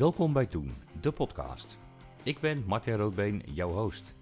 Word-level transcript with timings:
Welkom 0.00 0.32
bij 0.32 0.46
Toen, 0.46 0.74
de 1.00 1.12
podcast. 1.12 1.78
Ik 2.22 2.40
ben 2.40 2.64
Martin 2.66 2.94
Roodbeen, 2.94 3.42
jouw 3.46 3.70
host. 3.70 4.14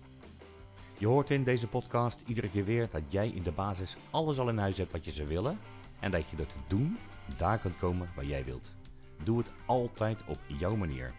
Je 0.99 1.07
hoort 1.07 1.31
in 1.31 1.45
deze 1.45 1.67
podcast 1.67 2.21
iedere 2.27 2.51
keer 2.51 2.65
weer 2.65 2.89
dat 2.91 3.03
jij 3.09 3.29
in 3.29 3.43
de 3.43 3.51
basis 3.51 3.97
alles 4.11 4.39
al 4.39 4.49
in 4.49 4.59
huis 4.59 4.79
hebt 4.79 4.93
wat 4.93 5.05
je 5.05 5.11
zou 5.11 5.29
willen 5.29 5.59
en 6.01 6.11
dat 6.11 6.29
je 6.29 6.37
door 6.37 6.47
te 6.47 6.59
doen 6.69 6.99
daar 7.37 7.59
kunt 7.59 7.79
komen 7.79 8.11
waar 8.15 8.25
jij 8.25 8.45
wilt. 8.45 8.75
Doe 9.25 9.39
het 9.39 9.51
altijd 9.67 10.25
op 10.27 10.39
jouw 10.47 10.77
manier. 10.77 11.15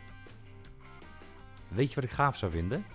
Weet 1.68 1.90
je 1.90 1.96
wat 1.96 2.04
ik 2.04 2.12
gaaf 2.12 2.38
zou 2.38 2.52
vinden? 2.52 2.86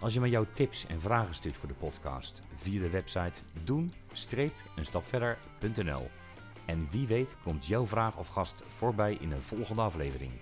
Als 0.00 0.14
je 0.14 0.20
me 0.20 0.28
jouw 0.28 0.46
tips 0.52 0.86
en 0.86 1.00
vragen 1.00 1.34
stuurt 1.34 1.56
voor 1.56 1.68
de 1.68 1.74
podcast 1.74 2.42
via 2.56 2.80
de 2.80 2.90
website 2.90 3.40
doen-eenstapverder.nl 3.64 6.08
En 6.66 6.88
wie 6.90 7.06
weet 7.06 7.36
komt 7.42 7.66
jouw 7.66 7.86
vraag 7.86 8.16
of 8.16 8.28
gast 8.28 8.62
voorbij 8.68 9.16
in 9.20 9.32
een 9.32 9.42
volgende 9.42 9.82
aflevering. 9.82 10.32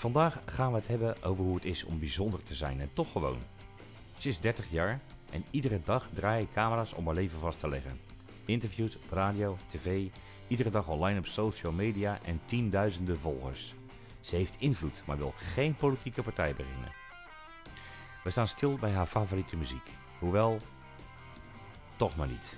Vandaag 0.00 0.40
gaan 0.46 0.72
we 0.72 0.78
het 0.78 0.88
hebben 0.88 1.22
over 1.22 1.44
hoe 1.44 1.54
het 1.54 1.64
is 1.64 1.84
om 1.84 1.98
bijzonder 1.98 2.42
te 2.42 2.54
zijn 2.54 2.80
en 2.80 2.90
toch 2.92 3.12
gewoon. 3.12 3.38
Ze 4.18 4.28
is 4.28 4.40
30 4.40 4.70
jaar 4.70 5.00
en 5.30 5.44
iedere 5.50 5.80
dag 5.84 6.08
draai 6.14 6.42
ik 6.42 6.52
camera's 6.52 6.92
om 6.92 7.06
haar 7.06 7.14
leven 7.14 7.38
vast 7.38 7.58
te 7.58 7.68
leggen. 7.68 8.00
Interviews 8.44 8.98
radio, 9.10 9.56
tv, 9.66 10.08
iedere 10.46 10.70
dag 10.70 10.88
online 10.88 11.18
op 11.18 11.26
social 11.26 11.72
media 11.72 12.18
en 12.22 12.40
tienduizenden 12.46 13.18
volgers. 13.18 13.74
Ze 14.20 14.36
heeft 14.36 14.56
invloed, 14.58 15.02
maar 15.06 15.16
wil 15.16 15.34
geen 15.36 15.74
politieke 15.74 16.22
partij 16.22 16.54
beginnen. 16.54 16.92
We 18.24 18.30
staan 18.30 18.48
stil 18.48 18.76
bij 18.76 18.92
haar 18.92 19.06
favoriete 19.06 19.56
muziek, 19.56 19.94
hoewel 20.18 20.60
toch 21.96 22.16
maar 22.16 22.28
niet. 22.28 22.56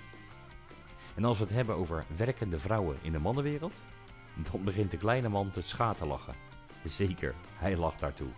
En 1.14 1.24
als 1.24 1.38
we 1.38 1.45
het 1.45 1.52
hebben 1.52 1.77
over 1.77 2.05
werkende 2.16 2.59
vrouwen 2.59 2.98
in 3.03 3.12
de 3.12 3.19
mannenwereld, 3.19 3.83
dan 4.34 4.64
begint 4.64 4.91
de 4.91 4.97
kleine 4.97 5.28
man 5.28 5.50
te 5.50 5.62
schaterlachen. 5.62 6.52
Zeker, 6.84 7.34
hij 7.55 7.77
lacht 7.77 8.00
daartoe. 8.00 8.30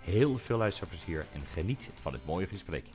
Heel 0.00 0.38
veel 0.38 0.58
luisterplezier 0.58 1.26
en 1.32 1.46
geniet 1.46 1.90
van 2.00 2.12
het 2.12 2.26
mooie 2.26 2.46
gesprek. 2.46 2.86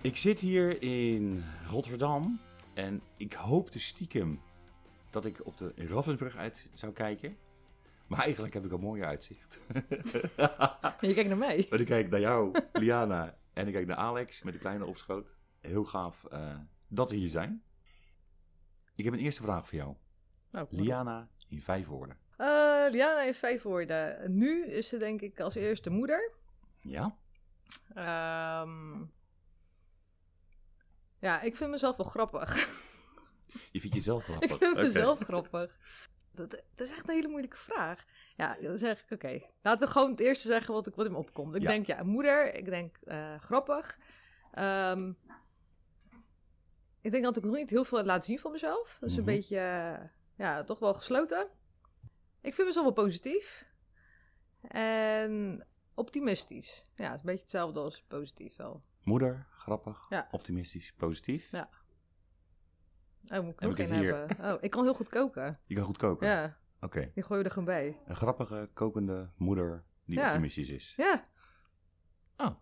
Ik 0.00 0.16
zit 0.16 0.40
hier 0.40 0.82
in 0.82 1.44
Rotterdam 1.70 2.40
en 2.74 3.02
ik 3.16 3.32
hoopte 3.32 3.78
stiekem 3.78 4.40
dat 5.10 5.24
ik 5.24 5.46
op 5.46 5.56
de 5.56 5.72
Raffensbrug 5.76 6.36
uit 6.36 6.68
zou 6.74 6.92
kijken. 6.92 7.36
Maar 8.06 8.20
eigenlijk 8.20 8.54
heb 8.54 8.64
ik 8.64 8.72
een 8.72 8.80
mooie 8.80 9.04
uitzicht. 9.04 9.58
Je 11.00 11.14
kijkt 11.14 11.28
naar 11.28 11.38
mij. 11.38 11.66
Maar 11.70 11.80
ik 11.80 11.86
kijk 11.86 12.10
naar 12.10 12.20
jou, 12.20 12.60
Liana, 12.72 13.36
en 13.52 13.66
ik 13.66 13.72
kijk 13.72 13.86
naar 13.86 13.96
Alex 13.96 14.42
met 14.42 14.52
de 14.52 14.58
kleine 14.58 14.84
opschoot. 14.84 15.34
Heel 15.60 15.84
gaaf 15.84 16.26
uh, 16.32 16.56
dat 16.88 17.10
we 17.10 17.16
hier 17.16 17.28
zijn. 17.28 17.62
Ik 18.94 19.04
heb 19.04 19.12
een 19.12 19.20
eerste 19.20 19.42
vraag 19.42 19.68
voor 19.68 19.78
jou. 19.78 19.94
Oh, 20.52 20.62
Liana 20.70 21.28
in 21.48 21.62
vijf 21.62 21.86
woorden. 21.86 22.16
Uh, 22.38 22.46
Liana 22.90 23.22
in 23.22 23.34
vijf 23.34 23.62
woorden. 23.62 24.36
Nu 24.36 24.66
is 24.66 24.88
ze 24.88 24.96
denk 24.96 25.20
ik 25.20 25.40
als 25.40 25.54
eerste 25.54 25.90
moeder. 25.90 26.32
Ja. 26.80 27.16
Um, 28.62 29.12
ja, 31.18 31.40
ik 31.40 31.56
vind 31.56 31.70
mezelf 31.70 31.96
wel 31.96 32.06
grappig. 32.06 32.56
Je 33.72 33.80
vindt 33.80 33.96
jezelf 33.96 34.24
grappig? 34.24 34.50
ik 34.52 34.58
vind 34.58 34.76
mezelf 34.76 35.18
grappig. 35.18 35.78
Dat, 36.32 36.50
dat, 36.50 36.86
is 36.86 36.90
echt 36.90 37.08
een 37.08 37.14
hele 37.14 37.28
moeilijke 37.28 37.56
vraag. 37.56 38.04
Ja, 38.36 38.56
dan 38.60 38.78
zeg 38.78 39.02
ik, 39.02 39.10
oké. 39.10 39.40
Laten 39.62 39.86
we 39.86 39.92
gewoon 39.92 40.10
het 40.10 40.20
eerste 40.20 40.48
zeggen 40.48 40.74
wat, 40.74 40.86
ik, 40.86 40.94
wat 40.94 41.06
in 41.06 41.12
me 41.12 41.18
opkomt. 41.18 41.54
Ik 41.54 41.62
Ja. 41.62 41.68
denk, 41.68 41.86
ja, 41.86 42.02
moeder. 42.02 42.54
Ik 42.54 42.64
denk, 42.64 42.96
uh, 43.04 43.34
grappig. 43.40 43.98
Ehm, 44.52 45.12
ik 47.00 47.10
denk 47.10 47.24
dat 47.24 47.36
ik 47.36 47.42
nog 47.44 47.54
niet 47.54 47.70
heel 47.70 47.84
veel 47.84 48.04
laat 48.04 48.24
zien 48.24 48.38
van 48.38 48.52
mezelf. 48.52 48.96
Dat 49.00 49.08
is 49.10 49.16
Mhm. 49.16 49.28
een 49.28 49.34
beetje, 49.34 49.56
uh, 49.56 50.08
ja, 50.38 50.64
toch 50.64 50.78
wel 50.78 50.94
gesloten. 50.94 51.48
Ik 52.40 52.54
vind 52.54 52.66
mezelf 52.66 52.84
wel 52.84 53.04
positief. 53.04 53.64
En 54.68 55.66
optimistisch. 55.94 56.90
Ja, 56.94 57.04
het 57.04 57.12
is 57.12 57.18
een 57.18 57.26
beetje 57.26 57.40
hetzelfde 57.42 57.80
als 57.80 58.02
positief 58.08 58.56
wel. 58.56 58.82
Moeder, 59.02 59.46
grappig, 59.50 60.06
Ja. 60.08 60.28
optimistisch, 60.30 60.92
positief. 60.96 61.50
Ja. 61.50 61.68
Oh, 63.32 63.40
moet 63.44 63.62
ik 63.62 63.68
ook 63.68 63.76
geen 63.76 63.92
hebben. 63.92 64.52
Oh, 64.54 64.62
ik 64.62 64.70
kan 64.70 64.84
heel 64.84 64.94
goed 64.94 65.08
koken. 65.08 65.60
Je 65.66 65.74
kan 65.74 65.84
goed 65.84 65.96
koken. 65.96 66.28
Ja, 66.28 66.56
Oké. 66.80 67.10
die 67.14 67.22
gooi 67.22 67.38
je 67.38 67.44
er 67.44 67.50
gewoon 67.50 67.64
bij. 67.68 68.00
Een 68.06 68.16
grappige, 68.16 68.68
kokende 68.74 69.30
moeder 69.36 69.84
die 70.04 70.18
Ja. 70.18 70.26
optimistisch 70.26 70.68
is. 70.68 70.94
Ja, 70.96 71.24
Oh. 72.36 72.54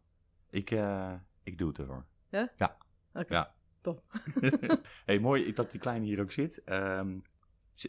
Ik, 0.51 0.71
eh, 0.71 1.15
ik 1.43 1.59
doe 1.59 1.69
het 1.69 1.79
ervoor. 1.79 2.07
Ja? 2.29 2.53
Ja. 2.57 2.77
Oké. 3.15 3.35
Ja. 3.35 3.55
top. 3.81 4.03
hey, 5.07 5.19
mooi 5.21 5.53
dat 5.53 5.71
die 5.71 5.81
kleine 5.81 6.05
hier 6.05 6.21
ook 6.21 6.33
zit. 6.33 6.55
Z- 6.55 6.69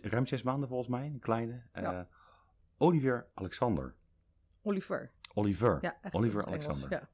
ruim 0.02 0.26
zes 0.26 0.44
maanden 0.44 0.68
volgens 0.70 0.90
mij, 0.90 1.06
een 1.06 1.20
kleine. 1.20 1.62
Eh, 1.72 1.84
Ja. 1.84 2.08
Olivier 2.78 3.28
Alexander. 3.34 3.96
Oliver. 4.62 5.12
Oliver. 5.34 5.78
Ja, 5.82 5.98
echt 6.02 6.14
Oliver 6.14 6.44
Engels, 6.46 6.66
Alexander. 6.66 7.00
Ja. 7.00 7.10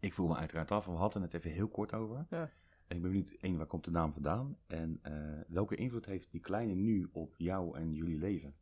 Ik 0.00 0.12
voel 0.12 0.26
me 0.28 0.36
uiteraard 0.36 0.70
af. 0.70 0.84
We 0.86 0.90
hadden 0.92 1.22
het 1.22 1.34
even 1.34 1.50
heel 1.50 1.68
kort 1.68 1.92
over. 1.92 2.26
Ja. 2.30 2.50
En 2.86 2.96
ik 2.96 3.02
ben 3.02 3.10
benieuwd, 3.10 3.30
één, 3.40 3.56
waar 3.56 3.66
komt 3.66 3.84
de 3.84 3.90
naam 3.90 4.12
vandaan? 4.12 4.56
En 4.66 4.98
eh, 5.02 5.12
welke 5.48 5.74
invloed 5.76 6.06
heeft 6.06 6.30
die 6.30 6.40
kleine 6.40 6.74
nu 6.74 7.08
op 7.12 7.34
jou 7.36 7.76
en 7.78 7.94
jullie 7.94 8.18
leven? 8.18 8.54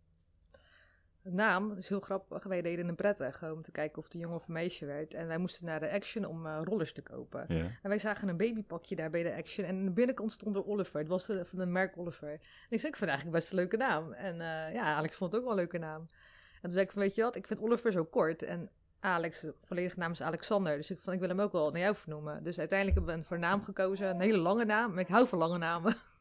De 1.25 1.33
naam 1.33 1.69
dat 1.69 1.79
is 1.79 1.89
heel 1.89 2.01
grappig. 2.01 2.45
Wij 2.45 2.63
deden 2.63 2.89
een 2.89 2.95
prettig 2.95 3.43
om 3.43 3.63
te 3.63 3.71
kijken 3.71 3.99
of 3.99 4.05
het 4.05 4.15
een 4.15 4.21
jongen 4.21 4.37
of 4.37 4.47
een 4.47 4.53
meisje 4.53 4.87
werd. 4.87 5.15
En 5.15 5.27
wij 5.27 5.39
moesten 5.39 5.65
naar 5.65 5.81
de 5.81 5.91
Action 5.91 6.25
om 6.25 6.47
eh, 6.47 6.61
rollers 6.63 6.93
te 6.93 7.03
kopen. 7.03 7.45
Ja. 7.49 7.65
En 7.83 7.89
wij 7.89 7.99
zagen 7.99 8.29
een 8.29 8.37
babypakje 8.37 8.97
daar 8.97 9.11
bij 9.11 9.23
de 9.23 9.35
Action. 9.35 9.67
En 9.67 9.77
aan 9.77 9.85
de 9.85 9.91
binnenkant 9.91 10.33
stond 10.33 10.57
er 10.57 10.67
Oliver. 10.67 10.99
Het 10.99 11.09
was 11.09 11.27
de, 11.27 11.45
van 11.45 11.59
de 11.59 11.67
merk 11.67 11.99
Oliver. 11.99 12.29
En 12.31 12.39
ik 12.69 12.81
zei, 12.81 12.93
ik 12.93 12.97
vind 12.97 13.01
het 13.01 13.09
eigenlijk 13.09 13.39
best 13.39 13.51
een 13.51 13.57
leuke 13.57 13.77
naam. 13.77 14.13
En 14.13 14.41
eh, 14.41 14.75
ja, 14.75 14.95
Alex 14.95 15.17
vond 15.17 15.33
het 15.33 15.41
ook 15.41 15.47
wel 15.47 15.57
een 15.57 15.63
leuke 15.63 15.79
naam. 15.79 16.01
En 16.01 16.61
toen 16.61 16.71
zei 16.71 16.85
ik 16.85 16.93
van, 16.93 17.03
weet 17.03 17.15
je 17.15 17.23
wat, 17.23 17.37
ik 17.37 17.47
vind 17.47 17.61
Oliver 17.61 17.93
zo 17.93 18.05
kort. 18.05 18.43
En 18.43 18.71
Alex, 19.01 19.41
de 19.41 19.55
volledige 19.63 19.99
naam 19.99 20.11
is 20.11 20.23
Alexander. 20.23 20.77
Dus 20.77 20.91
ik, 20.91 21.01
van, 21.01 21.13
ik 21.13 21.21
wil 21.21 21.29
hem 21.29 21.41
ook 21.41 21.53
wel 21.53 21.71
naar 21.71 21.81
jou 21.81 21.97
vernoemen. 21.97 22.43
Dus 22.43 22.59
uiteindelijk 22.59 22.99
hebben 22.99 23.15
we 23.15 23.21
een 23.21 23.27
voor 23.27 23.39
naam 23.39 23.63
gekozen. 23.63 24.09
Een 24.09 24.21
hele 24.21 24.39
lange 24.39 24.65
naam. 24.65 24.91
Maar 24.91 25.01
ik 25.01 25.09
hou 25.09 25.29
van 25.29 25.39
lange 25.39 25.59
namen. 25.59 25.97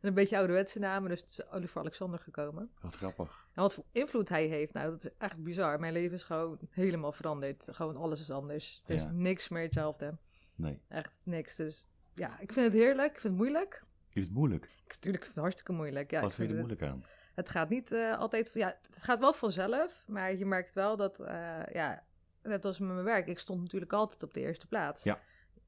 en 0.00 0.08
een 0.08 0.14
beetje 0.14 0.36
ouderwetse 0.36 0.78
namen. 0.78 1.10
Dus 1.10 1.20
het 1.20 1.30
is 1.30 1.46
Oliver 1.50 1.80
Alexander 1.80 2.18
gekomen. 2.20 2.70
Wat 2.80 2.96
grappig. 2.96 3.46
En 3.54 3.62
wat 3.62 3.74
voor 3.74 3.84
invloed 3.92 4.28
hij 4.28 4.46
heeft, 4.46 4.72
nou, 4.72 4.90
dat 4.90 5.04
is 5.04 5.10
echt 5.18 5.42
bizar. 5.42 5.80
Mijn 5.80 5.92
leven 5.92 6.14
is 6.16 6.22
gewoon 6.22 6.58
helemaal 6.70 7.12
veranderd. 7.12 7.68
Gewoon 7.70 7.96
alles 7.96 8.20
is 8.20 8.30
anders. 8.30 8.82
Er 8.86 8.94
is 8.94 9.02
Ja. 9.02 9.10
niks 9.10 9.48
meer 9.48 9.62
hetzelfde. 9.62 10.16
Nee. 10.54 10.80
Echt 10.88 11.12
niks. 11.22 11.56
Dus 11.56 11.88
ja, 12.14 12.38
ik 12.40 12.52
vind 12.52 12.72
het 12.72 12.80
heerlijk. 12.82 13.14
Ik 13.14 13.20
vind 13.20 13.32
het 13.32 13.42
moeilijk. 13.42 13.82
Is 14.12 14.22
het 14.24 14.32
moeilijk? 14.32 14.64
Ik, 14.64 14.70
natuurlijk 14.88 15.02
vind 15.02 15.16
ik 15.24 15.24
het 15.34 15.34
hartstikke 15.42 15.72
moeilijk. 15.72 16.10
Ja, 16.10 16.20
Wat 16.20 16.34
vind 16.34 16.48
je 16.50 16.54
er 16.54 16.60
het, 16.60 16.68
moeilijk 16.68 16.92
aan? 16.92 17.04
het 17.34 17.48
gaat 17.48 17.68
niet 17.68 17.92
eh, 17.92 18.18
altijd... 18.18 18.50
Ja, 18.54 18.78
het 18.92 19.02
gaat 19.02 19.18
wel 19.18 19.32
vanzelf. 19.32 20.04
Maar 20.06 20.34
je 20.34 20.46
merkt 20.46 20.74
wel 20.74 20.96
dat... 20.96 21.20
eh, 21.20 21.60
ja, 21.72 22.02
net 22.42 22.64
als 22.64 22.78
met 22.78 22.88
mijn 22.92 23.04
werk. 23.04 23.26
Ik 23.26 23.38
stond 23.38 23.60
natuurlijk 23.60 23.92
altijd 23.92 24.22
op 24.22 24.34
de 24.34 24.40
eerste 24.40 24.66
plaats. 24.66 25.02
Ja. 25.02 25.20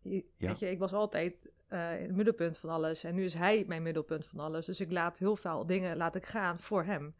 Je- 0.02 0.24
Ja. 0.36 0.48
Weet 0.48 0.58
je, 0.58 0.70
ik 0.70 0.78
was 0.78 0.92
altijd 0.92 1.50
eh, 1.68 2.00
in 2.00 2.06
het 2.06 2.16
middelpunt 2.16 2.58
van 2.58 2.70
alles. 2.70 3.04
En 3.04 3.14
nu 3.14 3.24
is 3.24 3.34
hij 3.34 3.64
mijn 3.66 3.82
middelpunt 3.82 4.26
van 4.26 4.38
alles. 4.40 4.66
Dus 4.66 4.80
ik 4.80 4.90
laat 4.92 5.18
heel 5.18 5.36
veel 5.36 5.66
dingen 5.66 5.96
laat 5.96 6.14
ik 6.14 6.26
gaan 6.26 6.58
voor 6.60 6.84
hem. 6.84 7.14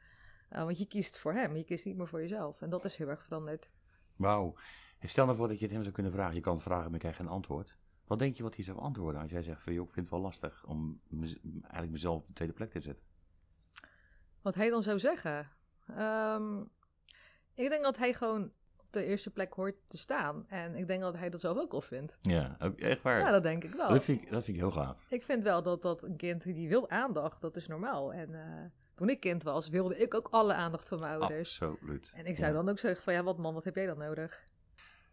Eh, 0.48 0.64
want 0.64 0.78
je 0.78 0.86
kiest 0.86 1.18
voor 1.18 1.32
hem. 1.32 1.56
Je 1.56 1.64
kiest 1.64 1.84
niet 1.84 1.96
meer 1.96 2.08
voor 2.08 2.20
jezelf. 2.20 2.62
En 2.62 2.70
dat 2.70 2.84
is 2.84 2.96
heel 2.96 3.08
erg 3.08 3.22
veranderd. 3.22 3.70
Wauw. 4.16 4.54
Stel 5.02 5.24
nou 5.24 5.36
voor 5.36 5.48
dat 5.48 5.58
je 5.58 5.64
het 5.64 5.72
hem 5.74 5.82
zou 5.82 5.94
kunnen 5.94 6.12
vragen. 6.12 6.34
Je 6.34 6.40
kan 6.40 6.54
het 6.54 6.62
vragen, 6.62 6.84
maar 6.84 6.92
je 6.92 6.98
krijgt 6.98 7.16
geen 7.18 7.28
antwoord. 7.28 7.76
Wat 8.06 8.18
denk 8.18 8.36
je 8.36 8.42
wat 8.42 8.54
hij 8.54 8.64
zou 8.64 8.78
antwoorden 8.78 9.20
als 9.20 9.30
jij 9.30 9.42
zegt 9.42 9.62
van... 9.62 9.72
joh, 9.72 9.86
ik 9.86 9.92
vind 9.92 10.06
het 10.06 10.14
wel 10.14 10.24
lastig 10.24 10.64
om 10.66 11.00
mez- 11.08 11.36
eigenlijk 11.62 11.90
mezelf 11.92 12.20
op 12.20 12.26
de 12.26 12.32
tweede 12.32 12.54
plek 12.54 12.70
te 12.70 12.80
zetten? 12.80 13.04
Wat 14.42 14.54
hij 14.54 14.70
dan 14.70 14.82
zou 14.82 14.98
zeggen. 14.98 15.48
Ehm, 15.96 16.60
ik 17.54 17.68
denk 17.68 17.82
dat 17.82 17.96
hij 17.96 18.14
gewoon 18.14 18.52
de 18.90 19.04
eerste 19.04 19.30
plek 19.30 19.52
hoort 19.52 19.74
te 19.86 19.98
staan. 19.98 20.44
En 20.48 20.74
ik 20.74 20.86
denk 20.86 21.00
dat 21.00 21.16
hij 21.16 21.30
dat 21.30 21.40
zelf 21.40 21.58
ook 21.58 21.72
al 21.72 21.80
vindt. 21.80 22.18
Ja, 22.22 22.56
echt 22.76 23.02
waar. 23.02 23.20
Ja, 23.20 23.30
dat 23.30 23.42
denk 23.42 23.64
ik 23.64 23.72
wel. 23.74 23.88
dat, 23.88 24.02
vind 24.04 24.22
ik, 24.22 24.30
dat 24.30 24.44
vind 24.44 24.56
ik 24.56 24.62
heel 24.62 24.72
gaaf. 24.72 25.06
Ik 25.08 25.22
vind 25.22 25.42
wel 25.42 25.62
dat, 25.62 25.82
dat 25.82 26.02
een 26.02 26.16
kind 26.16 26.42
die 26.42 26.68
wil 26.68 26.90
aandacht, 26.90 27.40
dat 27.40 27.56
is 27.56 27.66
normaal. 27.66 28.12
En 28.12 28.34
eh, 28.34 28.64
toen 28.94 29.08
ik 29.08 29.20
kind 29.20 29.42
was, 29.42 29.68
wilde 29.68 29.96
ik 29.98 30.14
ook 30.14 30.28
alle 30.30 30.54
aandacht 30.54 30.88
van 30.88 31.00
mijn 31.00 31.20
ouders. 31.20 31.62
Absoluut. 31.62 32.12
En 32.14 32.26
ik 32.26 32.36
zou 32.36 32.50
Ja. 32.50 32.56
dan 32.56 32.68
ook 32.68 32.78
zeggen 32.78 33.02
van, 33.02 33.12
ja, 33.12 33.22
wat 33.22 33.38
man, 33.38 33.54
wat 33.54 33.64
heb 33.64 33.74
jij 33.74 33.86
dan 33.86 33.98
nodig? 33.98 34.48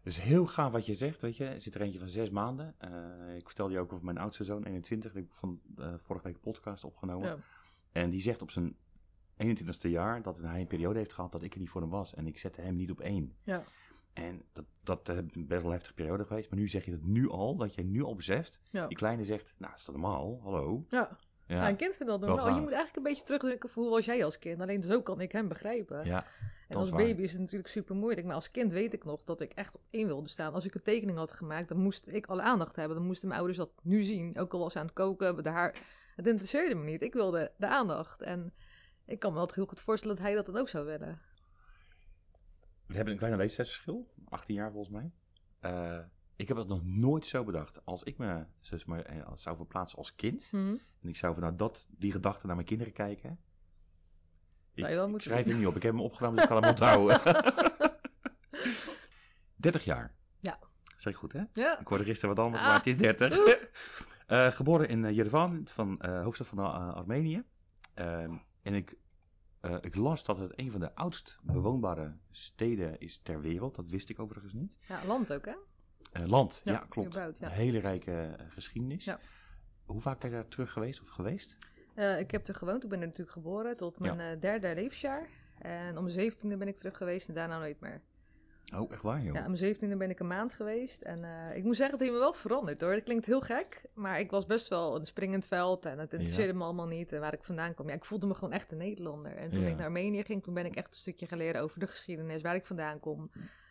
Dus 0.02 0.22
heel 0.22 0.46
gaaf 0.46 0.72
wat 0.72 0.86
je 0.86 0.94
zegt, 0.94 1.20
weet 1.20 1.36
je. 1.36 1.44
Er 1.44 1.60
zit 1.60 1.74
er 1.74 1.80
eentje 1.80 1.98
van 1.98 2.08
zes 2.08 2.30
maanden. 2.30 2.74
Eh, 2.78 3.36
ik 3.36 3.46
vertelde 3.46 3.72
je 3.72 3.78
ook 3.80 3.92
over 3.92 4.04
mijn 4.04 4.18
oudste 4.18 4.44
zoon, 4.44 4.64
21. 4.64 5.12
Die 5.12 5.22
heb 5.22 5.30
ik 5.30 5.36
van 5.36 5.60
eh, 5.76 5.94
vorige 6.02 6.24
week 6.24 6.34
een 6.34 6.40
podcast 6.40 6.84
opgenomen. 6.84 7.28
Ja. 7.28 7.36
En 7.92 8.10
die 8.10 8.20
zegt 8.20 8.42
op 8.42 8.50
zijn 8.50 8.76
21ste 9.44 9.90
jaar 9.90 10.22
dat 10.22 10.38
hij 10.38 10.60
een 10.60 10.66
periode 10.66 10.98
heeft 10.98 11.12
gehad 11.12 11.32
dat 11.32 11.42
ik 11.42 11.52
er 11.54 11.58
niet 11.60 11.68
voor 11.70 11.80
hem 11.80 11.90
was. 11.90 12.14
En 12.14 12.26
ik 12.26 12.38
zette 12.38 12.60
hem 12.60 12.76
niet 12.76 12.90
op 12.90 13.00
één. 13.00 13.36
Ja. 13.44 13.62
En 14.12 14.42
dat, 14.52 14.64
dat 14.82 15.08
is 15.08 15.22
best 15.32 15.48
wel 15.48 15.64
een 15.64 15.70
heftige 15.70 15.94
periode 15.94 16.24
geweest. 16.24 16.50
Maar 16.50 16.58
nu 16.58 16.68
zeg 16.68 16.84
je 16.84 16.90
dat 16.90 17.02
nu 17.02 17.28
al, 17.30 17.56
dat 17.56 17.74
je 17.74 17.82
nu 17.84 18.02
al 18.02 18.14
beseft. 18.14 18.60
Ja. 18.70 18.86
Die 18.86 18.96
kleine 18.96 19.24
zegt, 19.24 19.54
nou 19.58 19.74
is 19.74 19.84
dat 19.84 19.94
normaal? 19.94 20.40
Hallo? 20.42 20.84
Ja. 20.88 21.18
Ja, 21.46 21.56
Ja, 21.56 21.68
een 21.68 21.76
kind 21.76 21.96
vindt 21.96 22.12
dat 22.12 22.20
normaal. 22.20 22.46
Je 22.46 22.52
gaaf. 22.52 22.60
moet 22.60 22.72
eigenlijk 22.72 22.96
een 22.96 23.12
beetje 23.12 23.24
terugdrukken 23.24 23.68
voor 23.68 23.82
hoe 23.82 23.92
was 23.92 24.04
jij 24.04 24.24
als 24.24 24.38
kind. 24.38 24.60
Alleen 24.60 24.82
zo 24.82 25.02
kan 25.02 25.20
ik 25.20 25.32
hem 25.32 25.48
begrijpen. 25.48 26.04
ja 26.04 26.24
en 26.68 26.76
als 26.76 26.88
waar. 26.90 26.98
baby 27.00 27.22
is 27.22 27.30
het 27.32 27.40
natuurlijk 27.40 27.68
super 27.68 27.96
moeilijk. 27.96 28.26
Maar 28.26 28.34
als 28.34 28.50
kind 28.50 28.72
weet 28.72 28.92
ik 28.92 29.04
nog 29.04 29.24
dat 29.24 29.40
ik 29.40 29.52
echt 29.52 29.74
op 29.74 29.82
één 29.90 30.06
wilde 30.06 30.28
staan. 30.28 30.52
Als 30.52 30.64
ik 30.64 30.74
een 30.74 30.82
tekening 30.82 31.18
had 31.18 31.32
gemaakt, 31.32 31.68
dan 31.68 31.78
moest 31.78 32.08
ik 32.08 32.26
alle 32.26 32.42
aandacht 32.42 32.76
hebben. 32.76 32.96
Dan 32.96 33.06
moesten 33.06 33.28
mijn 33.28 33.40
ouders 33.40 33.58
dat 33.58 33.70
nu 33.82 34.02
zien. 34.02 34.38
Ook 34.38 34.52
al 34.52 34.58
was 34.58 34.72
ze 34.72 34.78
aan 34.78 34.84
het 34.84 34.94
koken, 34.94 35.42
de 35.42 35.48
haar. 35.50 35.74
Het 36.16 36.26
interesseerde 36.26 36.74
me 36.74 36.84
niet. 36.84 37.02
Ik 37.02 37.12
wilde 37.12 37.52
de 37.56 37.66
aandacht. 37.66 38.22
En 38.22 38.52
Ik 39.08 39.18
kan 39.18 39.32
me 39.32 39.38
wel 39.38 39.50
heel 39.54 39.66
goed 39.66 39.80
voorstellen 39.80 40.16
dat 40.16 40.24
hij 40.24 40.34
dat 40.34 40.46
dan 40.46 40.56
ook 40.56 40.68
zou 40.68 40.84
willen. 40.86 41.18
We 42.86 42.94
hebben 42.94 43.12
een 43.12 43.18
kleine 43.18 43.38
leeftijdsverschil, 43.38 44.08
18 44.28 44.54
jaar 44.54 44.70
volgens 44.72 44.94
mij. 44.94 45.10
Eh, 45.60 45.98
ik 46.36 46.48
heb 46.48 46.56
het 46.56 46.68
nog 46.68 46.84
nooit 46.84 47.26
zo 47.26 47.44
bedacht. 47.44 47.84
Als 47.84 48.02
ik 48.02 48.18
me 48.18 48.44
zeg 48.60 48.86
maar, 48.86 49.02
eh, 49.02 49.30
zou 49.34 49.56
verplaatsen 49.56 49.98
als 49.98 50.14
kind. 50.14 50.46
Hm. 50.50 50.76
En 51.02 51.08
ik 51.08 51.16
zou 51.16 51.34
vanuit 51.34 51.58
dat, 51.58 51.86
die 51.90 52.12
gedachte 52.12 52.46
naar 52.46 52.54
mijn 52.54 52.66
kinderen 52.66 52.92
kijken. 52.92 53.38
Ik, 54.74 54.84
wel 54.84 55.14
ik 55.14 55.20
schrijf 55.22 55.46
hem 55.46 55.58
niet 55.58 55.66
op. 55.66 55.76
Ik 55.76 55.82
heb 55.82 55.92
hem 55.92 56.00
opgedaan, 56.00 56.34
dus 56.34 56.44
ik 56.44 56.50
ga 56.50 56.60
hem 56.60 56.68
onthouden. 56.74 57.20
30 59.56 59.84
jaar. 59.84 60.14
Ja. 60.40 60.58
Zeg 60.96 61.12
ik 61.12 61.18
goed, 61.18 61.32
hè? 61.32 61.42
Ja. 61.52 61.80
Ik 61.80 61.86
hoorde 61.86 62.04
gisteren 62.04 62.34
wat 62.34 62.44
anders, 62.44 62.62
Ah. 62.62 62.68
maar 62.68 62.76
het 62.76 62.86
is 62.86 62.96
30. 62.96 63.36
Eh, 64.28 64.46
geboren 64.52 64.88
in 64.88 65.14
Yerevan, 65.14 65.66
van, 65.70 66.04
hoofdstad 66.06 66.46
van 66.46 66.58
Armenië. 66.94 67.42
Ehm, 67.94 68.36
en 68.68 68.74
ik, 68.74 68.94
eh, 69.60 69.76
ik 69.80 69.96
las 69.96 70.24
dat 70.24 70.38
het 70.38 70.52
een 70.58 70.70
van 70.70 70.80
de 70.80 70.94
oudst 70.94 71.38
bewoonbare 71.42 72.16
steden 72.30 73.00
is 73.00 73.18
ter 73.22 73.40
wereld. 73.40 73.74
Dat 73.74 73.90
wist 73.90 74.08
ik 74.08 74.18
overigens 74.18 74.52
niet. 74.52 74.76
ja, 74.88 75.04
land 75.04 75.32
ook 75.32 75.44
hè? 75.44 75.54
Eh, 76.12 76.26
land, 76.26 76.60
ja, 76.64 76.72
Ja, 76.72 76.86
klopt. 76.88 77.14
ja. 77.14 77.26
Een 77.40 77.48
hele 77.48 77.78
rijke 77.78 78.20
eh, 78.20 78.44
geschiedenis. 78.48 79.04
Ja. 79.04 79.20
Hoe 79.84 80.00
vaak 80.00 80.20
ben 80.20 80.30
je 80.30 80.36
daar 80.36 80.48
terug 80.48 80.72
geweest 80.72 81.00
of 81.00 81.08
geweest? 81.08 81.56
Ik 82.18 82.30
heb 82.30 82.46
er 82.46 82.54
gewoond. 82.54 82.82
Ik 82.82 82.88
ben 82.88 83.00
er 83.00 83.06
natuurlijk 83.06 83.32
geboren 83.36 83.76
tot 83.76 83.98
mijn 83.98 84.40
derde 84.40 84.74
levensjaar. 84.74 85.28
En 85.58 85.96
om 85.96 86.02
mijn 86.02 86.14
zeventiende 86.14 86.56
ben 86.56 86.68
ik 86.68 86.76
terug 86.76 86.96
geweest 86.96 87.28
en 87.28 87.34
daarna 87.34 87.58
nooit 87.58 87.80
meer. 87.80 88.02
Oh, 88.74 88.92
echt 88.92 89.02
waar, 89.02 89.22
joh? 89.22 89.34
Ja, 89.34 89.38
om 89.40 89.44
mijn 89.46 89.56
zeventiende 89.56 89.96
ben 89.96 90.10
ik 90.10 90.20
een 90.20 90.26
maand 90.26 90.52
geweest. 90.52 91.02
En 91.02 91.24
eh, 91.24 91.56
ik 91.56 91.64
moet 91.64 91.76
zeggen, 91.76 91.94
het 91.94 92.04
heeft 92.04 92.12
me 92.14 92.22
wel 92.22 92.32
veranderd 92.32 92.80
hoor. 92.80 92.92
Dat 92.92 93.02
klinkt 93.02 93.26
heel 93.26 93.40
gek, 93.40 93.82
maar 93.94 94.20
ik 94.20 94.30
was 94.30 94.46
best 94.46 94.68
wel 94.68 94.96
een 94.96 95.06
springend 95.06 95.46
veld. 95.46 95.84
En 95.84 95.98
het 95.98 96.12
interesseerde 96.12 96.52
me 96.52 96.64
allemaal 96.64 96.86
niet 96.86 97.12
en 97.12 97.20
waar 97.20 97.32
ik 97.32 97.44
vandaan 97.44 97.74
kwam. 97.74 97.88
Ja, 97.88 97.94
ik 97.94 98.04
voelde 98.04 98.26
me 98.26 98.34
gewoon 98.34 98.52
echt 98.52 98.72
een 98.72 98.78
Nederlander. 98.78 99.36
En 99.36 99.50
toen 99.50 99.60
Ja. 99.60 99.68
ik 99.68 99.76
naar 99.76 99.84
Armenië 99.84 100.24
ging, 100.24 100.42
toen 100.42 100.54
ben 100.54 100.64
ik 100.66 100.74
echt 100.74 100.88
een 100.88 100.94
stukje 101.00 101.26
geleren 101.26 101.62
over 101.62 101.80
de 101.80 101.86
geschiedenis, 101.86 102.42
waar 102.42 102.54
ik 102.54 102.66
vandaan 102.66 103.00
kom. 103.00 103.30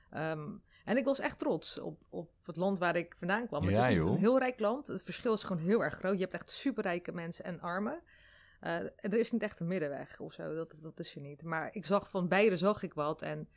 Ehm, 0.10 0.50
en 0.86 0.98
ik 0.98 1.06
was 1.06 1.20
echt 1.20 1.40
trots 1.40 1.78
op, 1.80 2.02
op 2.10 2.30
het 2.44 2.56
land 2.56 2.80
waar 2.80 2.96
ik 2.96 3.16
vandaan 3.18 3.48
kwam. 3.48 3.70
Ja, 3.70 3.82
het 3.82 3.98
is 3.98 4.06
een 4.06 4.18
heel 4.18 4.40
rijk 4.40 4.60
land. 4.60 4.88
Het 4.88 5.04
verschil 5.04 5.34
is 5.34 5.44
gewoon 5.44 5.62
heel 5.62 5.84
erg 5.84 5.94
groot. 5.96 6.14
Je 6.16 6.22
hebt 6.22 6.34
echt 6.34 6.52
superrijke 6.52 7.12
mensen 7.12 7.46
en 7.46 7.62
armen. 7.62 8.00
Eh, 8.60 8.76
er 8.80 9.14
is 9.14 9.32
niet 9.32 9.44
echt 9.44 9.60
een 9.60 9.68
middenweg 9.68 10.20
of 10.20 10.34
zo. 10.34 10.56
Dat, 10.56 10.74
dat 10.82 11.00
is 11.00 11.16
er 11.16 11.22
niet. 11.22 11.44
Maar 11.44 11.70
ik 11.72 11.86
zag 11.86 12.10
van 12.10 12.28
beide 12.28 12.58
zag 12.58 12.84
ik 12.84 12.94
wat. 12.94 13.22
En 13.22 13.48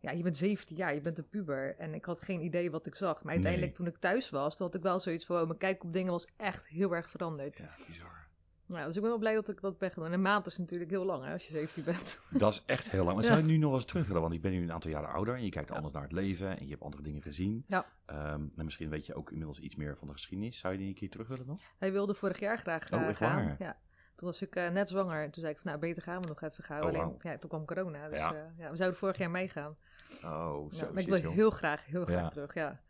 ja, 0.00 0.10
je 0.10 0.22
bent 0.22 0.36
17 0.36 0.76
jaar, 0.76 0.94
je 0.94 1.00
bent 1.00 1.18
een 1.18 1.28
puber. 1.28 1.76
En 1.78 1.94
ik 1.94 2.04
had 2.04 2.20
geen 2.20 2.40
idee 2.44 2.70
wat 2.70 2.86
ik 2.86 2.94
zag. 2.94 3.22
Maar 3.22 3.32
uiteindelijk 3.32 3.72
Nee. 3.78 3.86
toen 3.86 3.94
ik 3.94 4.00
thuis 4.00 4.30
was, 4.30 4.56
toen 4.56 4.66
had 4.66 4.74
ik 4.74 4.82
wel 4.82 4.98
zoiets 5.00 5.26
van... 5.26 5.40
oh, 5.40 5.46
mijn 5.46 5.58
kijk 5.58 5.84
op 5.84 5.92
dingen 5.92 6.12
was 6.12 6.28
echt 6.36 6.66
heel 6.66 6.94
erg 6.94 7.10
veranderd. 7.10 7.58
Ja, 7.58 7.68
bizar. 7.86 8.18
Nou, 8.66 8.86
dus 8.86 8.94
ik 8.96 9.00
ben 9.00 9.10
wel 9.10 9.18
blij 9.18 9.34
dat 9.34 9.48
ik 9.48 9.60
dat 9.60 9.78
ben 9.78 9.90
gedaan. 9.90 10.06
En 10.08 10.12
een 10.14 10.22
maand 10.22 10.46
is 10.46 10.58
natuurlijk 10.58 10.90
heel 10.90 11.04
lang 11.04 11.24
hè, 11.24 11.32
als 11.32 11.44
je 11.46 11.50
17 11.52 11.84
bent. 11.84 12.20
Dat 12.38 12.52
is 12.52 12.62
echt 12.66 12.90
heel 12.90 13.04
lang. 13.04 13.14
Maar 13.16 13.24
Ja. 13.24 13.30
zou 13.30 13.42
je 13.46 13.52
nu 13.52 13.56
nog 13.58 13.74
eens 13.74 13.84
terug 13.84 14.06
willen? 14.06 14.22
Want 14.22 14.34
ik 14.34 14.40
ben 14.40 14.52
nu 14.52 14.62
een 14.62 14.72
aantal 14.72 14.90
jaren 14.90 15.08
ouder 15.08 15.34
en 15.34 15.44
je 15.44 15.50
kijkt 15.50 15.68
Ja. 15.68 15.74
anders 15.74 15.94
naar 15.94 16.02
het 16.02 16.12
leven 16.12 16.58
en 16.58 16.64
je 16.64 16.70
hebt 16.70 16.82
andere 16.82 17.02
dingen 17.02 17.22
gezien. 17.22 17.64
Ja. 17.68 17.86
Ehm, 18.06 18.24
en 18.56 18.64
misschien 18.64 18.90
weet 18.90 19.06
je 19.06 19.14
ook 19.14 19.30
inmiddels 19.30 19.58
iets 19.60 19.76
meer 19.76 19.96
van 19.96 20.06
de 20.06 20.12
geschiedenis. 20.12 20.58
Zou 20.58 20.72
je 20.72 20.78
die 20.78 20.88
een 20.88 20.94
keer 20.94 21.10
terug 21.10 21.28
willen 21.28 21.46
nog? 21.46 21.60
Hij 21.78 21.92
wilde 21.92 22.14
vorig 22.14 22.38
jaar 22.38 22.58
graag 22.58 22.92
Oh, 22.92 23.00
eh, 23.00 23.08
echt 23.08 23.16
gaan. 23.18 23.44
waar? 23.44 23.56
Ja. 23.58 23.76
Toen 24.16 24.28
was 24.28 24.42
ik 24.42 24.54
eh, 24.54 24.70
net 24.70 24.88
zwanger. 24.88 25.22
En 25.22 25.30
toen 25.30 25.40
zei 25.42 25.54
ik 25.54 25.60
van, 25.60 25.70
nou, 25.70 25.80
beter 25.84 26.02
gaan 26.02 26.20
we 26.22 26.28
nog 26.28 26.42
even 26.42 26.64
gaan. 26.64 26.80
Oh, 26.82 26.88
Alleen, 26.88 27.16
ja, 27.20 27.38
toen 27.38 27.48
kwam 27.50 27.64
corona. 27.64 28.08
Dus 28.08 28.18
Ja. 28.18 28.52
ja, 28.58 28.70
we 28.70 28.76
zouden 28.76 28.98
vorig 28.98 29.18
jaar 29.18 29.30
meegaan. 29.30 29.76
Oh, 30.24 30.72
Ja, 30.72 30.76
zo 30.78 30.92
maar 30.92 31.02
ik 31.02 31.08
wil 31.08 31.20
joh. 31.20 31.32
heel 31.32 31.50
graag, 31.50 31.86
heel 31.86 32.04
graag 32.04 32.22
Ja. 32.22 32.28
terug, 32.28 32.54
ja. 32.54 32.80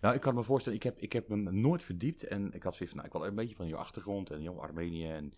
Nou, 0.00 0.14
ik 0.14 0.20
kan 0.20 0.34
me 0.34 0.42
voorstellen, 0.42 0.78
ik 0.78 0.84
heb, 0.84 0.98
ik 0.98 1.12
heb 1.12 1.28
me 1.28 1.36
nooit 1.52 1.82
verdiept. 1.82 2.22
En 2.22 2.52
ik 2.52 2.62
had 2.62 2.74
zoiets 2.74 2.94
van, 2.94 3.04
nou, 3.04 3.06
ik 3.06 3.12
wil 3.12 3.26
een 3.30 3.34
beetje 3.34 3.56
van 3.56 3.66
je 3.66 3.76
achtergrond 3.76 4.30
en 4.30 4.42
jouw 4.42 4.60
Armenië. 4.60 5.10
En, 5.10 5.34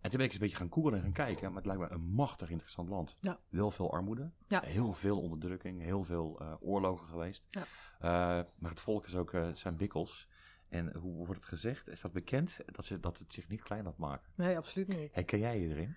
en 0.00 0.10
toen 0.10 0.18
ben 0.18 0.20
ik 0.20 0.20
eens 0.20 0.34
een 0.34 0.38
beetje 0.40 0.56
gaan 0.56 0.72
googlen 0.72 0.94
en 0.94 1.00
gaan 1.02 1.12
kijken. 1.12 1.46
Maar 1.52 1.62
het 1.62 1.66
lijkt 1.66 1.80
me 1.82 1.96
een 1.96 2.04
machtig 2.12 2.50
interessant 2.50 2.88
land. 2.88 3.16
Ja. 3.20 3.38
Wel 3.48 3.70
veel 3.70 3.92
armoede. 3.92 4.30
Ja. 4.48 4.60
Heel 4.64 4.92
veel 4.92 5.20
onderdrukking. 5.20 5.82
Heel 5.82 6.04
veel 6.04 6.38
eh, 6.40 6.54
oorlogen 6.60 7.08
geweest. 7.08 7.44
Ja. 7.50 7.62
Eh, 7.98 8.44
maar 8.58 8.70
het 8.70 8.80
volk 8.80 9.06
is 9.06 9.14
ook, 9.14 9.32
eh, 9.32 9.48
zijn 9.54 9.76
bikkels. 9.76 10.28
En 10.68 10.96
hoe 10.96 11.16
wordt 11.16 11.34
het 11.34 11.44
gezegd? 11.44 11.88
Is 11.88 12.00
dat 12.00 12.12
bekend? 12.12 12.58
Dat, 12.66 12.84
ze, 12.84 13.00
dat 13.00 13.18
het 13.18 13.32
zich 13.32 13.48
niet 13.48 13.62
klein 13.62 13.84
laat 13.84 13.98
maken. 13.98 14.30
Nee, 14.34 14.56
absoluut 14.56 14.88
niet. 14.88 15.14
Herken 15.14 15.38
jij 15.38 15.60
je 15.60 15.68
erin? 15.68 15.94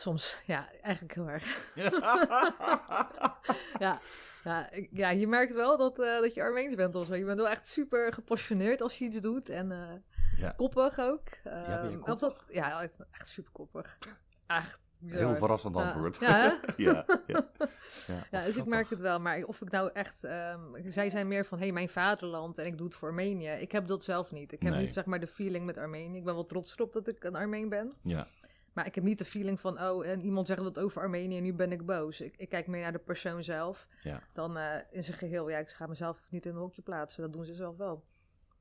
Soms, 0.00 0.42
ja, 0.46 0.68
eigenlijk 0.82 1.14
heel 1.14 1.28
erg. 1.28 1.72
ja, 3.78 4.00
ja, 4.44 4.70
ik- 4.70 4.88
ja, 4.92 5.10
je 5.10 5.26
merkt 5.28 5.54
wel 5.54 5.76
dat, 5.76 5.98
eh, 5.98 6.20
dat 6.20 6.34
je 6.34 6.42
Armeens 6.42 6.74
bent 6.74 6.94
of 6.94 7.06
zo. 7.06 7.14
Je 7.14 7.24
bent 7.24 7.38
wel 7.38 7.48
echt 7.48 7.66
super 7.68 8.12
gepassioneerd 8.12 8.80
als 8.80 8.98
je 8.98 9.04
iets 9.04 9.20
doet. 9.20 9.48
En 9.48 9.72
eh, 9.72 9.78
Ja. 10.36 10.50
koppig 10.56 10.98
ook. 10.98 11.22
ben 11.42 11.52
je 11.52 11.60
Ehm, 11.68 11.92
koppig? 11.96 12.12
of 12.14 12.20
dat, 12.20 12.44
ja, 12.48 12.82
echt 13.10 13.28
super 13.28 13.52
koppig. 13.52 13.98
Echt 14.46 14.80
bizar. 14.98 15.18
Heel 15.28 15.36
verrassend 15.36 15.74
Ja. 15.74 15.82
antwoord. 15.82 16.16
Ja, 16.20 16.60
ja, 16.76 17.04
ja. 17.06 17.06
ja. 17.26 17.48
Ja, 18.30 18.44
dus 18.44 18.56
ik 18.56 18.64
merk 18.66 18.90
het 18.90 18.98
wel. 18.98 19.20
Maar 19.20 19.42
of 19.42 19.60
ik 19.60 19.70
nou 19.70 19.90
echt... 19.92 20.24
ehm, 20.24 20.60
zij 20.90 21.10
zijn 21.10 21.28
meer 21.28 21.46
van, 21.46 21.58
hé, 21.58 21.64
hey, 21.64 21.72
mijn 21.72 21.88
vaderland 21.88 22.58
en 22.58 22.66
ik 22.66 22.76
doe 22.78 22.86
het 22.86 22.96
voor 22.96 23.08
Armenië. 23.08 23.48
Ik 23.48 23.72
heb 23.72 23.86
dat 23.86 24.04
zelf 24.04 24.30
niet. 24.32 24.52
Ik 24.52 24.62
heb 24.62 24.72
Nee. 24.72 24.82
niet, 24.84 24.92
zeg 24.92 25.04
maar, 25.04 25.20
de 25.20 25.26
feeling 25.26 25.66
met 25.66 25.76
Armenië. 25.78 26.18
Ik 26.18 26.24
ben 26.24 26.34
wel 26.34 26.46
trots 26.46 26.72
erop 26.72 26.92
dat 26.92 27.08
ik 27.08 27.24
een 27.24 27.34
Armeen 27.36 27.68
ben. 27.68 27.92
Ja. 28.02 28.26
Maar 28.72 28.86
ik 28.86 28.94
heb 28.94 29.04
niet 29.04 29.18
de 29.18 29.24
feeling 29.24 29.60
van, 29.60 29.80
oh, 29.82 30.06
en 30.06 30.20
iemand 30.20 30.46
zegt 30.46 30.62
dat 30.62 30.78
over 30.78 31.02
Armenië 31.02 31.36
en 31.36 31.42
nu 31.42 31.52
ben 31.54 31.72
ik 31.72 31.86
boos. 31.86 32.20
Ik, 32.20 32.36
ik 32.36 32.48
kijk 32.48 32.66
meer 32.66 32.82
naar 32.82 32.92
de 32.92 32.98
persoon 32.98 33.42
zelf. 33.42 33.88
Ja. 34.02 34.22
Dan 34.32 34.56
eh, 34.56 34.74
in 34.90 35.04
zijn 35.04 35.16
geheel, 35.16 35.48
ja, 35.48 35.58
ik 35.58 35.68
ga 35.68 35.86
mezelf 35.86 36.26
niet 36.30 36.46
in 36.46 36.52
een 36.52 36.60
hokje 36.60 36.82
plaatsen. 36.82 37.22
Dat 37.22 37.32
doen 37.32 37.44
ze 37.44 37.54
zelf 37.54 37.76
wel. 37.76 38.04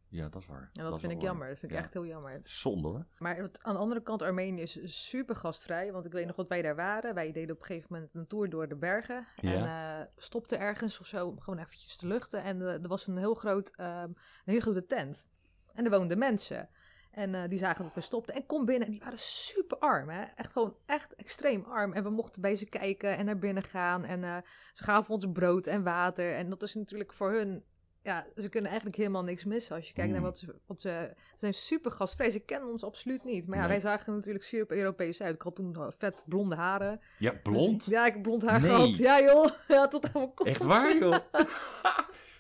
ja, 0.10 0.30
dat 0.30 0.42
is 0.42 0.48
waar. 0.48 0.70
En 0.74 0.84
dat, 0.84 1.00
vind 1.00 1.12
ik 1.12 1.18
waar. 1.18 1.28
jammer. 1.28 1.48
Dat 1.50 1.60
vind 1.60 1.72
ik 1.72 1.78
Ja. 1.78 1.84
echt 1.84 1.94
heel 1.94 2.06
jammer. 2.06 2.40
Zonde 2.44 2.88
hoor. 2.88 3.06
Maar 3.18 3.38
het- 3.38 3.60
aan 3.64 3.74
de 3.74 3.80
andere 3.80 4.02
kant, 4.02 4.22
Armenië 4.22 4.62
is 4.62 5.08
super 5.08 5.36
gastvrij. 5.36 5.92
Want 5.92 6.06
ik 6.06 6.12
weet 6.12 6.26
nog 6.28 6.36
wat 6.36 6.48
wij 6.48 6.62
daar 6.62 6.76
waren. 6.76 7.14
Wij 7.14 7.32
deden 7.32 7.56
op 7.56 7.60
een 7.62 7.66
gegeven 7.68 7.88
moment 7.94 8.14
een 8.16 8.28
tour 8.28 8.50
door 8.50 8.68
de 8.68 8.76
bergen. 8.76 9.26
En 9.36 9.64
eh 9.66 10.02
stopten 10.18 10.60
ergens 10.60 11.00
of 11.00 11.06
zo 11.08 11.28
om 11.28 11.40
gewoon 11.40 11.60
eventjes 11.60 11.98
te 11.98 12.08
luchten. 12.08 12.44
En 12.44 12.62
eh, 12.62 12.68
er 12.84 12.88
was 12.88 13.08
een 13.08 13.18
heel 13.18 13.34
groot, 13.34 13.76
ehm, 13.76 14.04
een 14.08 14.16
hele 14.46 14.62
grote 14.62 14.86
tent. 14.86 15.28
En 15.74 15.86
er 15.86 15.92
woonden 15.92 16.18
mensen. 16.18 16.70
En 17.18 17.36
eh, 17.36 17.50
die 17.50 17.60
zagen 17.60 17.84
dat 17.84 17.94
we 17.94 18.02
stopten 18.02 18.36
en 18.36 18.46
kom 18.46 18.66
binnen. 18.66 18.86
En 18.86 18.92
die 18.94 19.02
waren 19.04 19.20
super 19.20 19.78
arm, 19.78 20.10
hè. 20.10 20.24
Echt 20.36 20.52
gewoon 20.52 20.76
echt 20.86 21.16
extreem 21.16 21.64
arm. 21.64 21.94
En 21.94 22.04
we 22.04 22.10
mochten 22.10 22.42
bij 22.42 22.56
ze 22.56 22.66
kijken 22.66 23.18
en 23.18 23.26
naar 23.26 23.38
binnen 23.40 23.64
gaan. 23.64 24.06
En 24.06 24.24
eh, 24.24 24.38
ze 24.74 24.84
gaven 24.84 25.14
ons 25.14 25.26
brood 25.34 25.68
en 25.68 25.84
water. 25.84 26.36
En 26.36 26.50
dat 26.50 26.62
is 26.62 26.74
natuurlijk 26.76 27.14
voor 27.14 27.32
hun... 27.32 27.64
Ja, 28.04 28.26
ze 28.36 28.50
kunnen 28.50 28.70
eigenlijk 28.70 29.00
helemaal 29.00 29.24
niks 29.24 29.44
missen. 29.46 29.76
Als 29.76 29.88
je 29.88 29.94
kijkt 29.94 30.12
naar 30.12 30.20
Mm. 30.20 30.26
wat 30.26 30.38
ze... 30.40 30.56
Wat 30.66 30.82
ze, 30.82 31.10
ze 31.14 31.38
zijn 31.38 31.54
super 31.54 31.92
gastvrij. 31.92 32.30
Ze 32.30 32.40
kennen 32.40 32.70
ons 32.70 32.84
absoluut 32.84 33.24
niet. 33.24 33.48
Maar 33.48 33.56
ja, 33.56 33.62
Nee. 33.64 33.72
wij 33.72 33.80
zagen 33.80 34.08
er 34.08 34.14
natuurlijk 34.14 34.44
super 34.46 34.78
Europees 34.78 35.22
uit. 35.22 35.36
Ik 35.36 35.42
had 35.42 35.56
toen 35.56 35.78
vet 35.98 36.24
blonde 36.26 36.56
haren. 36.56 37.02
Ja, 37.20 37.34
blond? 37.44 37.84
Dus- 37.84 37.94
ja, 37.94 38.06
ik 38.06 38.14
heb 38.14 38.22
blond 38.22 38.42
haar 38.46 38.62
Nee. 38.62 38.70
gehad. 38.70 38.98
Ja 38.98 39.22
joh. 39.22 39.50
Ja, 39.68 39.88
tot 39.88 40.06
aan 40.06 40.12
mijn 40.14 40.34
kop. 40.34 40.48
Echt 40.48 40.64
waar, 40.64 40.98
joh? 40.98 41.18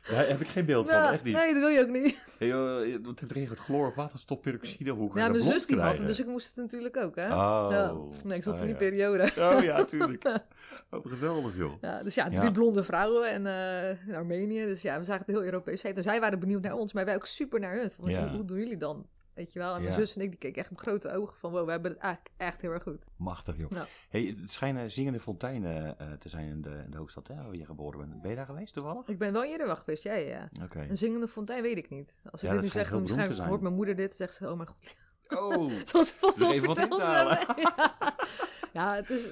Daar 0.09 0.27
heb 0.27 0.39
ik 0.39 0.47
geen 0.47 0.65
beeld 0.65 0.89
van, 0.89 1.03
echt 1.03 1.23
niet. 1.23 1.35
Nee, 1.35 1.53
dat 1.53 1.61
wil 1.61 1.69
je 1.69 1.81
ook 1.81 1.89
niet. 1.89 2.17
Hey, 2.37 2.47
joh, 2.47 2.79
er 3.29 3.35
ingezet? 3.35 3.59
Chloor, 3.59 3.93
waterstof, 3.95 4.39
peroxide, 4.39 4.91
hoe 4.91 5.11
ga 5.11 5.19
Ja, 5.19 5.29
mijn 5.29 5.43
zus 5.43 5.65
die 5.65 5.79
had 5.79 5.97
het, 5.97 6.07
dus 6.07 6.19
ik 6.19 6.25
moest 6.25 6.47
het 6.47 6.55
natuurlijk 6.55 6.97
ook, 6.97 7.15
hè. 7.15 7.25
Oh. 7.25 7.67
Ja. 7.71 7.93
Nee, 8.23 8.37
ik 8.37 8.43
zat 8.43 8.55
in 8.55 8.61
die 8.61 8.69
ja. 8.69 8.75
periode. 8.75 9.31
Oh 9.37 9.63
ja, 9.63 9.83
tuurlijk. 9.85 10.23
Wat 10.89 11.01
geweldig, 11.05 11.57
joh. 11.57 11.81
Ja, 11.81 12.03
dus 12.03 12.15
ja, 12.15 12.29
drie 12.29 12.51
blonde 12.51 12.83
vrouwen 12.83 13.29
en 13.29 13.45
eh, 13.47 14.07
in 14.07 14.15
Armenië. 14.15 14.65
Dus 14.65 14.81
ja, 14.81 14.99
we 14.99 15.05
zagen 15.05 15.23
het 15.25 15.35
heel 15.35 15.43
Europees. 15.43 15.81
En 15.81 16.03
zij 16.03 16.19
waren 16.19 16.39
benieuwd 16.39 16.61
naar 16.61 16.73
ons, 16.73 16.93
maar 16.93 17.05
wij 17.05 17.15
ook 17.15 17.25
super 17.25 17.59
naar 17.59 17.75
hun. 17.75 17.91
Van, 17.91 18.27
hoe 18.27 18.45
doen 18.45 18.57
jullie 18.57 18.77
dan? 18.77 19.05
Weet 19.38 19.53
je 19.53 19.60
wel? 19.60 19.75
En 19.75 19.82
mijn 19.82 19.94
Ja. 19.94 20.00
zus 20.00 20.15
en 20.15 20.22
ik, 20.22 20.29
die 20.29 20.39
keken 20.39 20.62
echt 20.62 20.70
met 20.70 20.79
grote 20.79 21.12
ogen 21.12 21.36
van, 21.38 21.51
wow, 21.51 21.65
we 21.65 21.72
hebben 21.72 21.91
het 21.91 22.00
eigenlijk 22.00 22.34
echt 22.38 22.62
heel 22.62 22.72
erg 22.72 22.84
goed. 22.84 23.03
Machtig, 23.15 23.58
joh. 23.58 23.72
Ja. 23.72 23.86
Hey, 24.10 24.36
het 24.41 24.51
schijnen 24.51 24.91
zingende 24.91 25.20
fonteinen 25.20 26.00
eh, 26.00 26.12
te 26.12 26.29
zijn 26.29 26.48
in 26.48 26.62
de, 26.62 26.82
in 26.86 26.91
de 26.91 26.98
hoofdstad, 26.98 27.27
hè, 27.27 27.36
waar 27.36 27.56
je 27.56 27.65
geboren 27.65 28.00
bent. 28.00 28.22
Ben 28.22 28.29
je 28.29 28.36
daar 28.38 28.46
geweest, 28.46 28.74
toevallig? 28.74 29.08
Ik 29.08 29.17
ben 29.17 29.34
wel 29.34 29.44
eerder 29.44 29.67
wacht 29.67 29.84
geweest, 29.84 30.03
jij 30.03 30.27
ja. 30.27 30.50
Oké. 30.63 30.79
Een 30.89 30.98
zingende 30.98 31.27
fontein 31.27 31.62
weet 31.62 31.77
ik 31.77 31.89
niet. 31.89 32.13
Als 32.32 32.44
ik 32.44 32.48
Ja, 32.50 32.53
dit 32.56 32.63
nu 32.63 32.70
zeg, 32.70 32.89
dan 32.89 33.48
hoort 33.48 33.62
mijn 33.62 33.74
moeder 33.75 33.96
dit, 33.96 34.15
zegt 34.15 34.34
ze, 34.34 34.50
oh 34.50 34.56
mijn 34.56 34.67
god. 34.67 34.96
Oh, 35.27 35.72
Zoals 35.89 36.12
vast 36.12 36.41
al 36.41 36.51
even 36.53 36.67
wat 36.67 36.77
verteld. 36.79 37.01
Ja. 38.74 38.94
ja, 38.94 38.96
het 38.96 39.10
is... 39.10 39.27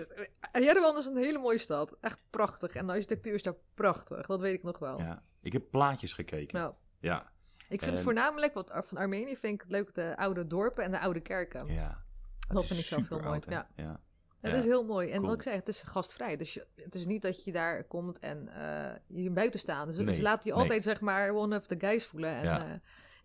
Jerewan 0.53 0.97
is 0.97 1.05
een 1.05 1.17
hele 1.17 1.37
mooie 1.39 1.57
stad. 1.57 1.95
Echt 2.01 2.19
prachtig. 2.29 2.75
En 2.75 2.85
de 2.85 2.91
architectuur 2.93 3.33
is 3.33 3.43
daar 3.43 3.55
prachtig. 3.73 4.25
Dat 4.25 4.39
weet 4.39 4.53
ik 4.53 4.63
nog 4.63 4.79
wel. 4.79 4.99
ja. 4.99 5.23
Ik 5.41 5.53
heb 5.53 5.63
plaatjes 5.69 6.13
gekeken. 6.13 6.57
Nou, 6.59 6.73
Ja, 6.99 7.31
ik 7.69 7.81
vind 7.83 7.97
En- 7.97 8.03
voornamelijk, 8.03 8.53
wat 8.53 8.71
van 8.83 8.97
Armenië 8.97 9.37
vind 9.37 9.61
ik 9.61 9.69
leuk, 9.69 9.93
de 9.95 10.17
oude 10.17 10.47
dorpen 10.47 10.83
en 10.83 10.91
de 10.91 10.99
oude 10.99 11.19
kerken. 11.19 11.65
ja. 11.67 12.03
dat 12.47 12.65
vind 12.65 12.79
ik 12.79 12.85
zelf 12.85 13.09
heel 13.09 13.19
mooi. 13.19 13.29
oud? 13.31 13.45
Ja. 13.49 13.67
ja. 13.75 13.99
Is 14.41 14.63
heel 14.63 14.83
mooi. 14.85 15.09
En 15.09 15.15
cool. 15.17 15.27
wat 15.27 15.35
ik 15.35 15.41
zei, 15.43 15.55
het 15.55 15.67
is 15.67 15.81
gastvrij. 15.81 16.37
Dus 16.37 16.53
je, 16.53 16.65
het 16.75 16.95
is 16.95 17.05
niet 17.05 17.21
dat 17.21 17.43
je 17.43 17.51
daar 17.51 17.83
komt 17.83 18.19
en 18.19 18.47
eh, 18.47 18.91
je 19.23 19.29
buiten 19.29 19.59
staat. 19.59 19.85
Dus 19.87 19.97
Nee, 19.97 20.21
laten 20.21 20.43
je 20.49 20.51
nee. 20.51 20.61
altijd, 20.61 20.83
zeg 20.83 20.99
maar, 21.01 21.33
one 21.33 21.57
of 21.57 21.67
the 21.67 21.75
guys 21.79 22.05
voelen. 22.05 22.29
En 22.35 22.43
Ja. 22.43 22.65
eh, 22.65 22.73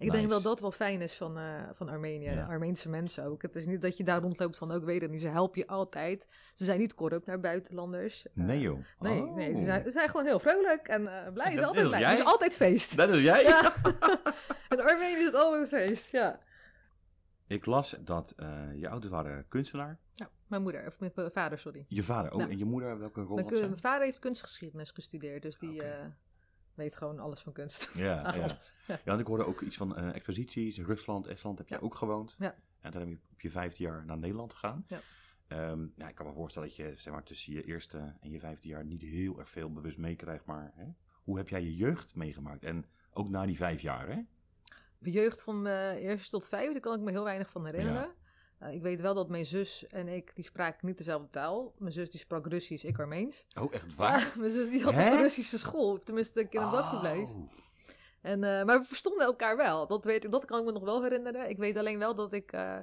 Nice. 0.06 0.16
denk 0.18 0.30
dat 0.30 0.42
dat 0.42 0.60
wel 0.60 0.70
fijn 0.70 1.00
is 1.00 1.14
van, 1.16 1.38
eh, 1.38 1.62
van 1.72 1.88
Armenië. 1.88 2.30
Ja. 2.30 2.46
Armeense 2.46 2.88
mensen 2.88 3.24
ook. 3.24 3.42
Het 3.42 3.56
is 3.56 3.66
niet 3.66 3.82
dat 3.82 3.96
je 3.96 4.04
daar 4.04 4.20
rondloopt 4.20 4.58
van, 4.58 4.70
ook 4.72 4.84
weet 4.84 5.00
het 5.00 5.10
niet. 5.10 5.20
Ze 5.20 5.28
helpen 5.28 5.60
je 5.60 5.66
altijd. 5.66 6.26
Ze 6.54 6.64
zijn 6.64 6.78
niet 6.78 6.94
corrupt 6.94 7.26
naar 7.26 7.40
buitenlanders. 7.40 8.26
Eh, 8.26 8.32
Nee, 8.44 8.60
joh. 8.60 8.78
Nee, 8.98 9.22
Oh. 9.22 9.34
nee 9.34 9.58
ze, 9.58 9.64
zijn, 9.64 9.82
ze 9.84 9.90
zijn 9.90 10.08
gewoon 10.08 10.26
heel 10.26 10.38
vrolijk 10.38 10.88
en 10.88 11.06
eh, 11.24 11.32
blij. 11.32 11.46
Ze 11.46 11.52
zijn 11.52 11.64
altijd 11.66 11.86
blij. 11.86 11.98
Het 12.00 12.08
jij? 12.10 12.18
is 12.18 12.24
altijd 12.24 12.56
feest. 12.56 12.96
Dat 12.96 13.08
is 13.08 13.22
jij? 13.22 13.42
Ja. 13.42 13.72
In 14.68 14.80
Armenië 14.80 15.18
is 15.18 15.24
het 15.24 15.34
altijd 15.34 15.68
feest, 15.68 16.10
ja. 16.10 16.40
Ik 17.46 17.66
las 17.66 17.96
dat 18.00 18.34
je 18.74 18.88
ouders 18.88 19.12
waren 19.12 19.44
kunstenaar. 19.48 19.98
Ja, 20.14 20.30
mijn 20.46 20.62
moeder, 20.62 20.86
of 20.86 20.98
mijn 20.98 21.12
vader, 21.32 21.58
sorry. 21.58 21.84
Je 21.88 22.02
vader, 22.02 22.32
oh, 22.32 22.40
Ja. 22.40 22.48
en 22.48 22.58
je 22.58 22.64
moeder, 22.64 22.98
welke 22.98 23.20
rol 23.20 23.34
Mijn, 23.34 23.48
had 23.48 23.58
zij? 23.58 23.68
mijn 23.68 23.80
vader 23.80 24.04
heeft 24.04 24.18
kunstgeschiedenis 24.18 24.90
gestudeerd, 24.90 25.42
dus 25.42 25.58
die 25.58 25.74
Oké. 25.80 26.14
Eh, 26.70 26.76
weet 26.76 26.96
gewoon 26.96 27.18
alles 27.18 27.40
van 27.40 27.52
kunst. 27.52 27.90
Ja, 27.94 28.34
ja. 28.36 28.46
Ja. 28.86 28.98
en 29.04 29.18
ik 29.18 29.26
hoorde 29.26 29.46
ook 29.46 29.60
iets 29.60 29.76
van 29.76 29.96
eh, 29.96 30.14
exposities. 30.14 30.78
In 30.78 30.84
Rusland, 30.84 31.26
Estland 31.26 31.58
heb 31.58 31.68
je 31.68 31.74
Ja. 31.74 31.80
ook 31.80 31.94
gewoond. 31.94 32.36
Ja. 32.38 32.54
En 32.80 32.90
dan 32.90 33.00
heb 33.00 33.10
je 33.10 33.18
op 33.32 33.40
je 33.40 33.50
vijfde 33.50 33.82
jaar 33.82 34.04
naar 34.04 34.18
Nederland 34.18 34.52
gegaan. 34.52 34.84
Ja. 34.88 35.00
Ehm, 35.48 35.86
ja, 35.96 36.08
ik 36.08 36.14
kan 36.14 36.26
me 36.26 36.32
voorstellen 36.32 36.68
dat 36.68 36.76
je 36.76 36.92
zeg 36.96 37.12
maar, 37.12 37.22
tussen 37.22 37.52
je 37.52 37.64
eerste 37.64 38.14
en 38.20 38.30
je 38.30 38.40
vijfde 38.40 38.68
jaar 38.68 38.84
niet 38.84 39.00
heel 39.02 39.38
erg 39.38 39.50
veel 39.50 39.72
bewust 39.72 39.98
meekrijgt. 39.98 40.44
Maar 40.44 40.72
hè? 40.74 40.84
hoe 41.22 41.36
heb 41.38 41.48
jij 41.48 41.62
je 41.62 41.76
jeugd 41.76 42.14
meegemaakt? 42.14 42.64
En 42.64 42.84
ook 43.12 43.28
na 43.28 43.46
die 43.46 43.56
vijf 43.56 43.80
jaar, 43.80 44.08
hè? 44.08 44.20
Mijn 44.98 45.14
jeugd 45.14 45.42
van 45.42 45.62
mijn 45.62 45.96
eerste 45.96 46.30
tot 46.30 46.46
vijfde 46.48 46.80
kan 46.80 46.94
ik 46.94 47.00
me 47.00 47.10
heel 47.10 47.24
weinig 47.24 47.50
van 47.50 47.64
herinneren. 47.66 48.10
Eh, 48.60 48.74
ik 48.74 48.82
weet 48.82 49.00
wel 49.00 49.14
dat 49.14 49.28
mijn 49.28 49.46
zus 49.46 49.86
en 49.86 50.08
ik, 50.08 50.30
die 50.34 50.44
spraken 50.44 50.86
niet 50.86 50.98
dezelfde 50.98 51.30
taal. 51.30 51.72
Mijn 51.78 51.92
zus 51.92 52.10
die 52.10 52.20
sprak 52.20 52.46
Russisch, 52.46 52.84
ik 52.84 52.98
Armeens. 52.98 53.44
Oh, 53.60 53.74
echt 53.74 53.94
waar? 53.94 54.20
Ja, 54.20 54.26
mijn 54.40 54.50
zus 54.50 54.70
die 54.70 54.82
had 54.82 54.94
een 54.94 55.20
Russische 55.20 55.58
school, 55.58 55.98
tenminste 56.04 56.40
ik 56.40 56.52
in 56.54 56.60
een 56.60 56.70
dagverblijf. 56.70 57.28
Oh. 57.28 57.50
En, 58.20 58.44
eh, 58.44 58.64
maar 58.64 58.78
we 58.80 58.84
verstonden 58.84 59.26
elkaar 59.26 59.56
wel. 59.56 59.86
Dat, 59.86 60.04
weet 60.04 60.24
ik, 60.24 60.30
dat 60.30 60.44
kan 60.44 60.58
ik 60.58 60.64
me 60.64 60.72
nog 60.72 60.82
wel 60.84 61.02
herinneren. 61.02 61.48
Ik 61.48 61.56
weet 61.56 61.76
alleen 61.76 61.98
wel 61.98 62.14
dat 62.14 62.32
ik. 62.32 62.52
eh, 62.52 62.78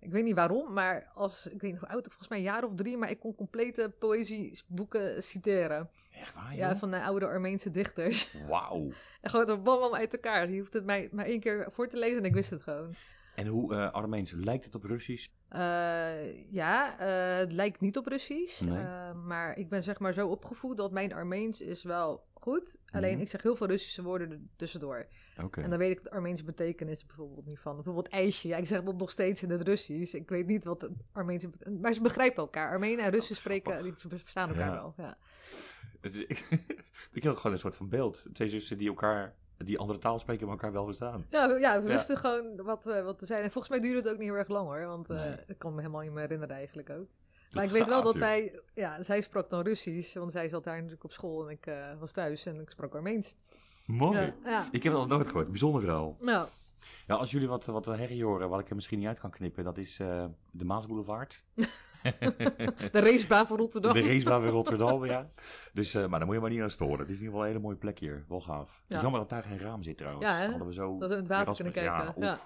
ik 0.00 0.10
weet 0.10 0.24
niet 0.24 0.34
waarom, 0.34 0.72
maar 0.72 1.10
als. 1.14 1.46
Ik 1.46 1.60
weet 1.60 1.70
niet 1.70 1.80
hoe 1.80 1.88
oud, 1.88 2.06
volgens 2.06 2.28
mij 2.28 2.38
een 2.38 2.44
jaar 2.44 2.64
of 2.64 2.74
drie. 2.74 2.96
Maar 2.96 3.10
ik 3.10 3.20
kon 3.20 3.34
complete 3.34 3.92
poëzieboeken 3.98 5.22
citeren. 5.22 5.90
Echt 6.12 6.34
waar, 6.34 6.56
Ja, 6.56 6.76
van 6.76 6.90
de 6.90 7.02
oude 7.02 7.26
Armeense 7.26 7.70
dichters. 7.70 8.34
Wauw. 8.48 8.90
En 9.20 9.30
gewoon 9.30 9.48
er 9.48 9.62
bam, 9.62 9.78
bam 9.78 9.94
uit 9.94 10.12
elkaar. 10.12 10.50
Je 10.50 10.58
hoeft 10.58 10.72
het 10.72 10.84
mij 10.84 11.08
maar 11.12 11.24
één 11.24 11.40
keer 11.40 11.68
voor 11.70 11.88
te 11.88 11.98
lezen 11.98 12.18
en 12.18 12.24
ik 12.24 12.34
wist 12.34 12.50
het 12.50 12.62
gewoon. 12.62 12.94
En 13.34 13.46
hoe 13.46 13.74
eh 13.74 13.90
Armeens 13.92 14.30
lijkt 14.32 14.64
het 14.64 14.74
op 14.74 14.84
Russisch? 14.84 15.28
Eh, 15.48 16.52
ja, 16.52 16.98
eh, 16.98 17.38
het 17.38 17.52
lijkt 17.52 17.80
niet 17.80 17.96
op 17.96 18.06
Russisch. 18.06 18.60
Nee. 18.60 18.84
maar 19.14 19.58
ik 19.58 19.68
ben 19.68 19.82
zeg 19.82 19.98
maar 19.98 20.12
zo 20.12 20.28
opgevoed 20.28 20.76
dat 20.76 20.92
mijn 20.92 21.12
Armeens 21.12 21.60
is 21.60 21.82
wel 21.82 22.24
goed. 22.34 22.78
Alleen 22.90 23.12
Mhm. 23.12 23.20
ik 23.22 23.28
zeg 23.28 23.42
heel 23.42 23.56
veel 23.56 23.66
Russische 23.66 24.02
woorden 24.02 24.30
er 24.30 24.40
tussendoor. 24.56 25.06
Oké. 25.42 25.60
En 25.60 25.70
dan 25.70 25.78
weet 25.78 25.90
ik 25.96 26.02
de 26.02 26.10
Armeense 26.10 26.44
betekenis 26.44 27.06
bijvoorbeeld 27.06 27.46
niet 27.46 27.58
van. 27.58 27.74
Bijvoorbeeld 27.74 28.08
ijsje. 28.08 28.48
Ja, 28.48 28.56
ik 28.56 28.66
zeg 28.66 28.82
dat 28.82 28.96
nog 28.98 29.10
steeds 29.10 29.42
in 29.42 29.50
het 29.50 29.62
Russisch. 29.62 30.14
Ik 30.14 30.28
weet 30.28 30.46
niet 30.46 30.64
wat 30.64 30.80
het 30.80 30.90
Armeense 31.12 31.50
Maar 31.80 31.92
ze 31.92 32.00
begrijpen 32.00 32.36
elkaar. 32.42 32.70
Armenen 32.70 33.04
en 33.04 33.10
Russen 33.10 33.36
spreken, 33.36 33.82
die 33.82 33.94
verstaan 33.96 34.48
elkaar 34.48 34.66
Ja. 34.66 34.72
wel. 34.72 34.94
Ja. 34.96 35.16
Ik 37.12 37.22
heb 37.22 37.36
gewoon 37.36 37.52
een 37.52 37.58
soort 37.58 37.76
van 37.76 37.88
beeld. 37.88 38.26
Twee 38.32 38.48
zussen 38.48 38.78
die 38.78 38.88
elkaar, 38.88 39.34
die 39.56 39.78
andere 39.78 39.98
taal 39.98 40.18
spreken, 40.18 40.44
maar 40.46 40.54
elkaar 40.54 40.72
wel 40.72 40.84
verstaan. 40.84 41.26
Ja, 41.30 41.48
we, 41.48 41.58
ja, 41.60 41.82
we 41.82 41.88
Ja. 41.88 41.94
wisten 41.94 42.16
gewoon 42.16 42.62
wat, 42.62 42.84
we 42.84 43.02
wat 43.02 43.18
te 43.18 43.26
zijn. 43.26 43.42
En 43.42 43.50
volgens 43.50 43.72
mij 43.72 43.82
duurde 43.82 43.98
het 44.02 44.08
ook 44.08 44.18
niet 44.18 44.28
heel 44.28 44.38
erg 44.38 44.48
lang 44.48 44.66
hoor. 44.66 44.86
Want 44.86 45.10
eh 45.10 45.16
Nee. 45.16 45.36
ik 45.46 45.58
kan 45.58 45.74
me 45.74 45.80
helemaal 45.80 46.00
niet 46.02 46.12
meer 46.12 46.20
herinneren 46.22 46.56
eigenlijk 46.56 46.90
ook. 46.90 47.08
Maar 47.52 47.64
ik 47.64 47.70
weet 47.70 47.86
wel 47.86 48.02
dat 48.02 48.16
wij... 48.16 48.60
Ja, 48.74 49.02
zij 49.02 49.20
sprak 49.20 49.50
dan 49.50 49.62
Russisch. 49.62 50.14
Want 50.14 50.32
zij 50.32 50.48
zat 50.48 50.64
daar 50.64 50.76
natuurlijk 50.76 51.04
op 51.04 51.12
school. 51.12 51.44
En 51.46 51.50
ik 51.50 51.66
eh, 51.66 51.98
was 51.98 52.12
thuis. 52.12 52.46
En 52.46 52.60
ik 52.60 52.70
sprak 52.70 52.94
Armeens. 52.94 53.34
Mooi. 53.86 54.18
Ja, 54.18 54.34
ja. 54.44 54.68
Ik 54.70 54.82
heb 54.82 54.92
het 54.92 55.00
nog 55.02 55.10
nooit 55.10 55.26
gehoord. 55.26 55.48
Bijzonder 55.48 55.80
verhaal. 55.80 56.16
Nou, 56.20 56.48
Ja, 57.06 57.14
als 57.14 57.30
jullie 57.30 57.48
wat, 57.48 57.64
wat 57.64 57.86
herrie 57.86 58.24
horen, 58.24 58.48
wat 58.48 58.60
ik 58.60 58.68
er 58.68 58.74
misschien 58.74 58.98
niet 58.98 59.08
uit 59.08 59.20
kan 59.20 59.30
knippen, 59.30 59.64
dat 59.64 59.78
is 59.78 59.98
eh, 59.98 60.24
de 60.50 60.64
Maasboulevard. 60.64 61.44
de 62.92 63.00
racebaan 63.00 63.46
van 63.46 63.56
Rotterdam. 63.56 63.92
De 63.92 64.00
racebaan 64.00 64.40
bij 64.40 64.50
Rotterdam, 64.50 65.04
ja. 65.04 65.30
Dus, 65.72 65.94
eh, 65.94 66.06
maar 66.06 66.18
daar 66.18 66.26
moet 66.26 66.34
je 66.34 66.40
maar 66.40 66.50
niet 66.50 66.60
aan 66.60 66.70
storen. 66.70 66.98
Het 66.98 67.08
is 67.08 67.14
in 67.18 67.24
ieder 67.24 67.26
geval 67.26 67.40
een 67.40 67.46
hele 67.46 67.62
mooie 67.62 67.76
plek 67.76 67.98
hier. 67.98 68.24
Wel 68.28 68.40
gaaf. 68.40 68.82
Ja. 68.86 69.00
Jammer 69.00 69.20
dat 69.20 69.28
daar 69.28 69.42
geen 69.42 69.58
raam 69.58 69.82
zit 69.82 69.96
trouwens. 69.96 70.24
Ja, 70.24 70.34
hè? 70.34 70.40
Dan 70.40 70.50
hadden 70.50 70.68
we 70.68 70.74
zo... 70.74 70.98
Dat 70.98 71.08
we 71.08 71.14
in 71.14 71.20
het 71.20 71.30
water 71.30 71.54
kunnen 71.54 71.72
kijken. 71.72 72.14
ja. 72.16 72.38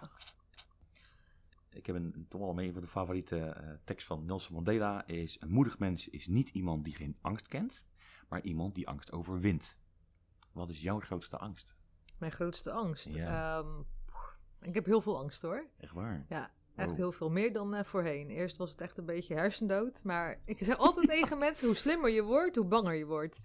Ik 1.71 1.87
heb 1.87 1.97
een, 1.97 2.27
toch 2.29 2.41
wel 2.41 2.63
een 2.63 2.73
van 2.73 2.83
de 2.83 2.89
favoriete 2.89 3.39
eh, 3.39 3.71
tekst 3.85 4.07
van 4.07 4.25
Nelson 4.25 4.55
Mandela 4.55 5.07
is... 5.07 5.41
Een 5.41 5.51
moedig 5.51 5.79
mens 5.79 6.09
is 6.09 6.27
niet 6.27 6.49
iemand 6.49 6.85
die 6.85 6.95
geen 6.95 7.17
angst 7.21 7.49
kent, 7.49 7.85
maar 8.29 8.41
iemand 8.41 8.75
die 8.75 8.89
angst 8.89 9.13
overwint. 9.13 9.77
Wat 10.53 10.71
is 10.71 10.81
jouw 10.83 11.01
grootste 11.01 11.39
angst? 11.39 11.77
Mijn 12.19 12.33
grootste 12.33 12.73
angst. 12.73 13.13
Ja. 13.13 13.59
Ehm, 13.59 13.81
ik 14.61 14.75
heb 14.75 14.85
heel 14.85 15.01
veel 15.01 15.19
angst 15.19 15.43
hoor. 15.43 15.67
Echt 15.79 15.93
waar? 15.93 16.25
Ja, 16.29 16.51
echt 16.79 16.97
heel 16.97 17.13
veel 17.13 17.31
meer 17.31 17.53
dan 17.53 17.75
eh, 17.75 17.85
voorheen. 17.85 18.31
Eerst 18.31 18.57
was 18.57 18.71
het 18.71 18.81
echt 18.81 18.99
een 18.99 19.05
beetje 19.05 19.35
hersendood. 19.35 20.05
Maar 20.05 20.41
ik 20.45 20.59
zeg 20.61 20.77
altijd 20.77 21.09
tegen 21.09 21.39
mensen: 21.47 21.67
hoe 21.67 21.77
slimmer 21.77 22.11
je 22.11 22.23
wordt, 22.23 22.57
hoe 22.57 22.67
banger 22.67 22.95
je 22.95 23.07
wordt. 23.07 23.41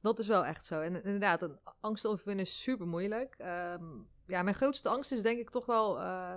Dat 0.00 0.18
is 0.18 0.26
wel 0.26 0.44
echt 0.44 0.66
zo. 0.66 0.80
En 0.80 0.94
inderdaad, 1.04 1.42
een 1.42 1.58
angst 1.80 2.06
overwinnen 2.06 2.44
is 2.44 2.62
super 2.62 2.86
moeilijk. 2.86 3.34
Ehm, 3.38 3.84
ja, 4.26 4.42
mijn 4.42 4.56
grootste 4.56 4.88
angst 4.88 5.12
is 5.12 5.22
denk 5.22 5.38
ik 5.38 5.50
toch 5.50 5.66
wel 5.66 5.98
eh, 5.98 6.34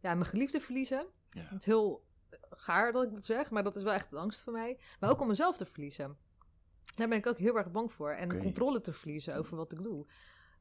ja, 0.00 0.14
mijn 0.14 0.24
geliefde 0.24 0.60
verliezen. 0.60 1.06
Ja. 1.30 1.42
Het 1.42 1.60
is 1.60 1.66
heel 1.66 2.04
gaar 2.50 2.92
dat 2.92 3.02
ik 3.02 3.12
dat 3.12 3.24
zeg, 3.24 3.50
maar 3.50 3.62
dat 3.62 3.76
is 3.76 3.82
wel 3.82 3.92
echt 3.92 4.12
een 4.12 4.18
angst 4.18 4.42
voor 4.42 4.52
mij. 4.52 4.78
Maar 5.00 5.10
ook 5.10 5.20
om 5.20 5.28
mezelf 5.28 5.56
te 5.56 5.66
verliezen. 5.66 6.16
Daar 6.94 7.08
ben 7.08 7.18
ik 7.18 7.26
ook 7.26 7.38
heel 7.38 7.56
erg 7.56 7.70
bang 7.70 7.92
voor. 7.92 8.10
En 8.10 8.28
de 8.28 8.38
controle 8.38 8.80
te 8.80 8.92
verliezen 8.92 9.36
over 9.36 9.56
wat 9.56 9.72
ik 9.72 9.82
doe. 9.82 10.06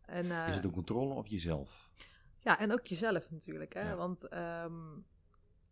En, 0.05 0.31
eh, 0.31 0.47
Is 0.47 0.55
het 0.55 0.63
een 0.63 0.71
controle 0.71 1.13
op 1.13 1.27
jezelf? 1.27 1.89
Ja, 2.39 2.59
en 2.59 2.71
ook 2.71 2.87
jezelf 2.87 3.31
natuurlijk. 3.31 3.73
Hè? 3.73 3.89
Ja. 3.89 3.95
Want 3.95 4.27
ehm, 4.27 4.73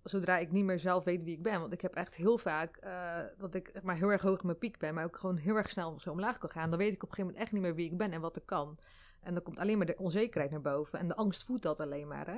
zodra 0.03 0.37
ik 0.37 0.51
niet 0.51 0.65
meer 0.65 0.79
zelf 0.79 1.03
weet 1.03 1.23
wie 1.23 1.35
ik 1.35 1.43
ben, 1.43 1.59
want 1.59 1.73
ik 1.73 1.81
heb 1.81 1.93
echt 1.95 2.15
heel 2.15 2.37
vaak 2.37 2.77
eh, 2.77 3.19
dat 3.37 3.53
ik 3.53 3.83
maar 3.83 3.95
heel 3.95 4.11
erg 4.11 4.21
hoog 4.21 4.39
in 4.39 4.45
mijn 4.45 4.57
piek 4.57 4.77
ben, 4.77 4.93
maar 4.93 5.05
ook 5.05 5.17
gewoon 5.17 5.37
heel 5.37 5.55
erg 5.55 5.69
snel 5.69 5.99
zo 5.99 6.11
omlaag 6.11 6.37
kan 6.37 6.49
gaan, 6.49 6.69
dan 6.69 6.79
weet 6.79 6.93
ik 6.93 7.03
op 7.03 7.09
een 7.09 7.15
gegeven 7.15 7.25
moment 7.25 7.43
echt 7.43 7.51
niet 7.51 7.61
meer 7.61 7.75
wie 7.75 7.91
ik 7.91 7.97
ben 7.97 8.11
en 8.11 8.21
wat 8.21 8.37
ik 8.37 8.45
kan. 8.45 8.77
En 9.21 9.33
dan 9.33 9.43
komt 9.43 9.59
alleen 9.59 9.77
maar 9.77 9.85
de 9.85 9.97
onzekerheid 9.97 10.51
naar 10.51 10.61
boven 10.61 10.99
en 10.99 11.07
de 11.07 11.15
angst 11.15 11.43
voedt 11.43 11.63
dat 11.63 11.79
alleen 11.79 12.07
maar. 12.07 12.27
Hè? 12.27 12.37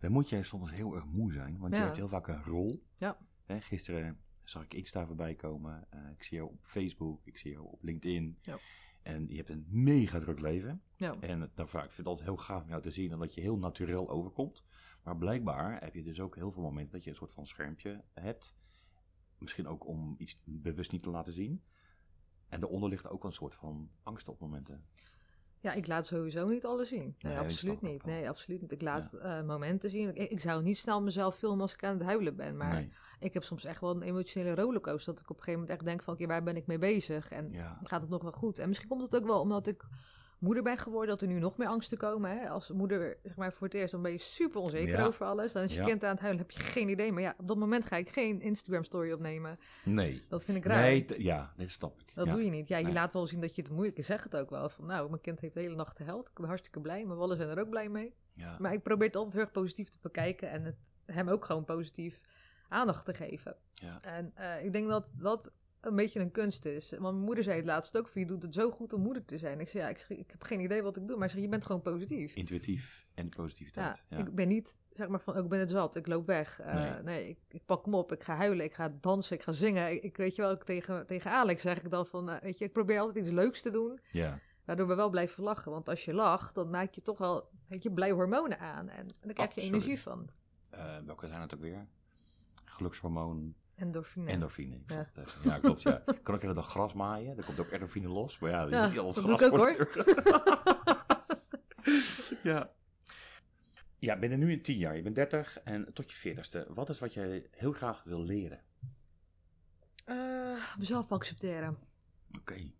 Dan 0.00 0.12
moet 0.12 0.28
jij 0.28 0.42
soms 0.42 0.70
heel 0.70 0.94
erg 0.94 1.04
moe 1.04 1.32
zijn, 1.32 1.58
want 1.58 1.74
je 1.74 1.80
hebt 1.80 1.96
heel 1.96 2.08
vaak 2.08 2.28
een 2.28 2.44
rol. 2.44 2.82
Ja. 2.96 3.16
Hè, 3.44 3.60
gisteren 3.60 4.20
zag 4.44 4.62
ik 4.62 4.74
Insta 4.74 5.06
voorbij 5.06 5.34
komen. 5.34 5.86
eh, 5.90 6.00
ik 6.16 6.22
zie 6.22 6.36
jou 6.36 6.50
op 6.50 6.58
Facebook, 6.60 7.20
ik 7.24 7.36
zie 7.38 7.52
jou 7.52 7.66
op 7.66 7.82
LinkedIn. 7.82 8.38
Ja. 8.42 8.58
En 9.02 9.26
je 9.28 9.36
hebt 9.36 9.48
een 9.48 9.66
mega 9.68 10.18
druk 10.18 10.40
leven. 10.40 10.82
Ja. 10.96 11.12
En 11.20 11.40
het- 11.40 11.56
nou, 11.56 11.68
vaak- 11.68 11.84
ik 11.84 11.90
vind 11.90 11.96
het 11.96 12.06
altijd 12.06 12.26
heel 12.28 12.36
gaaf 12.36 12.62
om 12.62 12.68
jou 12.68 12.82
te 12.82 12.90
zien 12.90 13.12
en 13.12 13.18
dat 13.18 13.34
je 13.34 13.40
heel 13.40 13.58
natuurlijk 13.58 14.10
overkomt. 14.10 14.64
Maar 15.02 15.16
blijkbaar 15.16 15.80
heb 15.82 15.94
je 15.94 16.02
dus 16.02 16.20
ook 16.20 16.34
heel 16.34 16.52
veel 16.52 16.62
momenten 16.62 16.92
dat 16.92 17.04
je 17.04 17.10
een 17.10 17.16
soort 17.16 17.32
van 17.32 17.46
schermpje 17.46 18.04
hebt. 18.12 18.54
Misschien 19.38 19.66
ook 19.66 19.86
om 19.86 20.14
iets 20.18 20.40
bewust 20.44 20.92
niet 20.92 21.02
te 21.02 21.10
laten 21.10 21.32
zien. 21.32 21.62
En 22.48 22.60
daaronder 22.60 22.88
ligt 22.88 23.08
ook 23.08 23.24
een 23.24 23.32
soort 23.32 23.54
van 23.54 23.90
angst 24.02 24.28
op 24.28 24.38
momenten. 24.40 24.84
Ja, 25.60 25.72
ik 25.72 25.86
laat 25.86 26.06
sowieso 26.06 26.48
niet 26.48 26.64
alles 26.64 26.88
zien. 26.88 27.14
Nee, 27.18 27.38
absoluut 27.38 27.80
niet. 27.82 28.04
Nee, 28.04 28.28
absoluut 28.28 28.60
niet. 28.60 28.72
Ik 28.72 28.82
laat 28.82 29.12
eh, 29.12 29.42
momenten 29.42 29.90
zien. 29.90 30.14
Ik, 30.16 30.30
ik 30.30 30.40
zou 30.40 30.62
niet 30.62 30.78
snel 30.78 31.02
mezelf 31.02 31.36
filmen 31.36 31.60
als 31.60 31.72
ik 31.74 31.84
aan 31.84 31.94
het 31.98 32.02
huilen 32.06 32.36
ben, 32.36 32.56
maar 32.56 32.72
nee. 32.74 32.92
Ik 33.22 33.34
heb 33.34 33.42
soms 33.44 33.64
echt 33.64 33.80
wel 33.80 33.90
een 33.90 34.02
emotionele 34.02 34.54
rollercoaster 34.54 35.12
dat 35.12 35.22
ik 35.22 35.30
op 35.30 35.36
een 35.36 35.42
gegeven 35.42 35.60
moment 35.60 35.78
echt 35.78 35.88
denk 35.88 36.02
van, 36.02 36.14
oké, 36.14 36.26
waar 36.26 36.42
ben 36.42 36.56
ik 36.56 36.66
mee 36.66 36.78
bezig? 36.78 37.30
En 37.30 37.50
Ja. 37.52 37.78
gaat 37.82 38.00
het 38.00 38.10
nog 38.10 38.22
wel 38.22 38.32
goed. 38.32 38.58
En 38.58 38.68
misschien 38.68 38.88
komt 38.88 39.02
het 39.02 39.16
ook 39.16 39.24
wel 39.26 39.40
omdat 39.40 39.66
ik 39.66 39.84
moeder 40.38 40.62
ben 40.62 40.78
geworden, 40.78 41.08
dat 41.08 41.20
er 41.20 41.26
nu 41.28 41.38
nog 41.38 41.56
meer 41.56 41.68
angsten 41.68 41.98
komen. 41.98 42.30
Hè? 42.38 42.48
Als 42.48 42.70
moeder, 42.70 43.16
zeg 43.22 43.36
maar, 43.36 43.52
voor 43.52 43.66
het 43.66 43.76
eerst, 43.76 43.92
dan 43.92 44.02
ben 44.02 44.12
je 44.12 44.18
super 44.18 44.60
onzeker 44.60 44.98
Ja. 44.98 45.04
over 45.06 45.26
alles. 45.26 45.52
Dan 45.52 45.62
is 45.62 45.72
je 45.74 45.78
Ja. 45.80 45.84
kind 45.86 46.04
aan 46.04 46.10
het 46.10 46.20
huilen, 46.20 46.40
heb 46.40 46.50
je 46.50 46.58
geen 46.60 46.88
idee. 46.88 47.12
Maar 47.12 47.22
ja, 47.22 47.34
op 47.38 47.48
dat 47.48 47.56
moment 47.56 47.84
ga 47.86 47.96
ik 47.96 48.08
geen 48.10 48.40
Instagram-story 48.40 49.12
opnemen. 49.12 49.58
Nee. 49.84 50.22
Dat 50.28 50.44
vind 50.44 50.56
ik 50.58 50.64
raar. 50.64 50.80
Nee, 50.80 51.06
ja, 51.22 51.52
dat 51.56 51.68
snap 51.70 52.00
ik. 52.00 52.14
Dat 52.14 52.26
ja. 52.26 52.32
doe 52.32 52.44
je 52.44 52.50
niet. 52.50 52.68
Ja, 52.68 52.76
je 52.78 52.84
Nee. 52.84 52.92
laat 52.92 53.12
wel 53.12 53.26
zien 53.26 53.40
dat 53.40 53.54
je 53.56 53.62
het 53.62 53.70
moeilijk 53.70 53.98
is. 53.98 54.06
Zeg 54.06 54.22
het 54.22 54.36
ook 54.36 54.50
wel. 54.50 54.68
Van, 54.68 54.86
nou, 54.86 55.08
mijn 55.08 55.20
kind 55.20 55.40
heeft 55.40 55.54
de 55.54 55.60
hele 55.60 55.74
nacht 55.74 55.96
gehuild. 55.96 56.28
Ik 56.28 56.34
ben 56.34 56.46
hartstikke 56.46 56.80
blij. 56.80 57.04
Mijn 57.04 57.18
wallen 57.18 57.36
zijn 57.36 57.48
er 57.48 57.60
ook 57.60 57.70
blij 57.70 57.88
mee. 57.88 58.14
Ja. 58.34 58.56
Maar 58.58 58.72
ik 58.72 58.82
probeer 58.82 59.06
het 59.06 59.16
altijd 59.16 59.34
heel 59.34 59.42
erg 59.42 59.52
positief 59.52 59.88
te 59.88 59.98
bekijken. 60.02 60.50
En 60.50 60.64
het, 60.64 60.76
hem 61.06 61.28
ook 61.28 61.44
gewoon 61.44 61.64
positief 61.64 62.20
aandacht 62.72 63.04
te 63.04 63.14
geven. 63.14 63.56
Ja. 63.74 64.00
En 64.00 64.32
eh, 64.34 64.64
ik 64.64 64.72
denk 64.72 64.88
dat 64.88 65.06
dat 65.12 65.52
een 65.82 65.96
beetje 65.96 66.20
een 66.20 66.30
kunst 66.30 66.64
is. 66.64 66.90
Want 66.90 67.02
mijn 67.02 67.24
moeder 67.24 67.44
zei 67.44 67.56
het 67.56 67.66
laatst 67.66 67.98
ook, 67.98 68.08
van 68.08 68.20
je 68.20 68.26
doet 68.26 68.42
het 68.42 68.54
zo 68.54 68.70
goed 68.70 68.92
om 68.92 69.00
moeder 69.00 69.24
te 69.24 69.38
zijn. 69.38 69.60
Ik 69.60 69.68
zei, 69.68 69.82
ja, 69.82 69.88
ik, 69.88 70.04
ik 70.08 70.30
heb 70.30 70.42
geen 70.42 70.60
idee 70.60 70.82
wat 70.82 70.96
ik 70.96 71.06
doe, 71.08 71.16
maar 71.16 71.28
ik 71.28 71.40
je 71.40 71.48
bent 71.48 71.64
gewoon 71.66 71.82
positief. 71.82 72.34
Intuïtief 72.34 73.06
en 73.14 73.28
positiviteit. 73.28 74.04
Ja. 74.08 74.18
ik 74.18 74.34
ben 74.34 74.48
niet, 74.48 74.76
zeg 74.92 75.08
maar 75.08 75.20
van, 75.20 75.34
ook 75.34 75.48
ben 75.48 75.58
het 75.58 75.70
zat, 75.70 75.96
ik 75.96 76.06
loop 76.06 76.26
weg. 76.26 76.60
Eh, 76.60 76.74
Nee. 76.74 77.02
nee, 77.02 77.28
ik, 77.28 77.38
ik 77.48 77.64
pak 77.64 77.84
hem 77.84 77.94
op, 77.94 78.12
ik 78.12 78.22
ga 78.22 78.36
huilen, 78.36 78.64
ik 78.64 78.74
ga 78.74 78.96
dansen, 79.00 79.36
ik 79.36 79.42
ga 79.42 79.52
zingen. 79.52 79.92
Ik, 79.92 80.02
ik 80.02 80.16
weet 80.16 80.36
je 80.36 80.42
wel, 80.42 80.50
ik 80.52 80.64
tegen, 80.64 81.06
tegen 81.06 81.30
Alex 81.30 81.62
zeg 81.62 81.82
ik 81.82 81.90
dan 81.90 82.06
van, 82.06 82.30
eh, 82.30 82.40
weet 82.40 82.58
je, 82.58 82.64
ik 82.64 82.72
probeer 82.72 82.98
altijd 82.98 83.24
iets 83.24 83.34
leuks 83.34 83.62
te 83.62 83.70
doen, 83.70 84.00
ja. 84.10 84.38
waardoor 84.64 84.86
we 84.88 84.94
wel 84.94 85.10
blijven 85.10 85.42
lachen. 85.42 85.72
Want 85.72 85.88
als 85.88 86.04
je 86.04 86.14
lacht, 86.14 86.54
dan 86.54 86.70
maak 86.70 86.94
je 86.94 87.02
toch 87.02 87.18
wel, 87.18 87.50
weet 87.68 87.82
je, 87.82 87.92
blij 87.92 88.10
hormonen 88.10 88.58
aan. 88.58 88.88
En, 88.88 88.98
en 88.98 89.06
dan 89.20 89.32
krijg 89.32 89.54
je 89.54 89.60
energie 89.60 90.00
van. 90.00 90.28
Welke 91.04 91.26
zijn 91.26 91.40
het 91.40 91.54
ook 91.54 91.60
weer? 91.60 91.86
Gelukshormoon, 92.82 93.54
Endorfine. 93.74 94.30
endorfine. 94.30 94.76
Ik 94.76 94.90
Ja. 94.90 95.08
het. 95.12 95.36
Ja, 95.44 95.58
klopt. 95.58 95.82
Ja. 95.82 96.02
Kan 96.22 96.34
even 96.36 96.54
dag 96.54 96.70
gras 96.70 96.92
maaien? 96.92 97.36
Dan 97.36 97.44
komt 97.44 97.60
ook 97.60 97.68
endorfine 97.68 98.08
los. 98.08 98.38
Maar 98.38 98.50
ja, 98.50 98.66
Ja, 98.66 98.82
al 99.00 99.06
het 99.06 99.14
dat 99.14 99.24
gras 99.24 99.38
doe 99.38 99.46
ik 99.48 99.52
ook, 99.52 99.94
wordt- 99.94 100.02
ja. 102.42 102.70
Ja, 103.98 104.18
ben 104.18 104.30
je 104.30 104.36
nu 104.36 104.50
in 104.52 104.62
10 104.62 104.76
jaar. 104.78 104.96
Je 104.96 105.02
bent 105.02 105.14
30 105.14 105.58
en 105.60 105.92
tot 105.92 106.12
je 106.12 106.16
40ste. 106.36 106.72
Wat 106.74 106.88
is 106.88 106.98
wat 106.98 107.14
jij 107.14 107.46
heel 107.50 107.72
graag 107.72 108.02
wil 108.04 108.20
leren? 108.22 108.60
Eh, 110.04 110.76
mezelf 110.78 111.12
accepteren. 111.12 111.78
Oké. 112.38 112.70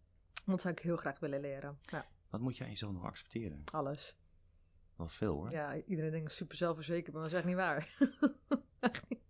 Dat 0.46 0.60
zou 0.60 0.74
ik 0.74 0.80
heel 0.80 0.96
graag 0.96 1.18
willen 1.18 1.40
leren. 1.40 1.78
Ja, 1.82 2.06
Wat 2.30 2.40
moet 2.40 2.56
jij 2.56 2.68
jezelf 2.68 2.92
nog 2.92 3.04
accepteren? 3.04 3.62
alles. 3.72 4.16
Dat 4.96 5.06
is 5.06 5.16
veel 5.16 5.34
hoor. 5.34 5.50
Ja, 5.50 5.76
iedereen 5.76 6.10
denkt 6.10 6.32
super 6.32 6.56
zelfverzekerd, 6.56 7.12
maar 7.14 7.22
dat 7.22 7.30
is 7.30 7.36
echt 7.36 7.46
niet 7.46 7.56
waar. 7.56 7.96
echt 8.80 9.08
niet. 9.08 9.20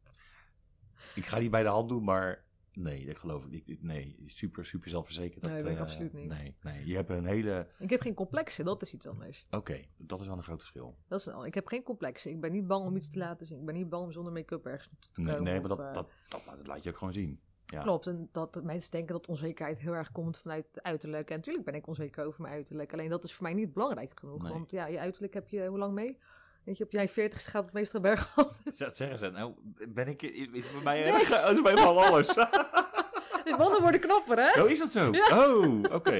Ik 1.14 1.26
ga 1.26 1.38
niet 1.38 1.50
bij 1.50 1.62
de 1.62 1.69
hand 1.69 1.88
doen, 1.88 2.04
maar 2.04 2.45
nee, 2.73 3.07
dat 3.07 3.19
geloof 3.19 3.45
ik 3.45 3.66
niet. 3.66 3.83
Nee, 3.83 4.23
super, 4.26 4.66
super 4.66 4.90
zelfverzekerd. 4.90 5.45
Nee, 5.47 5.62
dat 5.62 5.71
ik 5.71 5.76
eh, 5.76 5.83
absoluut 5.83 6.12
niet. 6.12 6.28
Nee, 6.28 6.54
nee, 6.62 6.87
je 6.87 6.95
hebt 6.95 7.11
een 7.11 7.25
hele... 7.25 7.66
Ik 7.78 7.90
heb 7.90 8.00
geen 8.00 8.14
complexen, 8.14 8.64
dat 8.64 8.83
is 8.83 8.95
iets 8.95 9.07
anders. 9.07 9.47
Oké, 9.50 9.81
dat 9.97 10.21
is 10.21 10.26
wel 10.26 10.37
een 10.37 10.42
groot 10.42 10.61
verschil. 10.61 10.97
Dat 11.09 11.21
is, 11.21 11.26
ik 11.45 11.54
heb 11.54 11.66
geen 11.66 11.83
complexen. 11.83 12.31
Ik 12.31 12.40
ben 12.40 12.52
niet 12.52 12.66
bang 12.66 12.87
om 12.87 12.97
iets 12.97 13.11
te 13.11 13.19
laten 13.19 13.47
zien. 13.47 13.59
Ik 13.59 13.64
ben 13.64 13.75
niet 13.75 13.88
bang 13.88 14.04
om 14.04 14.12
zonder 14.12 14.33
make-up 14.33 14.66
ergens 14.66 14.88
te 15.12 15.21
Nee, 15.21 15.35
komen. 15.37 15.52
nee 15.52 15.61
maar 15.61 15.71
of, 15.71 15.76
dat, 15.76 15.87
eh, 15.87 15.95
dat, 15.95 16.11
dat, 16.28 16.57
dat 16.57 16.66
laat 16.66 16.83
je 16.83 16.90
ook 16.90 16.99
gewoon 16.99 17.12
zien. 17.12 17.40
Ja. 17.66 17.83
Klopt, 17.83 18.07
en 18.07 18.28
dat 18.33 18.62
mensen 18.62 18.90
denken 18.90 19.12
dat 19.12 19.26
onzekerheid 19.26 19.78
heel 19.78 19.92
erg 19.92 20.12
komt 20.12 20.38
vanuit 20.38 20.66
het 20.73 20.83
uiterlijk. 20.83 21.31
En 21.31 21.37
natuurlijk 21.37 21.64
ben 21.64 21.75
ik 21.75 21.87
onzeker 21.87 22.25
over 22.25 22.42
mijn 22.42 22.54
uiterlijk. 22.54 22.92
Alleen 22.92 23.09
dat 23.09 23.25
is 23.25 23.35
voor 23.35 23.42
mij 23.42 23.54
niet 23.54 23.73
belangrijk 23.73 24.19
genoeg. 24.21 24.42
Nee. 24.42 24.52
Want 24.52 24.71
ja, 24.71 24.87
je 24.87 24.99
uiterlijk 24.99 25.35
heb 25.35 25.49
je 25.49 25.66
hoe 25.66 25.78
lang 25.78 25.95
mee? 25.95 26.19
Weet 26.64 26.76
je, 26.78 26.85
op 26.85 26.92
jij 26.92 27.09
40 27.09 27.50
gaat 27.50 27.64
het 27.64 27.73
meestal 27.73 28.00
bergaf. 28.00 28.50
Zeg- 28.64 28.97
Zeggen 28.97 29.19
ze, 29.19 29.28
nou, 29.31 29.52
ben 29.88 30.09
ik, 30.09 30.23
is 30.23 30.49
bij 30.50 30.83
mij 30.85 31.04
erg? 31.12 31.28
Dat 31.42 31.50
is 31.50 31.62
bij 31.62 31.75
mij 31.75 31.83
van 31.83 31.97
alles. 31.97 32.26
Die 33.45 33.57
mannen 33.57 33.81
worden 33.81 34.00
knapper, 34.00 34.38
hè? 34.38 34.62
Oh, 34.62 34.71
is 34.71 34.78
dat 34.78 34.92
zo? 34.92 35.09
Ja. 35.12 35.47
Oh, 35.47 35.83
oké. 35.92 36.16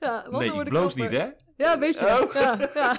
Ja, 0.00 0.20
mannen 0.22 0.40
Nee, 0.40 0.50
worden 0.52 0.72
bloos 0.72 0.94
niet, 0.94 1.10
hè? 1.10 1.28
Ja, 1.56 1.78
weet 1.78 1.98
je. 1.98 2.04
Oh. 2.22 2.32
Ja, 2.34 2.70
ja. 2.74 2.96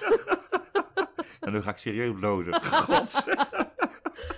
En 1.40 1.52
nu 1.52 1.62
ga 1.62 1.70
ik 1.70 1.78
serieus 1.78 2.14
blozen. 2.20 2.64
God. 2.64 3.24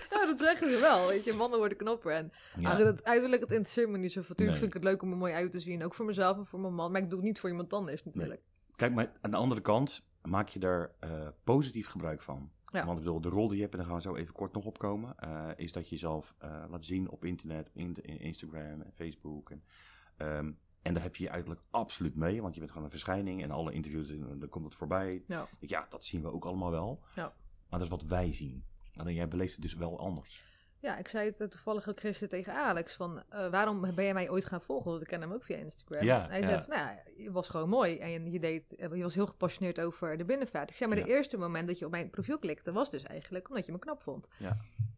ja, 0.09 0.25
dat 0.25 0.39
zeggen 0.39 0.73
ze 0.73 0.79
wel. 0.79 1.07
Weet 1.07 1.23
je, 1.23 1.33
mannen 1.33 1.59
worden 1.59 1.77
knapper. 1.77 2.11
En 2.11 2.31
Ja. 2.57 2.77
ja. 2.77 2.85
het 2.85 3.03
uiterlijk, 3.03 3.41
het 3.41 3.51
interesseert 3.51 3.89
me 3.89 3.97
niet 3.97 4.11
zo. 4.11 4.19
Natuurlijk 4.19 4.47
Nee. 4.49 4.57
vind 4.57 4.65
ik 4.67 4.73
het 4.73 4.83
leuk 4.83 5.01
om 5.01 5.11
er 5.11 5.17
mooi 5.17 5.33
uit 5.33 5.51
te 5.51 5.59
zien. 5.59 5.83
Ook 5.83 5.93
voor 5.95 6.05
mezelf 6.05 6.37
en 6.37 6.45
voor 6.45 6.59
mijn 6.59 6.73
man. 6.73 6.91
Maar 6.91 7.01
ik 7.01 7.09
doe 7.09 7.17
het 7.19 7.27
niet 7.27 7.39
voor 7.39 7.49
iemand 7.49 7.73
anders 7.73 8.03
natuurlijk. 8.03 8.41
Kijk, 8.77 8.93
maar 8.93 9.11
aan 9.21 9.31
de 9.31 9.37
andere 9.37 9.61
kant 9.61 10.05
maak 10.21 10.49
je 10.49 10.59
daar 10.59 10.91
eh, 10.99 11.27
positief 11.43 11.87
gebruik 11.87 12.21
van. 12.21 12.51
Ja. 12.71 12.85
Want 12.85 12.97
ik 12.97 13.03
bedoel, 13.03 13.21
de 13.21 13.29
rol 13.29 13.47
die 13.47 13.55
je 13.55 13.61
hebt, 13.61 13.73
en 13.73 13.79
daar 13.79 13.87
gaan 13.87 13.97
we 13.97 14.01
zo 14.01 14.15
even 14.15 14.33
kort 14.33 14.53
nog 14.53 14.65
op 14.65 14.77
komen, 14.77 15.19
eh, 15.19 15.49
is 15.55 15.71
dat 15.71 15.83
je 15.83 15.89
jezelf 15.89 16.35
eh, 16.37 16.63
laat 16.69 16.85
zien 16.85 17.09
op 17.09 17.25
internet, 17.25 17.69
in, 17.73 17.95
in 18.01 18.19
Instagram 18.19 18.81
en 18.81 18.91
Facebook. 18.93 19.51
En, 19.51 19.63
ehm, 20.17 20.51
en 20.81 20.93
daar 20.93 21.03
heb 21.03 21.15
je 21.15 21.23
je 21.23 21.29
uiterlijk 21.29 21.61
absoluut 21.69 22.15
mee, 22.15 22.41
want 22.41 22.53
je 22.53 22.59
bent 22.59 22.71
gewoon 22.71 22.85
een 22.85 22.91
verschijning 22.93 23.43
en 23.43 23.51
alle 23.51 23.73
interviews, 23.73 24.07
dan 24.07 24.49
komt 24.49 24.65
het 24.65 24.75
voorbij. 24.75 25.23
Ja. 25.27 25.47
Ja, 25.59 25.87
dat 25.89 26.05
zien 26.05 26.21
we 26.21 26.31
ook 26.31 26.45
allemaal 26.45 26.71
wel. 26.71 26.99
Ja. 27.15 27.33
Maar 27.69 27.79
dat 27.79 27.81
is 27.81 27.89
wat 27.89 28.03
wij 28.03 28.33
zien. 28.33 28.63
Alleen 28.95 29.15
jij 29.15 29.27
beleeft 29.27 29.53
het 29.53 29.61
dus 29.61 29.73
wel 29.73 29.99
anders. 29.99 30.43
Ja, 30.87 30.97
ik 30.97 31.07
zei 31.07 31.31
het 31.37 31.51
toevallig 31.51 31.89
ook 31.89 31.99
gisteren 31.99 32.29
tegen 32.29 32.53
Alex. 32.53 32.93
Van, 32.93 33.23
eh, 33.29 33.49
waarom 33.49 33.81
ben 33.81 34.03
jij 34.03 34.13
mij 34.13 34.29
ooit 34.29 34.45
gaan 34.45 34.61
volgen? 34.61 34.89
Want 34.91 35.01
ik 35.01 35.07
ken 35.07 35.21
hem 35.21 35.31
ook 35.33 35.43
via 35.43 35.57
Instagram. 35.57 36.03
Ja, 36.03 36.27
hij 36.29 36.39
ja. 36.39 36.47
zei 36.47 36.63
van, 36.63 36.75
nou, 36.75 36.97
je 37.17 37.31
was 37.31 37.49
gewoon 37.49 37.69
mooi. 37.69 37.97
En 37.97 38.31
je, 38.31 38.39
deed, 38.39 38.75
eh, 38.75 38.95
je 38.95 39.03
was 39.03 39.15
heel 39.15 39.25
gepassioneerd 39.27 39.79
over 39.79 40.17
de 40.17 40.25
binnenvaart. 40.25 40.69
Ik 40.69 40.75
zei, 40.75 40.89
maar 40.89 40.99
Ja. 40.99 41.05
de 41.05 41.09
eerste 41.09 41.37
moment 41.37 41.67
dat 41.67 41.79
je 41.79 41.85
op 41.85 41.91
mijn 41.91 42.09
profiel 42.09 42.39
klikte... 42.39 42.71
was 42.71 42.89
dus 42.89 43.03
eigenlijk 43.03 43.49
omdat 43.49 43.65
je 43.65 43.71
me 43.71 43.79
knap 43.79 44.01
vond. 44.01 44.29
Ja. 44.37 44.53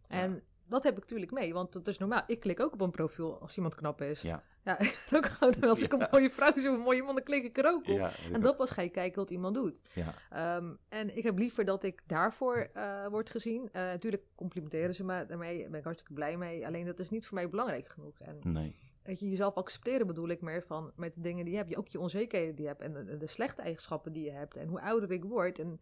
En 0.08 0.44
dat 0.70 0.84
heb 0.84 0.94
ik 0.96 1.00
natuurlijk 1.02 1.32
mee. 1.32 1.54
Want 1.54 1.74
dat 1.74 1.88
is 1.88 1.98
normaal. 1.98 2.24
Ik 2.28 2.40
klik 2.40 2.60
ook 2.60 2.74
op 2.74 2.82
een 2.82 2.92
profiel 2.92 3.42
als 3.42 3.56
iemand 3.56 3.76
knap 3.76 4.02
is. 4.02 4.22
Ja. 4.22 4.44
Ja, 4.64 4.78
ook 5.16 5.26
gewoon 5.26 5.62
als 5.70 5.82
ik 5.82 5.92
Ja. 5.92 6.00
een 6.02 6.08
mooie 6.12 6.30
vrouw 6.30 6.52
zie 6.56 6.70
of 6.70 6.76
een 6.76 6.82
mooie 6.82 7.04
man... 7.04 7.16
dan 7.16 7.24
klik 7.24 7.44
ik 7.44 7.58
er 7.58 7.66
ook 7.68 7.78
op. 7.88 7.98
Ja, 7.98 8.12
En 8.32 8.42
dat 8.42 8.58
pas 8.58 8.70
ga 8.72 8.82
je 8.82 8.90
kijken 8.90 9.20
wat 9.20 9.32
iemand 9.32 9.56
doet. 9.56 9.82
ja. 9.94 10.14
Ehm, 10.30 10.74
en 10.90 11.18
ik 11.18 11.24
heb 11.24 11.38
liever 11.38 11.66
dat 11.66 11.84
ik 11.84 12.02
daarvoor 12.08 12.70
eh 12.74 13.08
word 13.08 13.30
gezien. 13.30 13.70
Eh, 13.72 13.82
natuurlijk 13.82 14.24
complimenteren 14.36 14.96
ze 14.96 15.04
me 15.04 15.26
daarmee, 15.26 15.60
daar 15.62 15.70
ben 15.70 15.78
ik 15.80 15.84
hartstikke 15.86 16.14
blij 16.14 16.38
mee. 16.38 16.66
Alleen 16.68 16.86
dat 16.86 17.00
is 17.00 17.10
niet 17.10 17.26
voor 17.28 17.36
mij 17.36 17.50
belangrijk 17.50 17.90
genoeg. 17.90 18.20
En 18.20 18.40
Nee. 18.44 18.76
dat 19.04 19.20
je 19.20 19.30
jezelf 19.30 19.56
accepteren 19.56 20.08
bedoel 20.08 20.28
ik 20.30 20.42
meer 20.42 20.64
van 20.64 20.92
met 20.96 21.14
de 21.16 21.22
dingen 21.22 21.44
die 21.46 21.54
je 21.54 21.60
hebt. 21.60 21.76
Ook 21.78 21.88
je 21.88 22.00
onzekerheden 22.00 22.56
die 22.56 22.64
je 22.64 22.70
hebt 22.70 22.82
en 22.82 22.94
de, 22.94 23.18
de 23.18 23.28
slechte 23.28 23.62
eigenschappen 23.62 24.12
die 24.12 24.24
je 24.26 24.32
hebt. 24.32 24.56
En 24.56 24.68
hoe 24.68 24.82
ouder 24.82 25.12
ik 25.12 25.24
word 25.24 25.60
en 25.60 25.80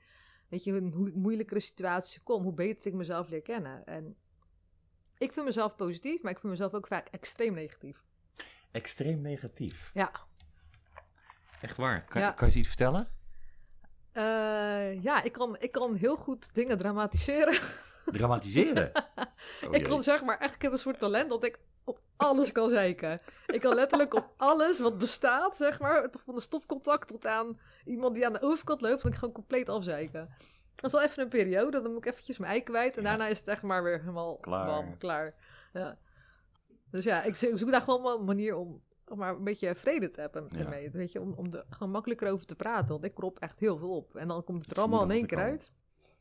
weet 0.47 0.63
je, 0.63 0.89
hoe, 0.93 1.11
moeilijkere 1.15 1.59
situaties 1.59 2.15
ik 2.15 2.21
kom, 2.23 2.43
hoe 2.43 2.53
beter 2.53 2.87
ik 2.87 2.93
mezelf 2.97 3.29
leer 3.29 3.41
kennen. 3.41 3.85
En 3.85 4.15
ik 5.17 5.33
vind 5.33 5.45
mezelf 5.45 5.75
positief, 5.75 6.21
maar 6.21 6.31
ik 6.31 6.39
vind 6.39 6.51
mezelf 6.51 6.73
ook 6.73 6.87
vaak 6.87 7.07
extreem 7.11 7.53
negatief. 7.53 8.03
Extreem 8.71 9.21
negatief. 9.21 9.91
Ja. 9.93 10.11
Echt 11.61 11.77
waar. 11.77 12.05
Kan, 12.05 12.21
Ja. 12.21 12.31
kan 12.31 12.49
je 12.51 12.57
iets 12.59 12.67
vertellen? 12.67 13.07
Eh, 14.11 15.03
ja, 15.03 15.23
ik 15.23 15.31
kan, 15.31 15.55
ik 15.59 15.71
kan 15.71 15.95
heel 15.95 16.15
goed 16.17 16.53
dingen 16.53 16.77
dramatiseren. 16.77 17.59
Dramatiseren. 18.05 18.91
Oh, 19.65 19.73
ik 19.73 19.83
kan 19.83 20.03
zeg 20.03 20.23
maar 20.23 20.37
echt, 20.39 20.55
ik 20.55 20.61
heb 20.61 20.71
een 20.71 20.79
soort 20.79 20.99
talent 20.99 21.29
dat 21.29 21.43
ik 21.43 21.59
op 21.83 21.99
alles 22.17 22.51
kan 22.51 22.69
zeiken. 22.69 23.19
Ik 23.47 23.61
kan 23.61 23.75
letterlijk 23.75 24.13
op 24.13 24.33
alles 24.37 24.79
wat 24.79 24.97
bestaat, 24.97 25.57
zeg 25.57 25.79
maar, 25.79 26.09
van 26.25 26.35
de 26.35 26.41
stopcontact 26.41 27.07
tot 27.07 27.25
aan 27.25 27.59
iemand 27.85 28.15
die 28.15 28.25
aan 28.25 28.33
de 28.33 28.41
overkant 28.41 28.81
loopt, 28.81 29.01
dan 29.01 29.11
ik 29.11 29.17
gewoon 29.17 29.33
compleet 29.33 29.69
afzeiken. 29.69 30.29
Dat 30.81 30.85
is 30.85 30.91
wel 30.91 31.01
even 31.03 31.23
een 31.23 31.29
periode, 31.29 31.81
dan 31.81 31.91
moet 31.93 32.05
ik 32.05 32.11
eventjes 32.11 32.37
mijn 32.37 32.51
ei 32.51 32.61
kwijt 32.63 32.97
en 32.97 33.03
Ja. 33.03 33.09
daarna 33.09 33.27
is 33.27 33.39
het 33.39 33.47
echt 33.47 33.61
maar 33.63 33.83
weer 33.83 33.99
helemaal 33.99 34.37
Klaar. 34.37 34.65
bam, 34.65 34.97
klaar. 34.97 35.33
Ja. 35.73 35.97
Dus 36.91 37.03
ja, 37.03 37.23
ik 37.23 37.35
zo- 37.35 37.55
zoek 37.55 37.71
daar 37.71 37.81
gewoon 37.81 38.01
wel 38.03 38.19
een 38.19 38.25
manier 38.25 38.55
om, 38.55 38.81
om 39.07 39.17
maar 39.17 39.35
een 39.35 39.43
beetje 39.43 39.75
vrede 39.75 40.09
te 40.09 40.21
hebben 40.21 40.47
Ja. 40.51 40.57
ermee. 40.59 40.91
Weet 40.91 41.11
je, 41.11 41.21
om, 41.21 41.33
om 41.33 41.53
er 41.53 41.65
gewoon 41.69 41.91
makkelijker 41.91 42.29
over 42.31 42.45
te 42.45 42.55
praten, 42.55 42.87
want 42.87 43.03
ik 43.03 43.13
krop 43.15 43.39
echt 43.39 43.59
heel 43.59 43.77
veel 43.77 43.95
op. 43.95 44.15
En 44.15 44.27
dan 44.27 44.43
komt 44.43 44.61
het 44.65 44.71
er 44.71 44.79
allemaal 44.79 45.03
in 45.03 45.11
één 45.11 45.25
keer 45.27 45.37
uit. 45.37 45.71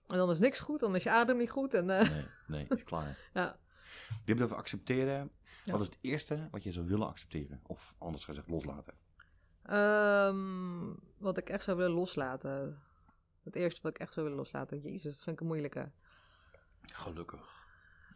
En 0.07 0.16
dan 0.16 0.31
is 0.31 0.38
niks 0.38 0.61
goed, 0.61 0.81
dan 0.81 0.95
is 0.97 1.03
je 1.03 1.11
adem 1.11 1.37
niet 1.37 1.51
goed 1.51 1.75
en 1.75 1.90
eh, 1.90 2.11
Nee, 2.11 2.25
nee, 2.47 2.66
is 2.69 2.85
klaar. 2.85 3.19
ja. 3.35 3.57
Je 4.09 4.14
hebt 4.25 4.38
het 4.38 4.42
over 4.42 4.57
accepteren. 4.57 5.31
Wat 5.64 5.81
is 5.81 5.87
het 5.87 5.99
eerste 6.01 6.49
wat 6.51 6.62
je 6.62 6.73
zou 6.73 6.87
willen 6.87 7.07
accepteren? 7.07 7.61
Of 7.66 7.95
anders 7.99 8.25
gezegd 8.25 8.49
loslaten? 8.49 8.95
Ehm, 9.62 10.95
wat 11.19 11.37
ik 11.38 11.51
echt 11.51 11.62
zou 11.64 11.77
willen 11.77 11.92
loslaten. 11.97 12.79
Het 13.46 13.56
eerste 13.56 13.80
wat 13.82 13.90
ik 13.94 13.98
echt 13.98 14.12
zou 14.12 14.24
willen 14.26 14.40
loslaten. 14.40 14.80
Jezus, 14.80 15.02
dat 15.14 15.22
vind 15.22 15.37
ik 15.37 15.40
een 15.40 15.46
moeilijke. 15.46 15.90
Gelukkig. 16.92 17.54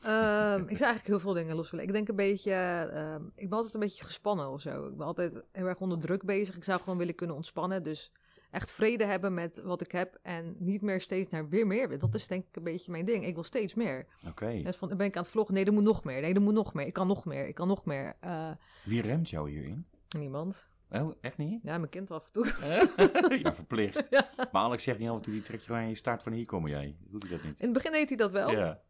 Ehm, 0.03 0.61
ik 0.61 0.77
zou 0.79 0.91
eigenlijk 0.91 1.07
heel 1.07 1.21
veel 1.21 1.33
dingen 1.33 1.57
los 1.57 1.71
willen. 1.71 1.87
Ik 1.87 1.93
denk 1.93 2.09
een 2.09 2.17
beetje. 2.17 2.53
ehm, 2.93 3.25
ik 3.35 3.49
ben 3.49 3.57
altijd 3.57 3.75
een 3.75 3.81
beetje 3.81 4.05
gespannen 4.05 4.49
of 4.51 4.61
zo. 4.61 4.87
Ik 4.87 4.97
ben 4.97 5.07
altijd 5.07 5.43
heel 5.53 5.67
erg 5.67 5.79
onder 5.81 5.99
druk 5.99 6.23
bezig. 6.25 6.57
Ik 6.57 6.65
zou 6.65 6.81
gewoon 6.81 6.99
willen 6.99 7.15
kunnen 7.15 7.37
ontspannen. 7.37 7.83
Dus 7.83 8.13
echt 8.51 8.71
vrede 8.71 9.05
hebben 9.05 9.35
met 9.35 9.61
wat 9.63 9.81
ik 9.81 9.93
heb. 9.93 10.19
En 10.23 10.55
niet 10.59 10.83
meer 10.83 11.01
steeds 11.01 11.29
naar 11.29 11.49
weer 11.49 11.67
meer. 11.67 11.99
Dat 11.99 12.15
is 12.15 12.27
denk 12.27 12.47
ik 12.49 12.57
een 12.57 12.63
beetje 12.63 12.91
mijn 12.91 13.05
ding. 13.05 13.27
Ik 13.27 13.35
wil 13.35 13.45
steeds 13.45 13.75
meer. 13.75 14.07
Oké. 14.29 14.63
Dus 14.63 14.77
van, 14.77 14.89
dan 14.89 14.97
ben 14.97 15.07
ik 15.07 15.17
aan 15.17 15.23
het 15.23 15.31
vloggen. 15.31 15.55
Nee, 15.55 15.65
er 15.65 15.73
moet 15.73 15.83
nog 15.83 16.05
meer. 16.05 16.21
Nee, 16.21 16.35
er 16.35 16.41
moet 16.43 16.55
nog 16.55 16.75
meer. 16.75 16.87
Ik 16.87 16.93
kan 16.93 17.07
nog 17.07 17.25
meer. 17.25 17.47
Ik 17.49 17.55
kan 17.55 17.69
nog 17.69 17.85
meer. 17.85 18.17
Eh, 18.21 18.51
Wie 18.85 19.03
remt 19.03 19.31
jou 19.31 19.51
hierin? 19.51 19.87
niemand. 20.09 20.69
Oh, 20.93 21.13
echt 21.21 21.37
niet? 21.37 21.61
Ja, 21.63 21.79
mijn 21.79 21.91
kind 21.91 22.11
af 22.11 22.25
en 22.27 22.33
toe. 22.33 22.47
ja, 23.43 23.55
verplicht. 23.55 24.07
Ja. 24.11 24.31
Maar 24.37 24.63
Alex 24.63 24.83
zegt 24.83 24.99
niet 24.99 25.09
af 25.09 25.17
en 25.17 25.23
toe, 25.23 25.33
die 25.33 25.43
trekt 25.43 25.65
je 25.65 25.73
aan 25.73 25.89
je 25.89 25.95
staart 25.95 26.23
van 26.23 26.33
hier 26.33 26.45
komen 26.47 26.71
jij. 26.71 26.97
Doet 27.01 27.23
hij 27.23 27.31
dat 27.33 27.43
niet? 27.43 27.59
In 27.61 27.65
het 27.65 27.73
begin 27.73 27.93
deed 27.93 28.09
hij 28.09 28.17
dat 28.17 28.33
wel. 28.33 28.51
Ja. 28.51 28.81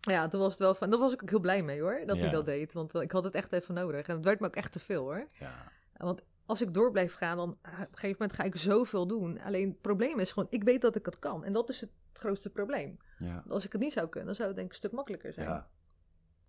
Ja, 0.00 0.28
toen 0.28 0.40
was 0.40 0.50
het 0.50 0.58
wel 0.58 0.74
van. 0.74 0.90
Daar 0.90 0.98
was 0.98 1.12
ik 1.12 1.22
ook 1.22 1.30
heel 1.30 1.40
blij 1.40 1.62
mee 1.62 1.80
hoor. 1.80 2.02
Dat 2.06 2.16
Ja. 2.16 2.22
hij 2.22 2.30
dat 2.32 2.44
deed. 2.44 2.72
Want 2.72 2.94
eh, 2.94 3.02
ik 3.02 3.12
had 3.12 3.24
het 3.24 3.34
echt 3.34 3.52
even 3.52 3.74
nodig. 3.74 4.06
En 4.06 4.14
het 4.16 4.24
werd 4.24 4.40
me 4.40 4.46
ook 4.46 4.56
echt 4.56 4.72
te 4.72 4.80
veel 4.80 5.02
hoor. 5.02 5.26
ja. 5.38 5.54
Want 5.96 6.20
als 6.46 6.60
ik 6.60 6.74
door 6.74 6.90
blijf 6.90 7.14
gaan, 7.14 7.36
dan 7.36 7.58
eh, 7.62 7.72
op 7.72 7.78
een 7.78 7.86
gegeven 7.92 8.16
moment 8.18 8.32
ga 8.32 8.42
ik 8.44 8.56
zoveel 8.56 9.06
doen. 9.06 9.40
Alleen 9.40 9.68
het 9.68 9.80
probleem 9.80 10.18
is 10.18 10.32
gewoon, 10.32 10.48
ik 10.50 10.62
weet 10.64 10.80
dat 10.80 10.96
ik 10.96 11.06
het 11.06 11.18
kan. 11.18 11.44
En 11.44 11.52
dat 11.52 11.68
is 11.70 11.80
het 11.80 11.90
grootste 12.12 12.50
probleem. 12.50 12.96
Ja. 13.18 13.44
Als 13.48 13.64
ik 13.64 13.72
het 13.72 13.80
niet 13.80 13.92
zou 13.92 14.08
kunnen, 14.08 14.26
dan 14.26 14.34
zou 14.34 14.48
het 14.48 14.56
denk 14.56 14.66
ik 14.68 14.72
een 14.74 14.78
stuk 14.80 14.92
makkelijker 14.92 15.32
zijn. 15.32 15.48
Ja. 15.48 15.68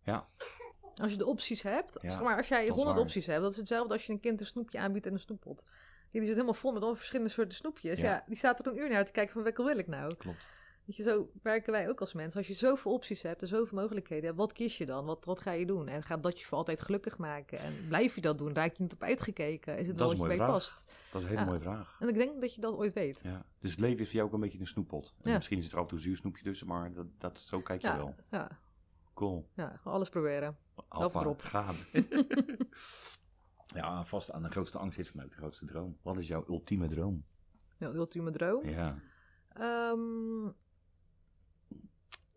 Ja. 0.03 0.23
Als 1.01 1.11
je 1.11 1.17
de 1.17 1.25
opties 1.25 1.61
hebt, 1.61 1.97
Ja, 2.01 2.11
zeg 2.11 2.21
maar, 2.21 2.37
als 2.37 2.47
jij 2.47 2.57
dat 2.59 2.67
is 2.67 2.73
honderd 2.73 2.95
waar. 2.95 3.05
opties 3.05 3.25
hebt, 3.25 3.41
dat 3.41 3.51
is 3.51 3.57
hetzelfde 3.57 3.93
als 3.93 4.05
je 4.05 4.11
een 4.13 4.19
kind 4.19 4.39
een 4.39 4.45
snoepje 4.45 4.79
aanbiedt 4.79 5.05
in 5.05 5.13
een 5.13 5.19
snoeppot. 5.19 5.63
Die 6.11 6.21
zit 6.21 6.33
helemaal 6.33 6.53
vol 6.53 6.69
met 6.71 6.79
allemaal 6.79 6.97
verschillende 6.99 7.31
soorten 7.31 7.55
snoepjes. 7.55 7.99
Ja. 7.99 8.05
Ja. 8.05 8.23
die 8.27 8.37
staat 8.37 8.59
er 8.59 8.67
een 8.67 8.77
uur 8.77 8.89
naar 8.89 9.05
te 9.05 9.11
kijken 9.11 9.33
van 9.33 9.43
welke 9.43 9.63
wil 9.63 9.77
ik 9.77 9.87
nou. 9.87 10.15
Klopt. 10.15 10.49
Weet 10.85 10.95
je, 10.95 11.03
zo 11.03 11.29
werken 11.43 11.71
wij 11.71 11.89
ook 11.89 11.99
als 11.99 12.13
mensen. 12.13 12.37
Als 12.39 12.47
je 12.47 12.53
zoveel 12.53 12.91
opties 12.91 13.21
hebt 13.21 13.41
en 13.41 13.47
zoveel 13.47 13.77
mogelijkheden 13.81 14.25
hebt, 14.25 14.37
wat 14.37 14.53
kies 14.53 14.77
je 14.77 14.85
dan? 14.85 15.05
Wat, 15.05 15.25
wat 15.25 15.39
ga 15.39 15.51
je 15.51 15.65
doen? 15.65 15.87
En 15.87 16.03
gaat 16.03 16.23
dat 16.23 16.39
je 16.39 16.45
voor 16.45 16.57
altijd 16.57 16.81
gelukkig 16.81 17.17
maken? 17.17 17.59
En 17.59 17.73
blijf 17.87 18.15
je 18.15 18.21
dat 18.21 18.37
doen? 18.37 18.53
Raak 18.53 18.75
je 18.75 18.83
niet 18.83 18.93
op 18.93 19.03
uitgekeken? 19.03 19.77
Is 19.77 19.87
het 19.87 19.95
Dat 19.97 20.09
wel 20.09 20.17
wat 20.17 20.31
je 20.31 20.37
bij 20.37 20.47
past? 20.47 20.85
Dat 21.11 21.21
is 21.21 21.21
een 21.21 21.27
hele 21.27 21.39
Ja. 21.39 21.45
mooie 21.45 21.59
vraag. 21.59 21.97
En 21.99 22.07
ik 22.09 22.15
denk 22.15 22.41
dat 22.41 22.55
je 22.55 22.61
dat 22.61 22.73
ooit 22.73 22.93
weet. 22.93 23.19
Ja. 23.23 23.45
Dus 23.59 23.71
het 23.71 23.79
leven 23.79 23.99
is 23.99 24.05
voor 24.05 24.15
jou 24.15 24.27
ook 24.27 24.33
een 24.33 24.39
beetje 24.39 24.59
een 24.59 24.67
snoeppot. 24.67 25.13
En 25.21 25.29
Ja. 25.31 25.37
Misschien 25.37 25.57
is 25.59 25.71
er 25.71 25.75
af 25.77 25.81
en 25.81 25.87
toe 25.87 25.97
een 25.97 26.03
zuursnoepje 26.03 26.43
tussen, 26.43 26.67
maar 26.67 26.93
dat, 26.93 27.05
dat, 27.17 27.39
zo 27.39 27.59
kijk 27.59 27.81
je 27.81 27.87
Ja, 27.87 27.97
wel. 27.97 28.15
ja, 28.31 28.59
Cool. 29.13 29.49
ja, 29.55 29.79
alles 29.83 30.09
proberen. 30.09 30.57
Alpha, 30.87 31.19
erop. 31.21 31.41
gaan. 31.41 31.75
ja, 33.79 34.05
vast 34.05 34.31
aan 34.31 34.43
de 34.43 34.49
grootste 34.49 34.77
angst 34.77 34.99
is 34.99 35.09
vanuit 35.09 35.29
de 35.31 35.37
grootste 35.37 35.65
droom. 35.65 35.97
Wat 36.01 36.17
is 36.17 36.27
jouw 36.27 36.45
ultieme 36.47 36.87
droom? 36.87 37.25
Ja, 37.77 37.87
ultieme 37.87 38.31
droom. 38.31 38.69
Ja. 38.69 38.99
Ehm, 39.49 40.49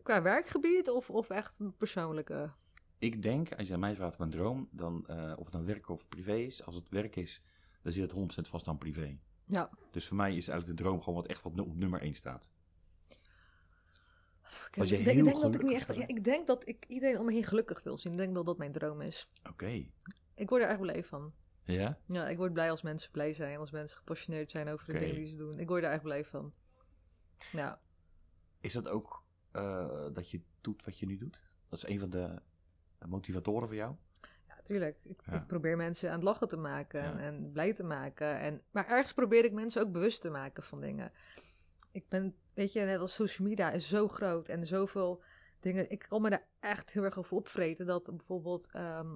qua 0.03 0.21
werkgebied 0.21 0.89
of, 0.89 1.09
of 1.09 1.29
echt 1.29 1.59
een 1.59 1.75
persoonlijke? 1.75 2.51
Ik 2.97 3.21
denk, 3.21 3.53
als 3.53 3.67
je 3.67 3.73
aan 3.73 3.79
mij 3.79 3.95
vraagt 3.95 4.17
mijn 4.17 4.31
droom, 4.31 4.67
dan, 4.71 5.07
eh, 5.07 5.33
of 5.37 5.43
het 5.45 5.53
nou 5.53 5.65
werk 5.65 5.89
of 5.89 6.07
privé 6.07 6.35
is, 6.35 6.65
als 6.65 6.75
het 6.75 6.89
werk 6.89 7.15
is, 7.15 7.41
dan 7.81 7.91
zit 7.91 8.01
het 8.01 8.11
100% 8.11 8.47
vast 8.47 8.67
aan 8.67 8.77
privé. 8.77 9.17
Ja, 9.45 9.69
Dus 9.91 10.07
voor 10.07 10.17
mij 10.17 10.35
is 10.35 10.47
eigenlijk 10.47 10.77
de 10.77 10.83
droom 10.83 10.99
gewoon 10.99 11.15
wat 11.21 11.27
echt 11.27 11.41
wat 11.41 11.59
op 11.59 11.75
nummer 11.75 12.01
1 12.01 12.13
staat. 12.13 12.49
Ik, 14.71 14.77
Als 14.79 14.89
je 14.89 14.97
ik 14.97 15.03
denk, 15.03 15.15
heel 15.17 15.25
ik 15.25 15.31
denk 15.31 15.41
dat 15.43 15.55
ik 15.55 15.61
niet 15.63 15.73
echt. 15.73 15.95
Ja, 15.95 16.07
ik 16.07 16.23
denk 16.23 16.47
dat 16.47 16.67
ik 16.67 16.85
iedereen 16.87 17.19
om 17.19 17.25
me 17.25 17.33
heen 17.33 17.43
gelukkig 17.43 17.83
wil 17.83 17.97
zien. 17.97 18.11
Ik 18.11 18.17
denk 18.17 18.33
dat 18.35 18.45
dat 18.45 18.57
mijn 18.57 18.71
droom 18.71 19.01
is. 19.01 19.29
Oké. 19.49 19.85
Ik 20.35 20.49
word 20.49 20.61
er 20.63 20.69
echt 20.69 20.79
blij 20.79 21.03
van. 21.03 21.33
Ja? 21.63 21.97
Ja, 22.05 22.27
ik 22.27 22.37
word 22.37 22.53
blij 22.53 22.69
als 22.71 22.81
mensen 22.81 23.11
blij 23.11 23.33
zijn, 23.33 23.57
als 23.59 23.71
mensen 23.71 23.97
gepassioneerd 23.97 24.51
zijn 24.51 24.67
over 24.67 24.93
de 24.93 24.99
dingen 24.99 25.15
die 25.15 25.27
ze 25.27 25.35
doen. 25.35 25.59
Ik 25.59 25.67
word 25.67 25.83
er 25.83 25.91
echt 25.91 26.03
blij 26.03 26.25
van. 26.25 26.53
Ja. 27.51 27.81
Is 28.61 28.73
dat 28.73 28.87
ook 28.87 29.23
eh, 29.51 30.07
dat 30.13 30.29
je 30.31 30.41
doet 30.61 30.85
wat 30.85 30.99
je 30.99 31.05
nu 31.05 31.17
doet? 31.17 31.41
Dat 31.69 31.79
is 31.83 31.89
een 31.89 31.99
van 31.99 32.09
de 32.09 32.41
motivatoren 33.07 33.67
voor 33.67 33.77
jou? 33.77 33.95
Ja, 34.47 34.59
tuurlijk. 34.63 34.97
Ik, 35.03 35.21
Ja. 35.25 35.33
ik 35.33 35.47
probeer 35.47 35.77
mensen 35.77 36.09
aan 36.09 36.15
het 36.15 36.23
lachen 36.23 36.47
te 36.47 36.57
maken 36.57 37.01
Ja. 37.01 37.17
en 37.19 37.51
blij 37.51 37.73
te 37.73 37.83
maken. 37.83 38.39
En, 38.39 38.61
maar 38.71 38.87
ergens 38.87 39.13
probeer 39.13 39.45
ik 39.45 39.51
mensen 39.53 39.81
ook 39.81 39.91
bewust 39.91 40.21
te 40.21 40.29
maken 40.29 40.63
van 40.63 40.81
dingen. 40.81 41.11
Ik 41.91 42.09
ben, 42.09 42.35
weet 42.57 42.73
je, 42.73 42.81
net 42.81 42.99
als 42.99 43.13
social 43.13 43.47
media 43.47 43.71
is 43.71 43.89
zo 43.89 44.07
groot 44.07 44.47
en 44.49 44.65
zoveel 44.67 45.21
dingen. 45.59 45.91
Ik 45.91 46.05
kan 46.09 46.21
me 46.21 46.29
daar 46.29 46.47
echt 46.59 46.91
heel 46.91 47.03
erg 47.03 47.17
over 47.17 47.37
opvreten. 47.37 47.85
Dat 47.85 48.03
bijvoorbeeld 48.03 48.69
ehm, 48.71 49.07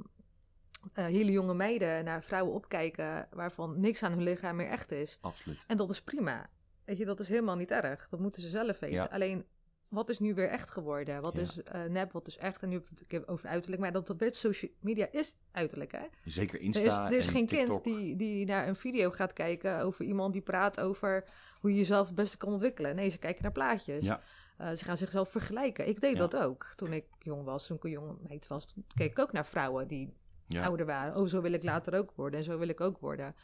eh, 0.93 1.06
hele 1.06 1.32
jonge 1.32 1.54
meiden 1.54 2.04
naar 2.04 2.23
vrouwen 2.23 2.54
opkijken 2.54 3.27
waarvan 3.32 3.80
niks 3.80 4.04
aan 4.04 4.12
hun 4.12 4.23
lichaam 4.23 4.56
meer 4.56 4.67
echt 4.67 4.91
is. 4.91 5.17
Absoluut. 5.21 5.63
En 5.67 5.77
dat 5.77 5.89
is 5.89 6.01
prima. 6.01 6.49
Weet 6.86 6.97
je, 6.97 7.06
dat 7.06 7.19
is 7.19 7.27
helemaal 7.30 7.56
niet 7.56 7.71
erg. 7.71 8.10
Dat 8.10 8.19
moeten 8.19 8.41
ze 8.41 8.49
zelf 8.49 8.80
weten. 8.80 8.95
Ja. 8.95 9.06
Alleen, 9.12 9.45
wat 9.88 10.10
is 10.10 10.19
nu 10.19 10.34
weer 10.34 10.49
echt 10.49 10.69
geworden? 10.69 11.21
Wat 11.21 11.36
Ja. 11.36 11.41
is 11.41 11.63
eh, 11.63 11.84
nep, 11.84 12.12
wat 12.12 12.27
is 12.27 12.38
echt? 12.38 12.62
En 12.62 12.69
nu 12.69 12.75
heb 12.75 12.89
ik 12.99 13.12
het 13.12 13.27
over 13.27 13.49
uiterlijk. 13.49 13.82
Maar 13.82 13.91
dat, 13.91 14.08
dat 14.08 14.19
werd 14.19 14.36
social 14.36 14.71
media 14.80 15.08
is 15.12 15.36
uiterlijk, 15.51 15.91
hè? 15.91 16.06
Zeker 16.25 16.56
Er 16.60 16.65
Insta 16.65 16.84
is, 16.84 17.12
er 17.13 17.17
is 17.17 17.25
en 17.25 17.32
geen 17.32 17.47
TikTok. 17.47 17.84
kind 17.84 17.97
die, 17.97 18.15
die 18.15 18.45
naar 18.45 18.67
een 18.67 18.75
video 18.75 19.10
gaat 19.12 19.34
kijken 19.34 19.80
over 19.80 20.06
iemand 20.06 20.34
die 20.34 20.41
praat 20.41 20.80
over 20.80 21.23
hoe 21.62 21.69
je 21.71 21.78
jezelf 21.78 22.08
het 22.08 22.15
beste 22.15 22.38
kan 22.38 22.52
ontwikkelen. 22.52 22.95
Nee, 22.95 23.10
ze 23.10 23.17
kijken 23.17 23.43
naar 23.43 23.52
plaatjes. 23.52 24.06
Ja. 24.06 24.21
Eh, 24.58 24.71
ze 24.71 24.84
gaan 24.86 24.97
zichzelf 24.97 25.30
vergelijken. 25.30 25.88
Ik 25.88 26.02
deed 26.02 26.13
Ja. 26.13 26.19
dat 26.28 26.38
ook. 26.38 26.74
Toen 26.76 26.93
ik 26.93 27.06
jong 27.19 27.43
was, 27.43 27.65
toen 27.67 27.78
ik 27.78 27.84
een 27.84 27.89
jonge 27.89 28.15
meid 28.28 28.47
was, 28.47 28.65
toen 28.74 28.86
keek 28.95 29.12
ik 29.12 29.19
ook 29.19 29.32
naar 29.32 29.45
vrouwen 29.45 29.88
die 29.88 30.13
Ja. 30.47 30.63
ouder 30.65 30.86
waren. 30.86 31.15
Oh, 31.15 31.28
zo 31.28 31.41
wil 31.41 31.52
ik 31.54 31.63
later 31.63 31.93
ook 31.97 32.12
worden 32.15 32.39
en 32.39 32.45
zo 32.45 32.58
wil 32.58 32.67
ik 32.67 32.82
ook 32.82 33.00
worden. 33.00 33.36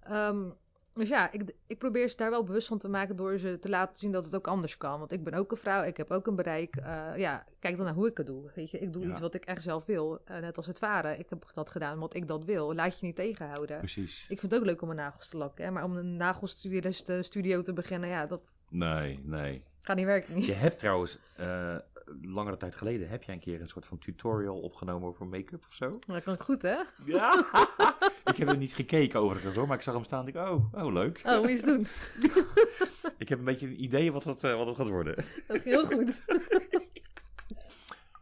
Ehm, 0.00 0.50
dus 0.94 1.08
ja, 1.08 1.32
ik, 1.32 1.42
ik 1.66 1.78
probeer 1.78 2.08
ze 2.08 2.16
daar 2.16 2.30
wel 2.30 2.44
bewust 2.44 2.66
van 2.68 2.78
te 2.78 2.88
maken 2.88 3.16
door 3.16 3.38
ze 3.38 3.58
te 3.58 3.68
laten 3.68 3.98
zien 3.98 4.12
dat 4.12 4.24
het 4.24 4.34
ook 4.36 4.46
anders 4.46 4.76
kan. 4.76 4.98
Want 4.98 5.12
ik 5.12 5.24
ben 5.24 5.34
ook 5.34 5.50
een 5.50 5.56
vrouw, 5.56 5.82
ik 5.82 5.96
heb 5.96 6.10
ook 6.10 6.26
een 6.26 6.36
bereik. 6.36 6.76
Eh, 6.76 7.16
ja, 7.16 7.44
kijk 7.58 7.76
dan 7.76 7.84
naar 7.84 7.94
hoe 7.94 8.08
ik 8.08 8.16
het 8.16 8.26
doe. 8.26 8.50
Weet 8.54 8.70
je, 8.70 8.78
ik 8.78 8.92
doe 8.92 9.02
Ja. 9.04 9.10
iets 9.10 9.20
wat 9.20 9.34
ik 9.34 9.44
echt 9.44 9.62
zelf 9.62 9.84
wil. 9.84 10.20
Eh, 10.24 10.38
net 10.38 10.56
als 10.56 10.66
het 10.66 10.78
varen. 10.78 11.18
Ik 11.18 11.30
heb 11.30 11.50
dat 11.54 11.70
gedaan 11.70 11.94
omdat 11.94 12.14
ik 12.14 12.28
dat 12.28 12.44
wil. 12.44 12.74
Laat 12.74 13.00
je 13.00 13.06
niet 13.06 13.16
tegenhouden. 13.16 13.78
Precies. 13.78 14.26
Ik 14.28 14.38
vind 14.40 14.52
het 14.52 14.60
ook 14.60 14.66
leuk 14.66 14.80
om 14.80 14.86
mijn 14.88 15.00
nagels 15.00 15.28
te 15.28 15.36
lakken. 15.36 15.64
Hè? 15.64 15.70
Maar 15.70 15.84
om 15.84 15.96
een 15.96 16.16
nagelstudio 16.16 17.62
te 17.62 17.72
beginnen, 17.72 18.08
ja, 18.08 18.26
dat 18.26 18.54
Nee, 18.68 19.20
nee. 19.24 19.62
Gaat 19.82 19.96
niet 19.96 20.06
werken. 20.06 20.34
Niet. 20.34 20.44
Je 20.44 20.52
hebt 20.52 20.78
trouwens, 20.78 21.18
eh, 21.36 21.76
langere 22.22 22.56
tijd 22.56 22.74
geleden, 22.74 23.08
heb 23.08 23.22
jij 23.22 23.34
een 23.34 23.40
keer 23.40 23.60
een 23.60 23.68
soort 23.68 23.86
van 23.86 23.98
tutorial 23.98 24.60
opgenomen 24.60 25.08
over 25.08 25.26
make-up 25.26 25.64
of 25.68 25.74
zo? 25.74 25.98
Dat 26.06 26.22
kan 26.22 26.40
goed, 26.40 26.62
hè? 26.62 26.76
Ja. 27.04 27.44
ik 28.32 28.36
heb 28.36 28.48
er 28.48 28.56
niet 28.56 28.72
gekeken 28.74 29.20
overigens 29.20 29.56
hoor, 29.56 29.66
maar 29.66 29.76
ik 29.76 29.82
zag 29.82 29.94
hem 29.94 30.04
staan 30.04 30.20
en 30.20 30.28
ik, 30.28 30.36
oh, 30.36 30.74
oh 30.74 30.92
leuk. 30.92 31.20
Oh, 31.24 31.38
moet 31.40 31.42
je 31.44 31.48
eens 31.50 31.62
doen. 31.64 31.86
Ik 33.18 33.28
heb 33.28 33.38
een 33.38 33.44
beetje 33.44 33.66
een 33.66 33.82
idee 33.82 34.12
wat 34.12 34.24
het, 34.24 34.44
eh, 34.44 34.56
wat 34.56 34.66
het 34.66 34.76
gaat 34.76 34.88
worden. 34.88 35.14
Dat 35.16 35.24
ging 35.60 35.64
heel 35.64 35.86
goed. 35.86 36.22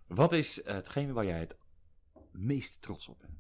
Wat 0.06 0.32
is 0.32 0.64
hetgene 0.64 1.12
waar 1.12 1.24
jij 1.24 1.38
het 1.38 1.56
meest 2.30 2.82
trots 2.82 3.08
op 3.08 3.18
bent? 3.18 3.32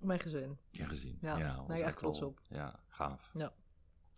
Mijn 0.00 0.20
gezin. 0.20 0.58
Je 0.70 0.84
gezien. 0.84 1.18
Ja, 1.20 1.56
dat 1.56 1.66
ben 1.66 1.76
is 1.76 1.82
ik 1.82 1.88
echt 1.88 2.00
wel- 2.00 2.10
trots 2.12 2.22
op. 2.26 2.40
Ja, 2.48 2.80
gaaf. 2.88 3.30
Ja. 3.34 3.52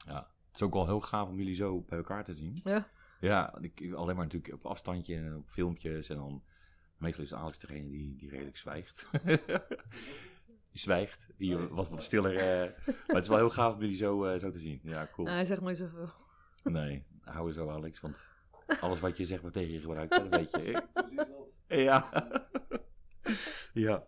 ja. 0.06 0.16
Het 0.46 0.54
is 0.54 0.62
ook 0.62 0.72
wel 0.72 0.86
heel 0.86 1.00
gaaf 1.00 1.28
om 1.28 1.36
jullie 1.36 1.54
zo 1.54 1.80
bij 1.80 1.98
elkaar 1.98 2.24
te 2.24 2.34
zien. 2.34 2.60
Ja. 2.64 2.88
Ja, 3.20 3.58
ik, 3.60 3.92
alleen 3.94 4.16
maar 4.16 4.24
natuurlijk 4.24 4.54
op 4.54 4.66
afstandje 4.66 5.16
en 5.16 5.36
op 5.36 5.48
filmpjes 5.48 6.08
en 6.08 6.16
dan 6.16 6.42
meestal 6.96 7.24
is 7.24 7.34
Alex 7.34 7.58
degene 7.58 7.88
die, 7.88 8.16
die 8.16 8.30
redelijk 8.30 8.56
zwijgt. 8.56 9.08
die 10.70 10.80
zwijgt, 10.80 11.28
die 11.36 11.56
wat 11.56 11.88
wat 11.88 12.02
stiller. 12.02 12.36
eh, 12.36 12.70
maar 12.86 13.16
het 13.16 13.22
is 13.22 13.28
wel 13.28 13.36
heel 13.36 13.50
gaaf 13.50 13.74
om 13.74 13.80
jullie 13.80 13.96
zo, 13.96 14.24
eh, 14.24 14.38
zo 14.40 14.50
te 14.50 14.58
zien. 14.58 14.80
Ja, 14.82 15.08
cool. 15.12 15.26
Nou, 15.26 15.38
hij 15.38 15.46
zegt 15.46 15.60
maar 15.60 15.70
niet 15.70 15.78
zoveel. 15.78 16.10
Nee, 16.62 17.04
hou 17.20 17.48
er 17.48 17.54
zo 17.54 17.70
Alex, 17.70 18.00
want 18.00 18.28
alles 18.80 19.00
wat 19.00 19.16
je 19.16 19.24
zegt 19.26 19.40
wordt 19.40 19.56
tegen 19.56 19.72
je 19.72 19.80
gebruikt, 19.80 20.14
dat 20.16 20.28
weet 20.28 20.50
je. 20.50 20.82
Ja. 21.66 22.08
ja. 23.86 24.06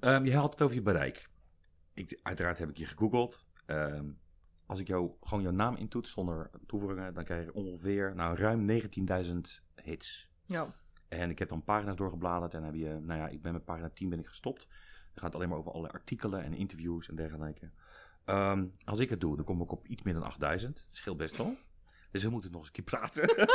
Ehm, 0.00 0.24
je 0.24 0.36
had 0.36 0.52
het 0.52 0.62
over 0.62 0.74
je 0.74 0.82
bereik. 0.82 1.28
Ik, 1.94 2.20
uiteraard 2.22 2.58
heb 2.58 2.68
ik 2.68 2.76
je 2.76 2.86
gegoogeld. 2.86 3.46
Ehm, 3.66 4.10
als 4.66 4.80
ik 4.80 4.86
jou, 4.86 5.10
gewoon 5.20 5.42
jouw 5.42 5.52
naam 5.52 5.76
intoets 5.76 6.10
zonder 6.10 6.50
toevoegingen, 6.66 7.14
dan 7.14 7.24
krijg 7.24 7.44
je 7.44 7.54
ongeveer 7.54 8.14
nou, 8.14 8.36
ruim 8.36 8.70
19.000 8.70 9.36
hits. 9.82 10.28
Ja. 10.44 10.74
En 11.08 11.30
ik 11.30 11.38
heb 11.38 11.48
dan 11.48 11.64
pagina's 11.64 11.96
doorgebladerd 11.96 12.54
en 12.54 12.62
heb 12.62 12.74
je, 12.74 12.98
nou 13.02 13.20
ja, 13.20 13.28
ik 13.28 13.42
ben 13.42 13.52
met 13.52 13.64
pagina 13.64 13.88
10 13.88 14.08
ben 14.08 14.18
ik 14.18 14.26
gestopt. 14.26 14.66
Dan 14.68 15.24
gaat 15.24 15.24
het 15.24 15.34
alleen 15.34 15.48
maar 15.48 15.58
over 15.58 15.72
alle 15.72 15.90
artikelen 15.90 16.42
en 16.42 16.54
interviews 16.54 17.08
en 17.08 17.16
dergelijke. 17.16 17.70
Ehm, 18.24 18.66
als 18.84 19.00
ik 19.00 19.10
het 19.10 19.20
doe, 19.20 19.36
dan 19.36 19.44
kom 19.44 19.62
ik 19.62 19.72
op 19.72 19.86
iets 19.86 20.02
meer 20.02 20.14
dan 20.14 20.22
8000. 20.22 20.86
Scheelt 20.90 21.16
best 21.16 21.36
wel. 21.36 21.56
Dus 22.10 22.22
we 22.22 22.30
moeten 22.30 22.50
nog 22.50 22.60
eens 22.60 22.68
een 22.68 22.84
keer 22.84 22.98
praten. 22.98 23.48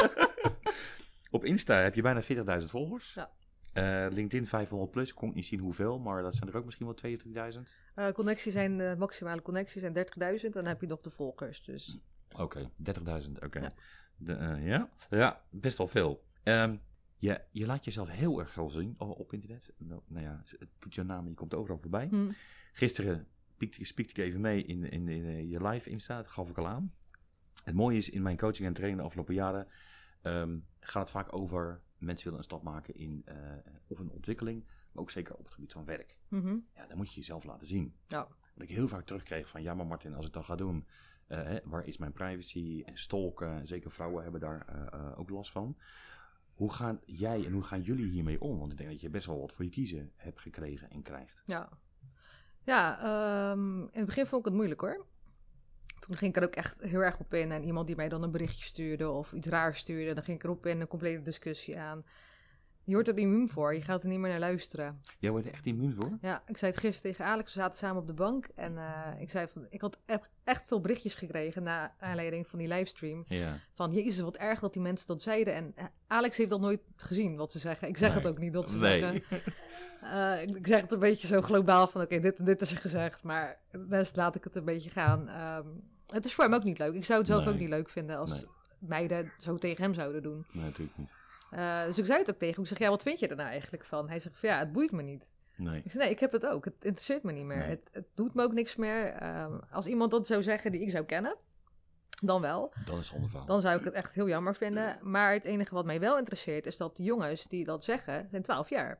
op 1.38 1.46
Insta 1.46 1.76
heb 1.76 1.96
je 1.96 2.02
bijna 2.02 2.62
40.000 2.62 2.70
volgers. 2.70 3.14
Ja. 3.14 3.32
Eh, 3.74 4.06
LinkedIn 4.10 4.48
500 4.48 4.92
plus. 4.92 5.10
Ik 5.10 5.16
kon 5.16 5.32
niet 5.34 5.46
zien 5.46 5.60
hoeveel, 5.60 6.00
maar 6.00 6.24
dat 6.24 6.36
zijn 6.36 6.50
er 6.50 6.58
ook 6.58 6.66
misschien 6.66 6.86
wel 6.86 6.96
22.000. 6.96 7.76
Eh, 7.96 8.12
connecties 8.12 8.54
zijn, 8.54 8.78
de 8.78 8.96
maximale 8.98 9.42
connecties 9.42 9.82
zijn 9.82 9.94
30.000 9.94 10.46
en 10.46 10.52
dan 10.52 10.66
heb 10.66 10.82
je 10.82 10.88
nog 10.88 11.02
de 11.02 11.10
volgers. 11.10 11.64
Dus 11.64 12.00
Oké, 12.38 12.70
30.000, 12.84 13.32
oké. 13.44 13.74
Ja. 14.18 14.56
Ja? 14.56 14.90
ja, 15.10 15.42
best 15.50 15.78
wel 15.78 15.88
veel. 15.88 16.24
Ehm, 16.44 16.76
je, 17.18 17.42
je 17.52 17.66
laat 17.66 17.86
jezelf 17.86 18.10
heel 18.10 18.40
erg 18.40 18.52
veel 18.52 18.70
zien 18.70 18.96
op 18.98 19.34
internet. 19.34 19.74
Nou, 19.78 20.02
nou 20.08 20.26
ja, 20.26 20.42
het 20.60 20.70
doet 20.80 20.96
je 20.96 21.04
naam 21.04 21.24
en 21.24 21.30
je 21.30 21.36
komt 21.36 21.54
overal 21.54 21.80
voorbij. 21.80 22.08
hm. 22.08 22.30
Gisteren 22.74 23.28
piekte, 23.58 23.86
spiekte 23.86 24.22
ik 24.22 24.28
even 24.28 24.42
mee 24.42 24.64
in, 24.64 24.90
in, 24.90 25.08
in, 25.08 25.50
je 25.50 25.68
live 25.68 25.90
Insta, 25.90 26.18
dat 26.18 26.28
gaf 26.28 26.50
ik 26.50 26.58
al 26.58 26.68
aan. 26.68 26.94
Het 27.64 27.76
mooie 27.76 27.98
is, 27.98 28.10
in 28.10 28.22
mijn 28.22 28.38
coaching 28.38 28.68
en 28.68 28.74
training 28.74 29.00
de 29.00 29.06
afgelopen 29.06 29.34
jaren 29.34 29.68
ehm, 30.22 30.58
gaat 30.80 31.02
het 31.02 31.12
vaak 31.12 31.36
over 31.36 31.82
mensen 32.02 32.24
willen 32.24 32.40
een 32.40 32.46
stap 32.46 32.64
maken 32.64 32.96
in 32.96 33.22
eh, 33.26 33.36
of 33.88 34.00
een 34.00 34.10
ontwikkeling, 34.10 34.64
maar 34.92 35.04
ook 35.04 35.12
zeker 35.12 35.36
op 35.36 35.44
het 35.44 35.54
gebied 35.54 35.72
van 35.72 35.86
werk. 35.86 36.18
Mhm. 36.28 36.58
Ja, 36.76 36.88
dan 36.88 36.98
moet 36.98 37.10
je 37.10 37.20
jezelf 37.20 37.44
laten 37.44 37.68
zien. 37.68 37.96
Ja. 38.08 38.28
Wat 38.54 38.64
ik 38.64 38.76
heel 38.76 38.88
vaak 38.88 39.06
terugkreeg 39.06 39.50
van, 39.50 39.62
ja 39.62 39.74
maar 39.74 39.86
Martin, 39.86 40.14
als 40.14 40.26
ik 40.26 40.34
dat 40.34 40.46
ga 40.46 40.56
doen, 40.56 40.88
eh, 41.28 41.44
hè, 41.44 41.60
waar 41.64 41.88
is 41.88 41.98
mijn 41.98 42.12
privacy 42.12 42.84
en 42.86 42.98
stalken, 42.98 43.68
zeker 43.68 43.92
vrouwen 43.92 44.24
hebben 44.24 44.42
daar 44.42 44.66
eh, 44.68 45.20
ook 45.20 45.30
last 45.30 45.52
van. 45.52 45.78
Hoe 46.54 46.72
gaan 46.74 47.00
jij 47.06 47.46
en 47.46 47.52
hoe 47.52 47.64
gaan 47.64 47.82
jullie 47.82 48.12
hiermee 48.12 48.42
om? 48.42 48.60
Want 48.60 48.72
ik 48.72 48.78
denk 48.78 48.90
dat 48.90 49.02
je 49.02 49.10
best 49.10 49.26
wel 49.26 49.40
wat 49.40 49.54
voor 49.54 49.66
je 49.66 49.72
kiezen 49.72 50.12
hebt 50.16 50.40
gekregen 50.40 50.90
en 50.90 51.02
krijgt. 51.02 51.44
Ja, 51.46 51.70
ja 52.64 53.00
ehm, 53.00 53.82
in 53.82 53.90
het 53.92 54.06
begin 54.06 54.26
vond 54.26 54.42
ik 54.42 54.48
het 54.48 54.58
moeilijk 54.58 54.82
hoor. 54.82 55.06
Toen 56.02 56.16
ging 56.16 56.36
ik 56.36 56.42
er 56.42 56.48
ook 56.48 56.56
echt 56.56 56.76
heel 56.80 57.00
erg 57.00 57.20
op 57.20 57.34
in. 57.34 57.52
En 57.52 57.64
iemand 57.64 57.88
die 57.88 57.96
mij 57.96 58.10
dan 58.10 58.24
een 58.24 58.32
berichtje 58.32 58.66
stuurde 58.66 59.10
of 59.10 59.34
iets 59.34 59.48
raars 59.48 59.80
stuurde, 59.80 60.14
dan 60.14 60.24
ging 60.24 60.38
ik 60.38 60.44
erop 60.44 60.66
in, 60.66 60.82
een 60.82 60.88
complete 60.88 61.22
discussie 61.22 61.80
aan. 61.80 62.04
Je 62.84 62.94
hoort 62.94 63.08
er 63.08 63.18
immuun 63.18 63.50
voor, 63.50 63.74
je 63.74 63.82
gaat 63.82 64.04
er 64.04 64.10
niet 64.10 64.20
meer 64.20 64.30
naar 64.30 64.40
luisteren. 64.40 65.02
Jij 65.20 65.32
wordt 65.32 65.48
er 65.48 65.54
echt 65.54 65.66
immuun 65.66 65.94
voor? 65.94 66.18
Ja, 66.22 66.44
ik 66.48 66.58
zei 66.58 66.72
het 66.72 66.80
gisteren 66.80 67.12
tegen 67.12 67.32
Alex, 67.32 67.54
we 67.54 67.60
zaten 67.60 67.78
samen 67.78 68.02
op 68.02 68.08
de 68.08 68.14
bank. 68.14 68.48
En 68.56 68.78
eh, 68.78 69.22
ik 69.22 69.30
zei 69.32 69.48
van, 69.48 69.66
ik 69.70 69.82
had 69.82 69.98
echt, 70.44 70.64
veel 70.68 70.82
berichtjes 70.82 71.16
gekregen 71.16 71.64
na 71.64 71.96
aanleiding 72.00 72.48
van 72.48 72.60
die 72.60 72.68
livestream. 72.68 73.26
Ja. 73.28 73.58
Van, 73.74 73.92
jezus, 73.94 74.20
wat 74.20 74.38
erg 74.38 74.60
dat 74.60 74.74
die 74.74 74.82
mensen 74.82 75.08
dat 75.08 75.22
zeiden. 75.22 75.54
En 75.54 75.72
eh, 75.76 75.86
Alex 76.08 76.38
heeft 76.38 76.50
dat 76.50 76.60
nooit 76.62 76.82
gezien, 76.96 77.36
wat 77.36 77.52
ze 77.52 77.60
zeggen. 77.60 77.88
Ik 77.88 77.98
zeg 77.98 78.10
Nee. 78.10 78.18
het 78.18 78.28
ook 78.28 78.38
niet, 78.40 78.54
dat 78.54 78.70
ze 78.70 78.78
Nee. 78.78 79.00
zeggen. 79.00 79.24
Eh, 80.02 80.42
ik, 80.42 80.56
ik 80.56 80.68
zeg 80.68 80.82
het 80.82 80.92
een 80.94 81.00
beetje 81.00 81.28
zo 81.28 81.42
globaal 81.42 81.88
van, 81.88 82.02
oké, 82.02 82.20
dit 82.20 82.38
en 82.40 82.46
dit 82.46 82.62
is 82.62 82.72
er 82.72 82.78
gezegd, 82.78 83.24
maar 83.24 83.58
best 83.72 84.16
laat 84.16 84.36
ik 84.36 84.44
het 84.44 84.56
een 84.56 84.66
beetje 84.66 84.90
gaan. 84.90 85.28
Ehm, 85.30 85.68
het 86.14 86.26
is 86.26 86.34
voor 86.34 86.44
hem 86.44 86.54
ook 86.54 86.64
niet 86.64 86.78
leuk. 86.78 86.94
Ik 86.94 87.06
zou 87.06 87.20
het 87.20 87.28
zelf 87.28 87.46
Nee. 87.46 87.54
ook 87.54 87.60
niet 87.60 87.70
leuk 87.70 87.90
vinden 87.90 88.18
als 88.18 88.30
Nee. 88.30 88.46
meiden 88.80 89.32
zo 89.40 89.58
tegen 89.58 89.84
hem 89.84 89.94
zouden 89.94 90.24
doen. 90.24 90.46
Nee, 90.52 90.64
natuurlijk 90.64 90.98
niet. 90.98 91.16
Eh, 91.52 91.84
dus 91.86 91.98
ik 91.98 92.06
zei 92.06 92.20
het 92.20 92.30
ook 92.30 92.38
tegen 92.40 92.54
hem. 92.54 92.64
Ik 92.64 92.70
zeg, 92.70 92.78
ja, 92.80 92.90
wat 92.90 93.04
vind 93.04 93.20
je 93.20 93.28
er 93.28 93.36
nou 93.36 93.50
eigenlijk 93.50 93.86
van? 93.86 94.10
Hij 94.10 94.20
zegt 94.20 94.40
van, 94.40 94.50
ja, 94.50 94.60
het 94.60 94.72
boeit 94.72 94.92
me 94.92 95.02
niet. 95.02 95.26
Nee. 95.56 95.82
Ik 95.84 95.92
zeg, 95.92 96.02
nee, 96.02 96.12
ik 96.12 96.20
heb 96.20 96.32
het 96.32 96.46
ook. 96.46 96.66
Het 96.66 96.74
interesseert 96.80 97.24
me 97.24 97.32
niet 97.32 97.46
meer. 97.46 97.58
Nee. 97.58 97.70
Het, 97.70 97.90
het 97.92 98.06
doet 98.16 98.34
me 98.34 98.44
ook 98.44 98.54
niks 98.54 98.76
meer. 98.76 99.08
Ehm, 99.14 99.60
als 99.72 99.88
iemand 99.88 100.12
dat 100.12 100.28
zou 100.28 100.44
zeggen 100.44 100.72
die 100.72 100.82
ik 100.82 100.90
zou 100.90 101.06
kennen, 101.06 101.36
dan 102.22 102.42
wel. 102.42 102.74
Dan 102.86 103.00
is 103.00 103.10
het. 103.10 103.48
Dan 103.48 103.62
zou 103.62 103.78
ik 103.80 103.84
het 103.86 103.94
echt 103.94 104.14
heel 104.14 104.28
jammer 104.28 104.56
vinden. 104.56 105.00
Maar 105.02 105.34
het 105.34 105.46
enige 105.46 105.74
wat 105.74 105.86
mij 105.86 106.00
wel 106.00 106.18
interesseert 106.18 106.66
is 106.66 106.78
dat 106.78 106.98
de 106.98 107.04
jongens 107.04 107.48
die 107.48 107.66
dat 107.66 107.84
zeggen, 107.84 108.28
zijn 108.32 108.42
12 108.42 108.70
jaar. 108.70 109.00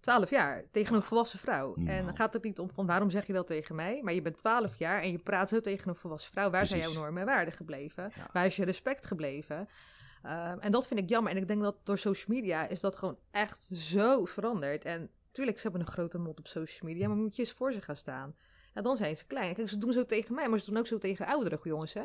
12 0.00 0.30
jaar 0.30 0.64
tegen 0.70 0.96
een 0.96 1.02
volwassen 1.02 1.38
vrouw. 1.38 1.74
En 1.86 2.04
dan 2.04 2.16
gaat 2.16 2.32
het 2.32 2.42
niet 2.42 2.58
om 2.58 2.70
van 2.70 2.86
waarom 2.86 3.10
zeg 3.10 3.26
je 3.26 3.32
dat 3.32 3.46
tegen 3.46 3.74
mij? 3.74 4.00
Maar 4.02 4.14
je 4.14 4.22
bent 4.22 4.36
12 4.36 4.78
jaar 4.78 5.02
en 5.02 5.10
je 5.10 5.18
praat 5.18 5.48
zo 5.48 5.60
tegen 5.60 5.88
een 5.88 5.94
volwassen 5.94 6.32
vrouw. 6.32 6.50
Waar 6.50 6.66
zijn 6.66 6.80
jouw 6.80 6.92
normen 6.92 7.20
en 7.20 7.26
waarden 7.26 7.54
gebleven? 7.54 8.12
Ja. 8.14 8.28
Waar 8.32 8.46
is 8.46 8.56
je 8.56 8.64
respect 8.64 9.06
gebleven? 9.06 9.68
Ehm, 10.22 10.58
en 10.58 10.72
dat 10.72 10.86
vind 10.86 11.00
ik 11.00 11.08
jammer. 11.08 11.32
En 11.32 11.38
ik 11.38 11.48
denk 11.48 11.62
dat 11.62 11.76
door 11.84 11.98
social 11.98 12.36
media 12.36 12.68
is 12.68 12.80
dat 12.80 12.96
gewoon 12.96 13.18
echt 13.30 13.68
zo 13.72 14.24
veranderd. 14.24 14.84
En 14.84 15.10
tuurlijk, 15.32 15.56
ze 15.56 15.62
hebben 15.62 15.80
een 15.80 15.92
grote 15.92 16.18
mond 16.18 16.38
op 16.38 16.46
social 16.46 16.90
media, 16.90 17.08
maar 17.08 17.16
moet 17.16 17.36
je 17.36 17.42
eens 17.42 17.52
voor 17.52 17.72
ze 17.72 17.80
gaan 17.80 17.96
staan. 17.96 18.34
Ja, 18.74 18.82
dan 18.82 18.96
zijn 18.96 19.16
ze 19.16 19.26
klein. 19.26 19.54
Kijk, 19.54 19.68
ze 19.68 19.78
doen 19.78 19.92
zo 19.92 20.04
tegen 20.04 20.34
mij, 20.34 20.48
maar 20.48 20.58
ze 20.58 20.70
doen 20.70 20.78
ook 20.78 20.86
zo 20.86 20.98
tegen 20.98 21.26
oudere 21.26 21.58
jongens, 21.62 21.94
hè. 21.94 22.04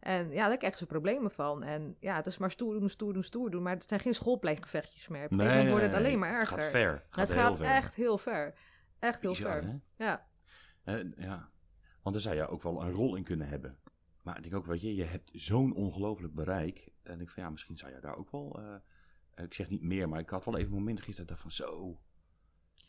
En 0.00 0.30
ja, 0.30 0.48
daar 0.48 0.56
krijgen 0.56 0.78
ze 0.78 0.86
problemen 0.86 1.30
van. 1.30 1.62
En 1.62 1.96
ja, 1.98 2.16
het 2.16 2.26
is 2.26 2.38
maar 2.38 2.50
stoer 2.50 2.78
doen, 2.80 2.88
stoer 2.90 3.12
doen, 3.12 3.24
stoer 3.24 3.50
doen. 3.50 3.62
Maar 3.62 3.74
het 3.74 3.88
zijn 3.88 4.00
geen 4.00 4.14
schoolpleingevechtjes 4.14 5.08
meer. 5.08 5.24
Op 5.24 5.30
gegeven 5.30 5.48
moment 5.52 5.68
wordt 5.70 5.84
het 5.84 5.94
alleen 5.94 6.18
maar 6.18 6.30
Het 6.30 6.40
erger. 6.40 6.60
gaat 6.60 6.70
ver. 6.70 6.92
Het 6.92 7.02
gaat, 7.10 7.28
het 7.28 7.36
heel 7.36 7.46
gaat 7.46 7.56
ver. 7.56 7.66
echt 7.66 7.94
heel 7.94 8.18
ver. 8.18 8.54
Echt 8.98 9.20
heel 9.20 9.30
Bizar, 9.30 9.62
ver. 9.62 9.64
hè? 9.96 10.04
Ja. 10.04 10.26
Eh, 10.84 10.96
ja. 11.16 11.48
Want 12.02 12.14
daar 12.14 12.24
zou 12.24 12.36
je 12.36 12.46
ook 12.48 12.62
wel 12.62 12.82
een 12.82 12.92
rol 12.92 13.14
in 13.16 13.24
kunnen 13.24 13.48
hebben. 13.48 13.78
Maar 14.22 14.36
ik 14.36 14.42
denk 14.42 14.54
ook, 14.54 14.66
weet 14.66 14.80
je, 14.80 14.94
je 14.94 15.04
hebt 15.04 15.30
zo'n 15.32 15.74
ongelooflijk 15.74 16.34
bereik. 16.34 16.88
En 17.02 17.20
ik 17.20 17.30
van 17.30 17.42
ja, 17.42 17.50
misschien 17.50 17.76
zou 17.76 17.92
je 17.94 18.00
daar 18.00 18.16
ook 18.16 18.30
wel. 18.30 18.60
eh, 19.34 19.44
ik 19.44 19.54
zeg 19.54 19.68
niet 19.68 19.82
meer, 19.82 20.08
maar 20.08 20.20
ik 20.20 20.28
had 20.30 20.44
wel 20.44 20.56
even 20.56 20.68
een 20.70 20.78
moment 20.78 21.00
gisteren 21.00 21.26
dat 21.26 21.36
ik 21.36 21.42
dacht 21.42 21.56
van 21.56 21.66
zo. 21.66 21.98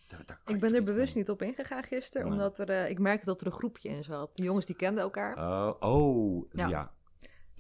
Daar, 0.08 0.24
daar 0.26 0.41
kan 0.43 0.56
Ik 0.56 0.62
ben 0.62 0.74
er 0.74 0.84
bewust 0.84 1.13
mee. 1.15 1.24
niet 1.24 1.32
op 1.32 1.41
ingegaan 1.41 1.84
gisteren, 1.84 2.24
Nee. 2.28 2.32
omdat 2.36 2.60
er, 2.60 2.69
eh, 2.69 2.89
ik 2.89 3.00
merkte 3.00 3.26
dat 3.26 3.41
er 3.41 3.47
een 3.47 3.52
groepje 3.54 3.89
in 3.89 4.04
zat. 4.04 4.36
Die 4.36 4.45
jongens 4.45 4.65
die 4.65 4.76
kenden 4.76 5.04
elkaar. 5.04 5.38
Oh, 5.38 5.76
oh, 5.93 6.50
Ja. 6.54 6.67
ja. 6.67 6.91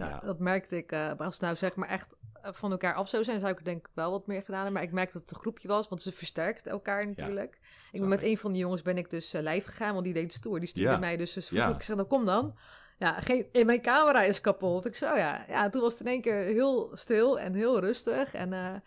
Ja, 0.05 0.09
Ja. 0.09 0.19
dat 0.25 0.39
merkte 0.39 0.77
ik. 0.77 0.91
eh, 0.91 0.99
maar 0.99 1.17
als 1.25 1.33
het 1.33 1.43
nou 1.43 1.55
zeg 1.55 1.75
maar 1.75 1.89
echt 1.89 2.09
eh, 2.41 2.51
van 2.53 2.71
elkaar 2.71 2.93
af 2.93 3.09
zou 3.09 3.23
zijn, 3.23 3.39
zou 3.39 3.51
ik 3.51 3.57
er 3.57 3.63
denk 3.63 3.77
ik 3.87 3.91
wel 3.93 4.11
wat 4.11 4.27
meer 4.27 4.39
gedaan 4.41 4.55
hebben. 4.55 4.73
Maar 4.73 4.83
ik 4.83 4.91
merkte 4.91 5.13
dat 5.13 5.21
het 5.21 5.31
een 5.31 5.39
groepje 5.39 5.67
was, 5.67 5.87
want 5.87 6.01
ze 6.01 6.11
versterkten 6.11 6.71
elkaar 6.71 7.07
natuurlijk. 7.07 7.59
ik 7.91 7.99
ben 7.99 8.09
met 8.09 8.23
een 8.23 8.37
van 8.37 8.51
die 8.51 8.61
jongens 8.61 8.81
ben 8.81 8.97
ik 8.97 9.09
dus 9.09 9.33
eh, 9.33 9.41
live 9.41 9.69
gegaan, 9.69 9.93
want 9.93 10.05
die 10.05 10.13
deed 10.13 10.33
stoer. 10.33 10.59
Die 10.59 10.69
stuurde 10.69 10.91
Ja. 10.91 10.97
mij 10.97 11.17
dus 11.17 11.33
dus. 11.33 11.51
Ik 11.51 11.83
zeg, 11.83 11.95
nou 11.95 12.07
kom 12.07 12.25
dan. 12.25 12.55
Ja, 12.97 13.21
geen, 13.21 13.45
en 13.51 13.65
mijn 13.65 13.81
camera 13.81 14.21
is 14.21 14.41
kapot. 14.41 14.85
Ik 14.85 14.95
zo, 14.95 15.15
ja. 15.15 15.45
Ja, 15.47 15.69
toen 15.69 15.81
was 15.81 15.91
het 15.93 16.01
in 16.01 16.07
één 16.07 16.21
keer 16.21 16.35
heel 16.35 16.91
stil 16.93 17.39
en 17.39 17.53
heel 17.53 17.79
rustig. 17.79 18.33
En 18.33 18.83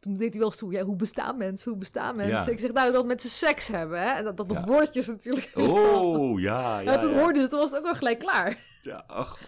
toen 0.00 0.16
deed 0.16 0.30
hij 0.30 0.40
wel 0.40 0.50
stoer. 0.50 0.72
Ja, 0.72 0.82
hoe 0.84 0.96
bestaan 0.96 1.36
mensen? 1.36 1.70
Hoe 1.70 1.78
bestaan 1.78 2.16
mensen? 2.16 2.36
Ja. 2.36 2.46
Ik 2.46 2.58
zeg, 2.60 2.72
nou, 2.72 2.92
dat 2.92 3.06
mensen 3.06 3.30
seks 3.30 3.66
hebben, 3.68 4.00
hè. 4.00 4.08
En 4.14 4.24
dat, 4.24 4.36
dat, 4.36 4.48
dat 4.48 4.58
Ja. 4.58 4.64
woordje 4.66 5.00
is 5.00 5.06
natuurlijk... 5.06 5.50
Oh, 5.54 6.40
ja, 6.40 6.78
ja. 6.80 6.92
Ja, 6.92 6.98
toen 6.98 7.10
ja. 7.12 7.18
hoorden 7.18 7.42
ze, 7.42 7.48
toen 7.48 7.58
was 7.58 7.68
het 7.70 7.78
ook 7.78 7.84
wel 7.84 7.94
gelijk 7.94 8.18
klaar. 8.18 8.58
Ja, 8.80 9.04
ach. 9.06 9.38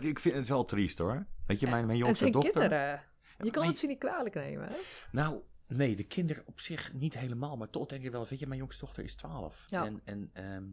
Ik 0.00 0.18
vind 0.18 0.34
het 0.34 0.48
wel 0.48 0.64
triest 0.64 0.98
hoor. 0.98 1.26
Weet 1.46 1.60
je, 1.60 1.66
mijn, 1.66 1.86
mijn 1.86 1.88
en 1.88 1.88
het 1.88 1.98
jongste 1.98 2.16
zijn 2.24 2.32
dochter. 2.32 2.52
kinderen. 2.52 3.02
Je 3.38 3.50
kan 3.50 3.60
mijn- 3.60 3.66
het 3.68 3.78
ze 3.78 3.86
niet 3.86 3.98
kwalijk 3.98 4.34
nemen, 4.34 4.68
hè? 4.68 4.74
Nou, 5.12 5.40
nee, 5.66 5.96
de 5.96 6.04
kinderen 6.04 6.42
op 6.46 6.60
zich 6.60 6.92
niet 6.92 7.18
helemaal. 7.18 7.56
Maar 7.56 7.70
toch 7.70 7.86
denk 7.86 8.04
ik 8.04 8.10
wel, 8.10 8.26
weet 8.28 8.38
je, 8.38 8.46
mijn 8.46 8.60
jongste 8.60 8.84
dochter 8.84 9.04
is 9.04 9.14
12. 9.14 9.64
Ja. 9.68 9.84
En, 9.84 10.00
en 10.04 10.30
ehm, 10.32 10.64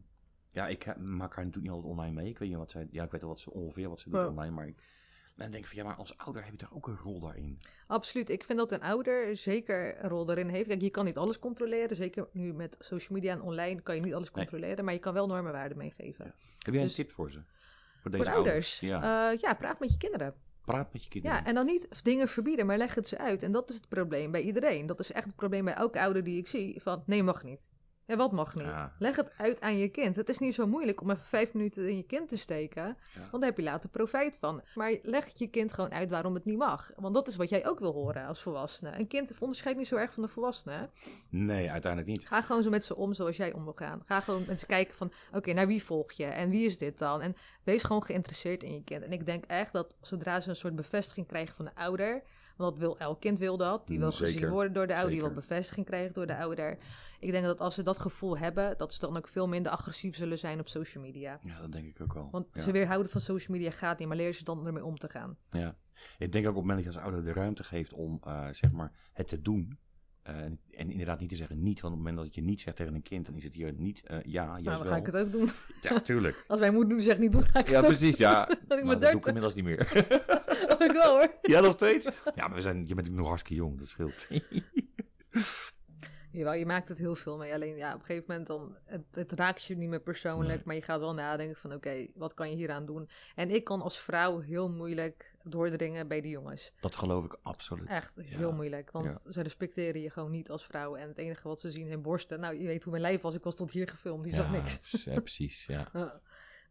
ja, 0.49 0.67
ik 0.67 0.85
eh, 0.85 0.95
maak 0.95 1.35
haar 1.35 1.45
natuurlijk 1.45 1.73
niet 1.73 1.73
altijd 1.83 1.91
online 1.91 2.13
mee. 2.21 2.29
Ik 2.29 2.37
weet 2.39 2.49
niet 2.49 2.57
wat 2.57 2.71
zij, 2.71 2.87
ja, 2.91 3.03
ik 3.03 3.11
weet 3.11 3.21
wel 3.21 3.29
wat 3.29 3.39
ze 3.39 3.51
ongeveer 3.51 3.89
wat 3.89 3.99
ze 3.99 4.09
doet 4.09 4.19
Ja. 4.19 4.27
online. 4.27 4.51
Maar 4.55 4.67
ik 4.67 4.81
dan 5.35 5.51
denk 5.51 5.63
ik 5.63 5.69
van 5.69 5.77
ja, 5.77 5.83
maar 5.83 5.95
als 5.95 6.17
ouder 6.17 6.43
heb 6.43 6.51
je 6.51 6.57
toch 6.57 6.73
ook 6.73 6.87
een 6.87 6.97
rol 6.97 7.19
daarin. 7.19 7.57
Absoluut. 7.87 8.29
Ik 8.29 8.43
vind 8.43 8.57
dat 8.59 8.71
een 8.71 8.81
ouder 8.81 9.37
zeker 9.37 10.03
een 10.03 10.09
rol 10.09 10.25
daarin 10.25 10.47
heeft. 10.49 10.67
Kijk, 10.67 10.81
je 10.81 10.91
kan 10.91 11.05
niet 11.05 11.17
alles 11.17 11.39
controleren. 11.39 11.95
Zeker 11.95 12.27
nu 12.31 12.53
met 12.53 12.75
social 12.79 13.13
media 13.13 13.31
en 13.31 13.41
online 13.41 13.81
kan 13.81 13.95
je 13.95 14.01
niet 14.01 14.13
alles 14.13 14.31
Nee. 14.31 14.45
controleren. 14.45 14.85
Maar 14.85 14.93
je 14.93 14.99
kan 14.99 15.13
wel 15.13 15.27
normen 15.27 15.51
waarden 15.51 15.77
meegeven. 15.77 16.25
Ja. 16.25 16.31
Heb 16.59 16.73
jij 16.73 16.83
Dus- 16.83 16.97
een 16.97 17.03
tip 17.05 17.13
voor 17.13 17.31
ze? 17.31 17.41
Voor 18.09 18.17
deze 18.25 18.31
ouders. 18.31 18.79
Ja, 18.79 18.99
Ja. 19.01 19.37
ja, 19.41 19.53
praat 19.53 19.79
met 19.79 19.91
je 19.91 19.97
kinderen. 19.97 20.33
praat 20.65 20.93
met 20.93 21.03
je 21.03 21.09
kinderen. 21.09 21.37
Ja, 21.37 21.45
en 21.45 21.55
dan 21.55 21.65
niet 21.65 21.87
dingen 22.03 22.27
verbieden, 22.27 22.65
maar 22.65 22.77
leg 22.77 22.95
het 22.95 23.07
ze 23.07 23.17
uit. 23.17 23.43
En 23.43 23.51
dat 23.51 23.69
is 23.69 23.75
het 23.75 23.87
probleem 23.87 24.31
bij 24.31 24.41
iedereen. 24.41 24.85
Dat 24.85 24.99
is 24.99 25.11
echt 25.11 25.25
het 25.25 25.35
probleem 25.35 25.65
bij 25.65 25.73
elke 25.73 25.99
ouder 25.99 26.23
die 26.23 26.37
ik 26.37 26.47
zie. 26.47 26.81
Van, 26.81 27.03
nee, 27.05 27.23
mag 27.23 27.43
niet. 27.43 27.69
Ja, 28.07 28.15
wat 28.15 28.31
mag 28.31 28.55
niet? 28.55 28.65
Ja. 28.65 28.93
Leg 28.99 29.15
het 29.15 29.31
uit 29.37 29.61
aan 29.61 29.77
je 29.77 29.87
kind. 29.87 30.15
Het 30.15 30.29
is 30.29 30.37
niet 30.37 30.55
zo 30.55 30.67
moeilijk 30.67 31.01
om 31.01 31.11
even 31.11 31.25
vijf 31.25 31.53
minuten 31.53 31.89
in 31.89 31.97
je 31.97 32.03
kind 32.03 32.29
te 32.29 32.37
steken. 32.37 32.83
Ja. 32.83 33.19
Want 33.19 33.31
daar 33.31 33.45
heb 33.45 33.57
je 33.57 33.63
later 33.63 33.89
profijt 33.89 34.37
van. 34.39 34.61
Maar 34.75 34.97
leg 35.01 35.25
het 35.25 35.39
je 35.39 35.47
kind 35.47 35.73
gewoon 35.73 35.91
uit 35.91 36.09
waarom 36.09 36.33
het 36.33 36.45
niet 36.45 36.57
mag. 36.57 36.91
Want 36.95 37.13
dat 37.13 37.27
is 37.27 37.35
wat 37.35 37.49
jij 37.49 37.67
ook 37.67 37.79
wil 37.79 37.93
horen 37.93 38.25
als 38.25 38.41
volwassene. 38.41 38.97
Een 38.97 39.07
kind 39.07 39.31
onderscheidt 39.39 39.77
niet 39.77 39.87
zo 39.87 39.95
erg 39.95 40.13
van 40.13 40.23
een 40.23 40.29
volwassene. 40.29 40.89
Nee, 41.29 41.71
uiteindelijk 41.71 42.11
niet. 42.11 42.27
Ga 42.27 42.41
gewoon 42.41 42.63
zo 42.63 42.69
met 42.69 42.85
ze 42.85 42.95
om 42.95 43.13
zoals 43.13 43.37
jij 43.37 43.53
om 43.53 43.63
wil 43.63 43.73
gaan. 43.73 44.01
Ga 44.05 44.19
gewoon 44.19 44.43
met 44.47 44.59
ze 44.59 44.65
kijken 44.65 44.93
van, 44.93 45.11
oké, 45.33 45.53
naar 45.53 45.67
wie 45.67 45.83
volg 45.83 46.11
je? 46.11 46.25
En 46.25 46.49
wie 46.49 46.65
is 46.65 46.77
dit 46.77 46.97
dan? 46.97 47.21
En 47.21 47.35
wees 47.63 47.83
gewoon 47.83 48.03
geïnteresseerd 48.03 48.63
in 48.63 48.73
je 48.73 48.83
kind. 48.83 49.03
En 49.03 49.11
ik 49.11 49.25
denk 49.25 49.45
echt 49.45 49.73
dat 49.73 49.95
zodra 50.01 50.39
ze 50.39 50.49
een 50.49 50.55
soort 50.55 50.75
bevestiging 50.75 51.27
krijgen 51.27 51.55
van 51.55 51.65
de 51.65 51.75
ouder... 51.75 52.23
Want 52.57 52.71
dat 52.71 52.79
wil, 52.79 52.97
elk 52.97 53.19
kind 53.19 53.39
wil 53.39 53.57
dat. 53.57 53.87
Die 53.87 53.99
wil 53.99 54.07
Mm, 54.07 54.13
zeker. 54.13 54.33
gezien 54.33 54.49
worden 54.49 54.73
door 54.73 54.87
de 54.87 54.93
ouder. 54.93 55.11
Die 55.11 55.21
wil 55.21 55.33
bevestiging 55.33 55.85
krijgen 55.85 56.13
door 56.13 56.27
de 56.27 56.37
ouder. 56.37 56.77
Ik 57.19 57.31
denk 57.31 57.45
dat 57.45 57.59
als 57.59 57.75
ze 57.75 57.83
dat 57.83 57.99
gevoel 57.99 58.37
hebben... 58.37 58.77
dat 58.77 58.93
ze 58.93 58.99
dan 58.99 59.17
ook 59.17 59.27
veel 59.27 59.47
minder 59.47 59.71
agressief 59.71 60.15
zullen 60.15 60.39
zijn 60.39 60.59
op 60.59 60.67
social 60.67 61.03
media. 61.03 61.39
Ja, 61.43 61.59
dat 61.59 61.71
denk 61.71 61.85
ik 61.87 62.01
ook 62.01 62.13
wel. 62.13 62.27
Want 62.31 62.47
ja. 62.53 62.61
ze 62.61 62.71
weerhouden 62.71 63.11
van 63.11 63.21
social 63.21 63.57
media 63.57 63.71
gaat 63.71 63.99
niet... 63.99 64.07
maar 64.07 64.17
leren 64.17 64.35
ze 64.35 64.43
dan 64.43 64.65
ermee 64.65 64.85
om 64.85 64.97
te 64.97 65.09
gaan. 65.09 65.37
Ja. 65.51 65.75
Ik 66.17 66.31
denk 66.31 66.45
ook 66.45 66.51
op 66.51 66.57
het 66.57 66.65
moment 66.65 66.85
dat 66.85 66.93
je 66.93 66.99
als 66.99 67.09
ouder 67.11 67.33
de 67.33 67.39
ruimte 67.39 67.63
geeft 67.63 67.93
om 67.93 68.17
eh, 68.21 68.47
zeg 68.51 68.71
maar 68.71 68.91
het 69.13 69.27
te 69.27 69.41
doen. 69.41 69.77
Eh, 70.27 70.35
en 70.79 70.91
inderdaad 70.91 71.19
niet 71.19 71.29
te 71.29 71.35
zeggen 71.35 71.63
niet. 71.63 71.81
Want 71.81 71.93
op 71.93 71.99
het 71.99 72.09
moment 72.09 72.25
dat 72.27 72.35
je 72.35 72.41
niet 72.41 72.61
zegt 72.61 72.75
tegen 72.75 72.93
een 72.93 73.01
kind, 73.01 73.25
dan 73.25 73.35
is 73.35 73.43
het 73.43 73.53
hier 73.53 73.73
niet 73.73 74.01
eh, 74.03 74.17
ja, 74.23 74.45
juist 74.45 74.63
nou, 74.65 74.77
dan 74.83 74.87
ga 74.87 74.95
ik 74.95 75.05
het 75.05 75.15
ook 75.15 75.31
doen. 75.31 75.49
Ja, 75.81 75.99
tuurlijk. 75.99 76.43
Als 76.47 76.59
mijn 76.59 76.73
moeder 76.73 76.95
nu 76.95 77.01
zegt 77.01 77.19
niet 77.19 77.31
doen, 77.31 77.43
ga 77.43 77.59
ik 77.59 77.67
Ja, 77.67 77.75
het 77.75 77.81
ook 77.81 77.97
precies. 77.97 78.17
Ja, 78.17 78.45
ben 78.45 78.57
nou, 78.67 78.85
dat 78.85 78.89
doe 78.89 78.99
30. 78.99 79.19
ik 79.19 79.25
inmiddels 79.25 79.53
niet 79.53 79.63
meer. 79.63 79.77
doen. 80.77 80.87
ik 80.87 80.91
wel 80.91 81.17
hoor. 81.17 81.31
ja, 81.41 81.59
nog 81.59 81.73
steeds. 81.73 82.05
Ja, 82.35 82.47
maar 82.47 82.55
we 82.55 82.61
zijn, 82.61 82.87
je 82.87 82.95
bent 82.95 83.11
nog 83.11 83.27
hartstikke 83.27 83.61
jong, 83.61 83.77
dat 83.77 83.87
scheelt. 83.87 84.27
Jawel, 86.37 86.53
je 86.53 86.65
maakt 86.65 86.89
het 86.89 86.97
heel 86.97 87.15
veel 87.15 87.37
mee. 87.37 87.53
Alleen 87.53 87.75
ja, 87.77 87.93
op 87.93 87.99
een 87.99 88.05
gegeven 88.05 88.25
moment 88.27 88.47
dan, 88.47 88.75
het, 88.85 89.03
het 89.11 89.31
raakt 89.31 89.63
je 89.63 89.77
niet 89.77 89.89
meer 89.89 89.99
persoonlijk, 90.01 90.55
Nee. 90.55 90.61
maar 90.65 90.75
je 90.75 90.81
gaat 90.81 90.99
wel 90.99 91.13
nadenken 91.13 91.55
van 91.55 91.73
oké, 91.73 92.07
wat 92.15 92.33
kan 92.33 92.49
je 92.49 92.55
hieraan 92.55 92.85
doen? 92.85 93.09
En 93.35 93.49
ik 93.51 93.63
kan 93.63 93.81
als 93.81 93.99
vrouw 93.99 94.39
heel 94.39 94.69
moeilijk 94.69 95.35
doordringen 95.43 96.07
bij 96.07 96.21
de 96.21 96.29
jongens. 96.29 96.71
dat 96.79 96.95
geloof 96.95 97.25
ik 97.25 97.37
absoluut. 97.41 97.87
Echt 97.87 98.11
heel 98.15 98.51
moeilijk, 98.51 98.91
want 98.91 99.25
ze 99.29 99.41
respecteren 99.41 100.01
je 100.01 100.09
gewoon 100.09 100.31
niet 100.31 100.49
als 100.49 100.65
vrouw. 100.65 100.95
En 100.95 101.07
het 101.07 101.17
enige 101.17 101.47
wat 101.47 101.59
ze 101.59 101.71
zien 101.71 101.87
zijn 101.87 102.01
borsten. 102.01 102.39
Nou, 102.39 102.59
je 102.61 102.67
weet 102.67 102.83
hoe 102.83 102.91
mijn 102.91 103.03
lijf 103.03 103.21
was, 103.21 103.35
ik 103.35 103.43
was 103.43 103.55
tot 103.55 103.71
hier 103.71 103.87
gefilmd, 103.87 104.23
die 104.23 104.35
zag 104.35 104.51
niks. 104.51 105.03
Ja, 105.05 105.19
precies. 105.19 105.65
Ja. 105.65 105.87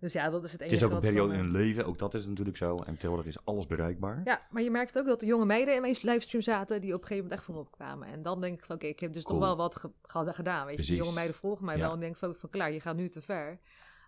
Dus 0.01 0.13
ja, 0.13 0.31
dat 0.31 0.45
is 0.45 0.53
het 0.53 0.61
Het 0.61 0.71
enige 0.71 0.85
is 0.87 0.91
ook 0.91 0.97
een 0.97 1.09
periode 1.09 1.33
van, 1.33 1.39
in 1.39 1.47
eh, 1.47 1.53
hun 1.53 1.63
leven, 1.63 1.87
ook 1.87 1.99
dat 1.99 2.15
is 2.15 2.27
natuurlijk 2.27 2.57
zo. 2.57 2.77
En 2.77 2.93
tegenwoordig 2.95 3.27
is 3.27 3.45
alles 3.45 3.67
bereikbaar. 3.67 4.21
Ja, 4.25 4.47
maar 4.51 4.63
je 4.63 4.71
merkt 4.71 4.99
ook 4.99 5.07
dat 5.07 5.21
de 5.21 5.27
jonge 5.27 5.45
meiden 5.45 5.75
in 5.75 5.81
mijn 5.81 5.97
livestream 6.01 6.45
zaten 6.45 6.81
die 6.81 6.95
op 6.95 7.01
een 7.01 7.07
gegeven 7.07 7.23
moment 7.23 7.33
echt 7.33 7.45
voor 7.45 7.55
me 7.55 7.61
opkwamen. 7.61 8.09
En 8.09 8.23
dan 8.23 8.41
denk 8.41 8.59
ik 8.59 8.65
van 8.65 8.77
oké, 8.77 8.87
ik 8.87 9.01
heb 9.01 9.13
dus 9.13 9.23
Cool. 9.23 9.39
toch 9.39 9.49
wel 9.49 9.57
wat 9.57 9.77
ge- 9.77 9.91
ge- 10.03 10.33
gedaan. 10.35 10.67
Weet 10.67 10.77
je, 10.87 10.93
de 10.93 10.99
jonge 10.99 11.13
meiden 11.15 11.37
volgen 11.37 11.65
mij 11.65 11.77
Ja. 11.77 11.83
wel 11.83 11.93
en 11.93 12.01
denk 12.01 12.17
van, 12.17 12.35
van 12.35 12.51
klaar, 12.51 12.73
je 12.73 12.81
gaat 12.81 12.97
nu 12.97 13.09
te 13.09 13.23
ver. 13.23 13.59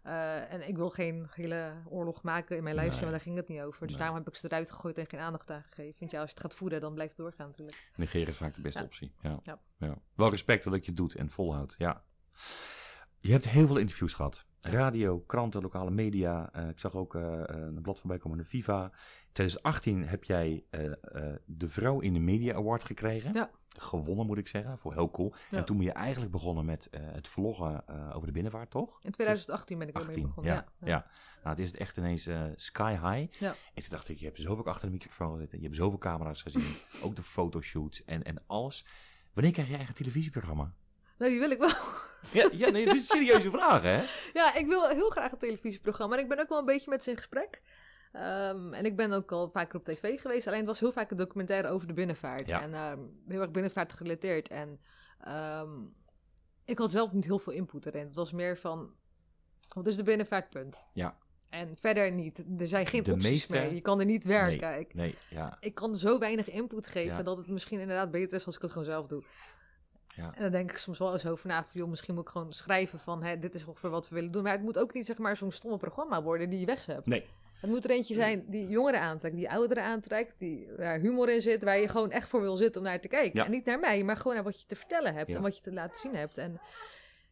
Eh, 0.03 0.53
en 0.53 0.69
ik 0.69 0.77
wil 0.77 0.91
geen 0.91 1.27
hele 1.31 1.73
oorlog 1.89 2.23
maken 2.23 2.57
in 2.57 2.63
mijn 2.63 2.75
livestream, 2.75 3.11
Nee. 3.11 3.11
maar 3.11 3.25
daar 3.25 3.35
ging 3.35 3.37
het 3.37 3.49
niet 3.57 3.67
over. 3.67 3.81
Dus 3.81 3.89
Nee. 3.91 3.99
daarom 3.99 4.17
heb 4.17 4.29
ik 4.29 4.35
ze 4.35 4.47
eruit 4.47 4.71
gegooid 4.71 4.99
en 4.99 5.07
geen 5.07 5.21
aandacht 5.21 5.51
aan 5.51 5.63
gegeven. 5.69 5.97
Want 5.99 6.11
ja, 6.11 6.21
als 6.21 6.31
je 6.31 6.35
het 6.37 6.45
gaat 6.47 6.55
voeden, 6.55 6.81
dan 6.81 6.95
blijft 6.95 7.13
het 7.17 7.21
doorgaan 7.21 7.47
natuurlijk. 7.47 7.91
Negeren 7.97 8.29
is 8.29 8.37
vaak 8.37 8.55
de 8.55 8.61
beste 8.61 8.79
Ja. 8.79 8.85
optie. 8.85 9.13
Ja. 9.23 9.41
Ja. 9.43 9.59
Ja. 9.79 9.99
Wel 10.15 10.31
respect 10.31 10.65
dat 10.65 10.81
je 10.85 10.87
het 10.91 10.97
doet 10.97 11.15
en 11.15 11.31
volhoudt. 11.31 11.75
Ja. 11.79 12.03
Je 13.21 13.33
hebt 13.33 13.49
heel 13.49 13.67
veel 13.67 13.77
interviews 13.77 14.13
gehad. 14.15 14.47
Radio, 14.61 15.21
kranten, 15.21 15.63
lokale 15.63 15.91
media. 15.91 16.53
Eh, 16.53 16.69
ik 16.69 16.79
zag 16.79 16.95
ook 16.95 17.15
eh, 17.15 17.43
een 17.47 17.83
blad 17.83 17.99
voorbij 17.99 18.19
komen 18.19 18.39
in 18.39 18.45
de 18.45 18.51
Viva. 18.51 18.93
2018 19.33 20.09
heb 20.09 20.25
jij 20.25 20.65
de 21.45 21.69
Vrouw 21.69 22.01
in 22.01 22.13
de 22.13 22.19
Media 22.19 22.55
Award 22.55 22.85
gekregen. 22.85 23.35
Ja. 23.35 23.51
Gewonnen 23.69 24.27
moet 24.27 24.39
ik 24.39 24.49
zeggen. 24.49 24.79
Voor 24.79 24.93
heel 24.93 25.11
cool. 25.11 25.35
Ja. 25.51 25.59
En 25.59 25.65
toen 25.65 25.77
ben 25.77 25.87
je 25.87 25.93
eigenlijk 25.93 26.33
begonnen 26.33 26.65
met 26.65 26.89
het 26.93 27.29
vloggen 27.29 27.89
over 28.13 28.27
de 28.27 28.33
binnenvaart, 28.33 28.71
toch? 28.71 28.99
In 29.03 29.11
2018 29.11 29.79
ben 29.79 29.89
ik 29.89 29.95
ermee 29.95 30.09
18, 30.09 30.27
begonnen. 30.27 30.53
ja. 30.53 30.67
ja. 30.81 31.07
Nou, 31.43 31.57
het 31.57 31.59
is 31.59 31.73
echt 31.73 31.97
ineens 31.97 32.29
sky 32.57 32.91
high. 32.93 33.41
Ja. 33.41 33.49
En 33.75 33.83
toen 33.83 33.91
dacht 33.91 34.09
ik, 34.09 34.19
je 34.19 34.25
hebt 34.25 34.41
zoveel 34.41 34.65
achter 34.67 34.87
de 34.87 34.93
microfoon 34.93 35.39
zitten. 35.39 35.59
Je 35.59 35.65
hebt 35.65 35.77
zoveel 35.77 35.99
camera's 35.99 36.43
gezien. 36.43 36.77
ook 37.05 37.17
de 37.17 37.23
fotoshoots 37.23 38.05
en, 38.05 38.23
en 38.23 38.43
alles. 38.47 38.87
Wanneer 39.33 39.53
krijg 39.53 39.69
je 39.69 39.77
eigen 39.77 39.95
televisieprogramma? 39.95 40.73
Nou, 41.19 41.31
die 41.31 41.41
wil 41.41 41.51
ik 41.51 41.59
wel. 41.59 41.73
Ja, 42.33 42.49
ja 42.53 42.71
nee, 42.71 42.85
dit 42.85 42.95
is 42.95 43.01
een 43.11 43.17
serieuze 43.17 43.51
vraag, 43.51 43.83
hè? 43.83 44.03
Ja, 44.41 44.55
ik 44.55 44.67
wil 44.67 44.89
heel 44.89 45.11
graag 45.11 45.33
een 45.33 45.39
televisieprogramma. 45.39 46.17
En 46.17 46.23
ik 46.23 46.29
ben 46.29 46.39
ook 46.41 46.49
wel 46.49 46.59
een 46.59 46.65
beetje 46.65 46.91
met 46.91 47.03
ze 47.03 47.11
in 47.11 47.17
gesprek. 47.17 47.63
Ehm, 48.13 48.73
en 48.73 48.85
ik 48.85 48.97
ben 48.97 49.13
ook 49.13 49.33
al 49.33 49.51
vaker 49.51 49.79
op 49.79 49.85
tv 49.85 50.21
geweest. 50.21 50.47
Alleen 50.47 50.59
het 50.59 50.69
was 50.69 50.81
heel 50.81 50.93
vaak 50.93 51.11
een 51.11 51.17
documentaire 51.17 51.69
over 51.69 51.87
de 51.87 51.93
binnenvaart. 51.93 52.49
Ja. 52.49 52.63
En 52.63 52.75
ehm, 52.75 52.99
heel 53.29 53.41
erg 53.41 53.51
binnenvaart 53.51 53.93
gerelateerd. 53.93 54.49
En 54.49 54.81
ehm, 55.21 55.71
ik 56.65 56.79
had 56.79 56.91
zelf 56.91 57.13
niet 57.13 57.25
heel 57.25 57.39
veel 57.39 57.53
input 57.53 57.87
erin. 57.87 58.07
Het 58.07 58.15
was 58.15 58.33
meer 58.33 58.57
van, 58.59 58.91
wat 59.75 59.87
is 59.87 59.97
de 59.97 60.03
binnenvaartpunt? 60.03 60.89
Ja. 60.93 61.17
En 61.51 61.77
verder 61.77 62.13
niet. 62.13 62.39
Er 62.59 62.69
zijn 62.69 62.87
geen 62.87 63.03
De 63.03 63.13
opties 63.13 63.31
meeste- 63.31 63.53
meer. 63.53 63.75
Je 63.75 63.81
kan 63.81 63.99
er 64.01 64.05
niet 64.07 64.25
werken. 64.25 64.79
Ik, 64.79 64.95
Nee, 64.95 65.15
ja. 65.31 65.57
ik 65.61 65.75
kan 65.75 65.97
zo 65.97 66.19
weinig 66.19 66.51
input 66.51 66.87
geven 66.87 67.17
Ja. 67.17 67.23
dat 67.23 67.37
het 67.37 67.49
misschien 67.49 67.81
inderdaad 67.81 68.11
beter 68.11 68.35
is 68.35 68.47
als 68.47 68.57
ik 68.57 68.63
het 68.63 68.71
gewoon 68.71 68.87
zelf 68.87 69.07
doe. 69.07 69.23
Ja. 70.19 70.33
En 70.35 70.43
dan 70.43 70.51
denk 70.51 70.71
ik 70.71 70.79
soms 70.79 70.99
wel 70.99 71.13
eens 71.13 71.27
over 71.27 71.49
na, 71.49 71.67
joh, 71.73 71.89
misschien 71.89 72.15
moet 72.15 72.23
ik 72.25 72.29
gewoon 72.31 72.53
schrijven 72.53 72.99
van, 73.01 73.23
hè, 73.23 73.39
dit 73.39 73.55
is 73.55 73.65
ongeveer 73.67 73.91
wat 73.91 74.09
we 74.09 74.15
willen 74.15 74.31
doen. 74.31 74.43
Maar 74.43 74.53
het 74.53 74.63
moet 74.63 74.79
ook 74.79 74.95
niet 74.95 75.07
zeg 75.07 75.19
maar 75.19 75.37
zo'n 75.37 75.53
stomme 75.53 75.77
programma 75.77 76.23
worden 76.23 76.51
die 76.51 76.61
je 76.61 76.67
weg 76.67 76.87
hebt. 76.87 77.07
Nee. 77.07 77.25
Het 77.61 77.71
moet 77.71 77.85
er 77.85 77.91
eentje 77.91 78.15
zijn 78.15 78.45
die 78.49 78.69
jongeren 78.69 79.01
aantrekt, 79.01 79.37
die 79.37 79.51
ouderen 79.51 79.85
aantrekt, 79.85 80.35
die, 80.39 80.69
waar 80.77 80.99
humor 80.99 81.29
in 81.29 81.43
zit, 81.43 81.63
waar 81.63 81.79
je 81.79 81.89
gewoon 81.89 82.11
echt 82.11 82.29
voor 82.29 82.41
wil 82.41 82.57
zitten 82.57 82.81
om 82.81 82.87
naar 82.87 83.01
te 83.01 83.09
kijken. 83.09 83.39
Ja. 83.39 83.45
En 83.45 83.51
niet 83.51 83.65
naar 83.65 83.79
mij, 83.79 84.03
maar 84.05 84.17
gewoon 84.17 84.35
naar 84.35 84.45
wat 84.45 84.61
je 84.61 84.67
te 84.67 84.77
vertellen 84.77 85.15
hebt 85.15 85.29
Ja. 85.29 85.37
en 85.37 85.43
wat 85.43 85.57
je 85.57 85.63
te 85.63 85.73
laten 85.73 85.97
zien 85.97 86.15
hebt. 86.15 86.39
En 86.39 86.61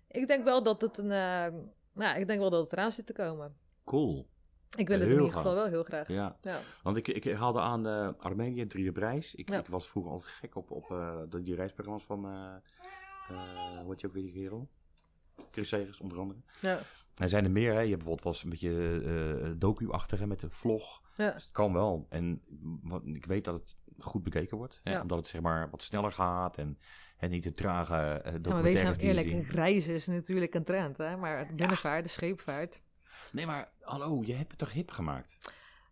ik 0.08 0.26
denk 0.26 0.44
wel 0.44 0.62
dat 0.62 0.80
het 0.80 0.98
een, 0.98 1.10
eh, 1.12 1.46
nou, 1.92 2.20
ik 2.20 2.26
denk 2.26 2.40
wel 2.40 2.50
dat 2.50 2.62
het 2.62 2.72
eraan 2.72 2.92
zit 2.92 3.06
te 3.06 3.12
komen. 3.12 3.54
Cool. 3.84 4.26
Ik 4.76 4.88
wil 4.88 4.98
het 4.98 5.08
Heel 5.08 5.16
in 5.16 5.22
ieder 5.24 5.36
geval 5.36 5.54
wel 5.54 5.66
heel 5.66 5.84
graag. 5.84 6.08
Ja. 6.08 6.36
Ja. 6.42 6.60
Want 6.82 6.96
ik, 6.96 7.08
ik 7.08 7.24
haalde 7.32 7.60
aan 7.60 7.86
eh 7.86 8.08
Armenië, 8.18 8.66
drie 8.66 8.92
prijs. 8.92 9.34
Ik, 9.34 9.48
Ja. 9.50 9.58
ik 9.58 9.66
was 9.66 9.88
vroeger 9.88 10.12
altijd 10.12 10.30
gek 10.32 10.56
op, 10.56 10.70
op 10.70 10.90
eh, 10.90 11.20
die 11.42 11.54
reisprogramma's 11.54 12.04
van, 12.04 12.24
eh 12.26 12.54
eh 13.28 13.96
je 13.96 14.06
ook 14.06 14.12
weer 14.12 14.22
die 14.22 14.32
kerel? 14.32 14.68
Chris 15.50 15.68
Segers 15.68 16.00
onder 16.00 16.18
andere. 16.18 16.38
Ja. 16.60 16.78
Er 17.14 17.28
zijn 17.28 17.44
er 17.44 17.50
meer, 17.50 17.72
hè. 17.72 17.80
Je 17.80 17.90
hebt 17.90 18.04
bijvoorbeeld 18.04 18.22
wel 18.24 18.32
eens 18.32 18.42
een 18.44 18.50
beetje 18.50 19.54
docu-achtige 19.58 20.26
met 20.26 20.42
een 20.42 20.50
vlog. 20.50 21.00
Ja. 21.16 21.30
Dus 21.32 21.42
het 21.42 21.52
kan 21.52 21.72
wel. 21.72 22.06
En 22.08 22.42
wat, 22.82 23.02
ik 23.04 23.26
weet 23.26 23.44
dat 23.44 23.54
het 23.54 23.76
goed 23.98 24.22
bekeken 24.22 24.56
wordt. 24.56 24.80
Hè, 24.82 24.92
Ja. 24.92 25.00
Omdat 25.02 25.18
het 25.18 25.26
zeg 25.28 25.40
maar 25.40 25.70
wat 25.70 25.82
sneller 25.82 26.12
gaat 26.12 26.56
en, 26.56 26.78
en 27.18 27.30
niet 27.30 27.42
de 27.42 27.52
trage 27.52 27.94
eh 27.94 28.32
Ja, 28.32 28.38
maar 28.48 28.62
wees 28.62 28.82
nou 28.82 28.96
eerlijk, 28.96 29.50
reizen 29.50 29.94
is 29.94 30.06
natuurlijk 30.06 30.54
een 30.54 30.64
trend, 30.64 30.96
hè? 30.96 31.16
maar 31.16 31.38
het 31.38 31.56
binnenvaart, 31.56 32.04
de 32.04 32.10
scheepvaart. 32.10 32.80
Nee, 33.36 33.46
maar 33.46 33.68
hallo, 33.80 34.22
je 34.24 34.34
hebt 34.34 34.50
het 34.50 34.58
toch 34.58 34.72
hip 34.72 34.90
gemaakt? 34.90 35.36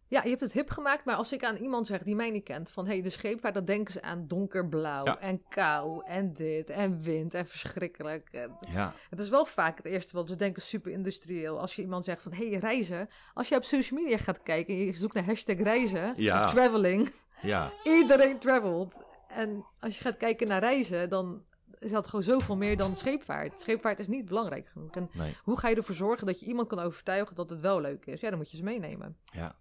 Ja, 0.08 0.22
je 0.22 0.28
hebt 0.28 0.40
het 0.40 0.52
hip 0.52 0.70
gemaakt, 0.70 1.04
maar 1.04 1.14
als 1.14 1.32
ik 1.32 1.44
aan 1.44 1.56
iemand 1.56 1.86
zeg 1.86 2.02
die 2.02 2.14
mij 2.16 2.30
niet 2.30 2.44
kent, 2.44 2.70
van 2.70 2.86
hé, 2.86 2.92
hey, 2.92 3.02
de 3.02 3.10
scheepvaart, 3.10 3.54
dan 3.54 3.64
denken 3.64 3.92
ze 3.92 4.02
aan 4.02 4.26
donkerblauw 4.26 5.04
Ja. 5.04 5.18
en 5.18 5.42
kou 5.48 6.04
en 6.06 6.32
dit 6.32 6.70
en 6.70 7.00
wind 7.02 7.34
en 7.34 7.46
verschrikkelijk. 7.46 8.28
En 8.32 8.56
Ja, 8.70 8.92
Het 9.10 9.18
is 9.18 9.28
wel 9.28 9.44
vaak 9.46 9.76
het 9.76 9.86
eerste 9.86 10.16
wat 10.16 10.28
ze 10.28 10.36
denken 10.36 10.62
super 10.62 10.92
industrieel. 10.92 11.60
Als 11.60 11.76
je 11.76 11.82
iemand 11.82 12.04
zegt 12.04 12.22
van 12.22 12.32
hé, 12.32 12.48
hey, 12.48 12.58
reizen. 12.58 13.08
Als 13.34 13.48
je 13.48 13.56
op 13.56 13.64
social 13.64 14.00
media 14.00 14.16
gaat 14.18 14.42
kijken 14.42 14.74
en 14.74 14.80
je 14.84 14.92
zoekt 14.96 15.14
naar 15.14 15.24
hashtag 15.24 15.56
reizen, 15.56 16.14
Ja. 16.16 16.44
of 16.44 16.50
traveling, 16.50 17.12
ja, 17.42 17.70
iedereen 17.98 18.38
travelt. 18.38 18.94
En 19.28 19.64
als 19.80 19.96
je 19.96 20.02
gaat 20.02 20.16
kijken 20.16 20.48
naar 20.48 20.60
reizen, 20.60 21.08
dan 21.08 21.42
is 21.84 21.90
dat 21.90 22.06
gewoon 22.06 22.24
zoveel 22.24 22.56
meer 22.56 22.76
dan 22.76 22.96
scheepvaart. 22.96 23.60
Scheepvaart 23.60 23.98
is 23.98 24.08
niet 24.08 24.24
belangrijk 24.24 24.68
genoeg. 24.68 24.90
En 24.90 25.08
nee, 25.12 25.36
hoe 25.42 25.58
ga 25.58 25.68
je 25.68 25.76
ervoor 25.76 25.94
zorgen 25.94 26.26
dat 26.26 26.40
je 26.40 26.46
iemand 26.46 26.68
kan 26.68 26.78
overtuigen 26.78 27.36
dat 27.36 27.50
het 27.50 27.60
wel 27.60 27.80
leuk 27.80 28.06
is? 28.06 28.20
Ja, 28.20 28.28
dan 28.28 28.38
moet 28.38 28.50
je 28.50 28.56
ze 28.56 28.62
meenemen. 28.62 29.16
ja. 29.24 29.56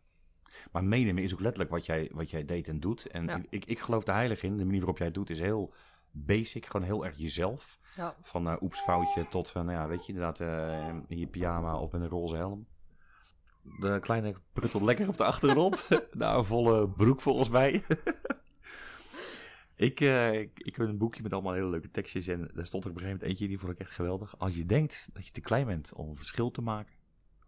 Maar 0.71 0.83
meenemen 0.83 1.23
is 1.23 1.33
ook 1.33 1.39
letterlijk 1.39 1.71
wat 1.71 1.85
jij, 1.85 2.09
wat 2.13 2.29
jij 2.29 2.45
deed 2.45 2.67
en 2.67 2.79
doet. 2.79 3.05
En 3.07 3.25
Ja. 3.25 3.41
ik, 3.49 3.65
ik, 3.65 3.79
geloof 3.79 4.07
er 4.07 4.13
heilig 4.13 4.43
in. 4.43 4.57
De 4.57 4.63
manier 4.63 4.79
waarop 4.79 4.97
jij 4.97 5.05
het 5.05 5.15
doet 5.15 5.29
is 5.29 5.39
heel 5.39 5.73
basic. 6.11 6.65
Gewoon 6.65 6.85
heel 6.85 7.05
erg 7.05 7.17
jezelf. 7.17 7.79
Ja. 7.95 8.15
Van 8.21 8.47
eh 8.47 8.61
oeps 8.61 8.79
foutje 8.79 9.27
tot 9.29 9.49
van, 9.49 9.65
nou 9.65 9.77
ja, 9.77 9.87
weet 9.87 10.05
je, 10.05 10.13
inderdaad 10.13 10.39
eh, 10.39 10.87
in 11.07 11.17
je 11.19 11.27
pyjama 11.27 11.79
met 11.79 11.93
een 11.93 12.07
roze 12.07 12.35
helm. 12.35 12.67
De 13.79 13.99
kleine 14.01 14.35
pruttelt 14.53 14.83
lekker 14.83 15.07
op 15.07 15.17
de 15.17 15.23
achtergrond. 15.25 15.87
nou, 16.11 16.37
een 16.37 16.45
volle 16.45 16.89
broek 16.89 17.21
volgens 17.21 17.49
mij. 17.49 17.83
Ik, 19.83 19.99
eh, 19.99 20.39
ik, 20.39 20.59
ik 20.59 20.75
heb 20.75 20.87
een 20.87 20.97
boekje 20.97 21.23
met 21.23 21.33
allemaal 21.33 21.53
hele 21.53 21.69
leuke 21.69 21.91
tekstjes. 21.91 22.27
En 22.27 22.49
daar 22.53 22.65
stond 22.65 22.83
er 22.83 22.89
op 22.89 22.95
een 22.95 23.01
gegeven 23.01 23.19
moment 23.19 23.23
eentje, 23.23 23.47
die 23.47 23.59
vond 23.59 23.71
ik 23.71 23.79
echt 23.79 23.91
geweldig. 23.91 24.39
Als 24.39 24.55
je 24.55 24.65
denkt 24.65 25.07
dat 25.13 25.25
je 25.25 25.31
te 25.31 25.41
klein 25.41 25.65
bent 25.65 25.93
om 25.93 26.09
een 26.09 26.15
verschil 26.15 26.51
te 26.51 26.61
maken, 26.61 26.93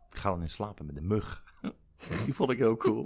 ga 0.10 0.30
dan 0.30 0.41
in 0.41 0.50
slapen 0.50 0.86
met 0.86 0.98
een 0.98 1.08
mug. 1.08 1.43
die 2.26 2.34
vond 2.34 2.52
ik 2.52 2.58
heel 2.58 2.78
cool. 2.78 3.06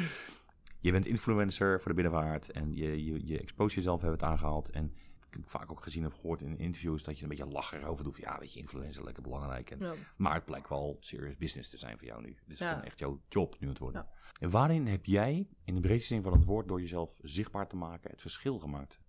je 0.80 0.92
bent 0.92 1.06
influencer 1.06 1.80
voor 1.80 1.94
de 1.94 2.02
binnenvaart 2.02 2.50
en 2.50 2.74
je, 2.74 3.04
je, 3.04 3.26
je 3.26 3.38
expose 3.38 3.76
jezelf, 3.76 4.00
hebben 4.00 4.18
het 4.18 4.28
aangehaald. 4.28 4.70
En 4.70 4.94
heb 5.34 5.48
vaak 5.48 5.70
ook 5.70 5.82
gezien 5.82 6.06
of 6.06 6.14
gehoord 6.14 6.40
in 6.40 6.58
interviews 6.58 7.02
dat 7.02 7.16
je 7.16 7.22
een 7.22 7.28
beetje 7.28 7.46
lachen 7.46 7.84
over 7.84 8.04
doet. 8.04 8.16
Ja, 8.16 8.38
weet 8.38 8.52
je, 8.52 8.60
influencer, 8.60 9.04
lekker 9.04 9.22
belangrijk. 9.22 9.70
En, 9.70 9.78
Ja. 9.78 9.94
Maar 10.16 10.34
het 10.34 10.44
blijkt 10.44 10.68
wel 10.68 10.96
serious 11.00 11.36
business 11.36 11.70
te 11.70 11.76
zijn 11.78 11.98
voor 11.98 12.06
jou 12.06 12.22
nu. 12.22 12.28
Het 12.40 12.48
is 12.50 12.58
Ja. 12.58 12.84
echt 12.84 12.98
jouw 12.98 13.20
job 13.28 13.52
nu 13.60 13.66
aan 13.66 13.72
het 13.72 13.78
worden. 13.82 14.02
Ja. 14.02 14.20
En 14.40 14.50
waarin 14.50 14.86
heb 14.86 15.04
jij, 15.04 15.48
in 15.64 15.74
de 15.74 15.80
breedste 15.80 16.14
zin 16.14 16.22
van 16.22 16.32
het 16.32 16.44
woord, 16.44 16.68
door 16.68 16.80
jezelf 16.80 17.14
zichtbaar 17.22 17.68
te 17.68 17.76
maken, 17.76 18.10
het 18.10 18.20
verschil 18.20 18.58
gemaakt? 18.58 19.00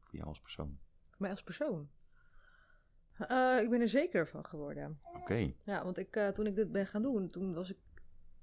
Voor 0.00 0.14
jou 0.16 0.28
als 0.28 0.40
persoon. 0.40 0.78
Voor 1.08 1.16
mij 1.18 1.30
als 1.30 1.42
persoon. 1.42 1.88
Eh, 3.18 3.58
ik 3.62 3.70
ben 3.70 3.80
er 3.80 3.88
zeker 3.88 4.28
van 4.28 4.46
geworden. 4.46 5.00
Oké. 5.14 5.52
Ja, 5.64 5.84
want 5.84 5.98
ik, 5.98 6.16
eh, 6.16 6.28
toen 6.28 6.46
ik 6.46 6.54
dit 6.54 6.72
ben 6.72 6.86
gaan 6.86 7.02
doen, 7.02 7.30
toen 7.30 7.54
was 7.54 7.70
ik... 7.70 7.76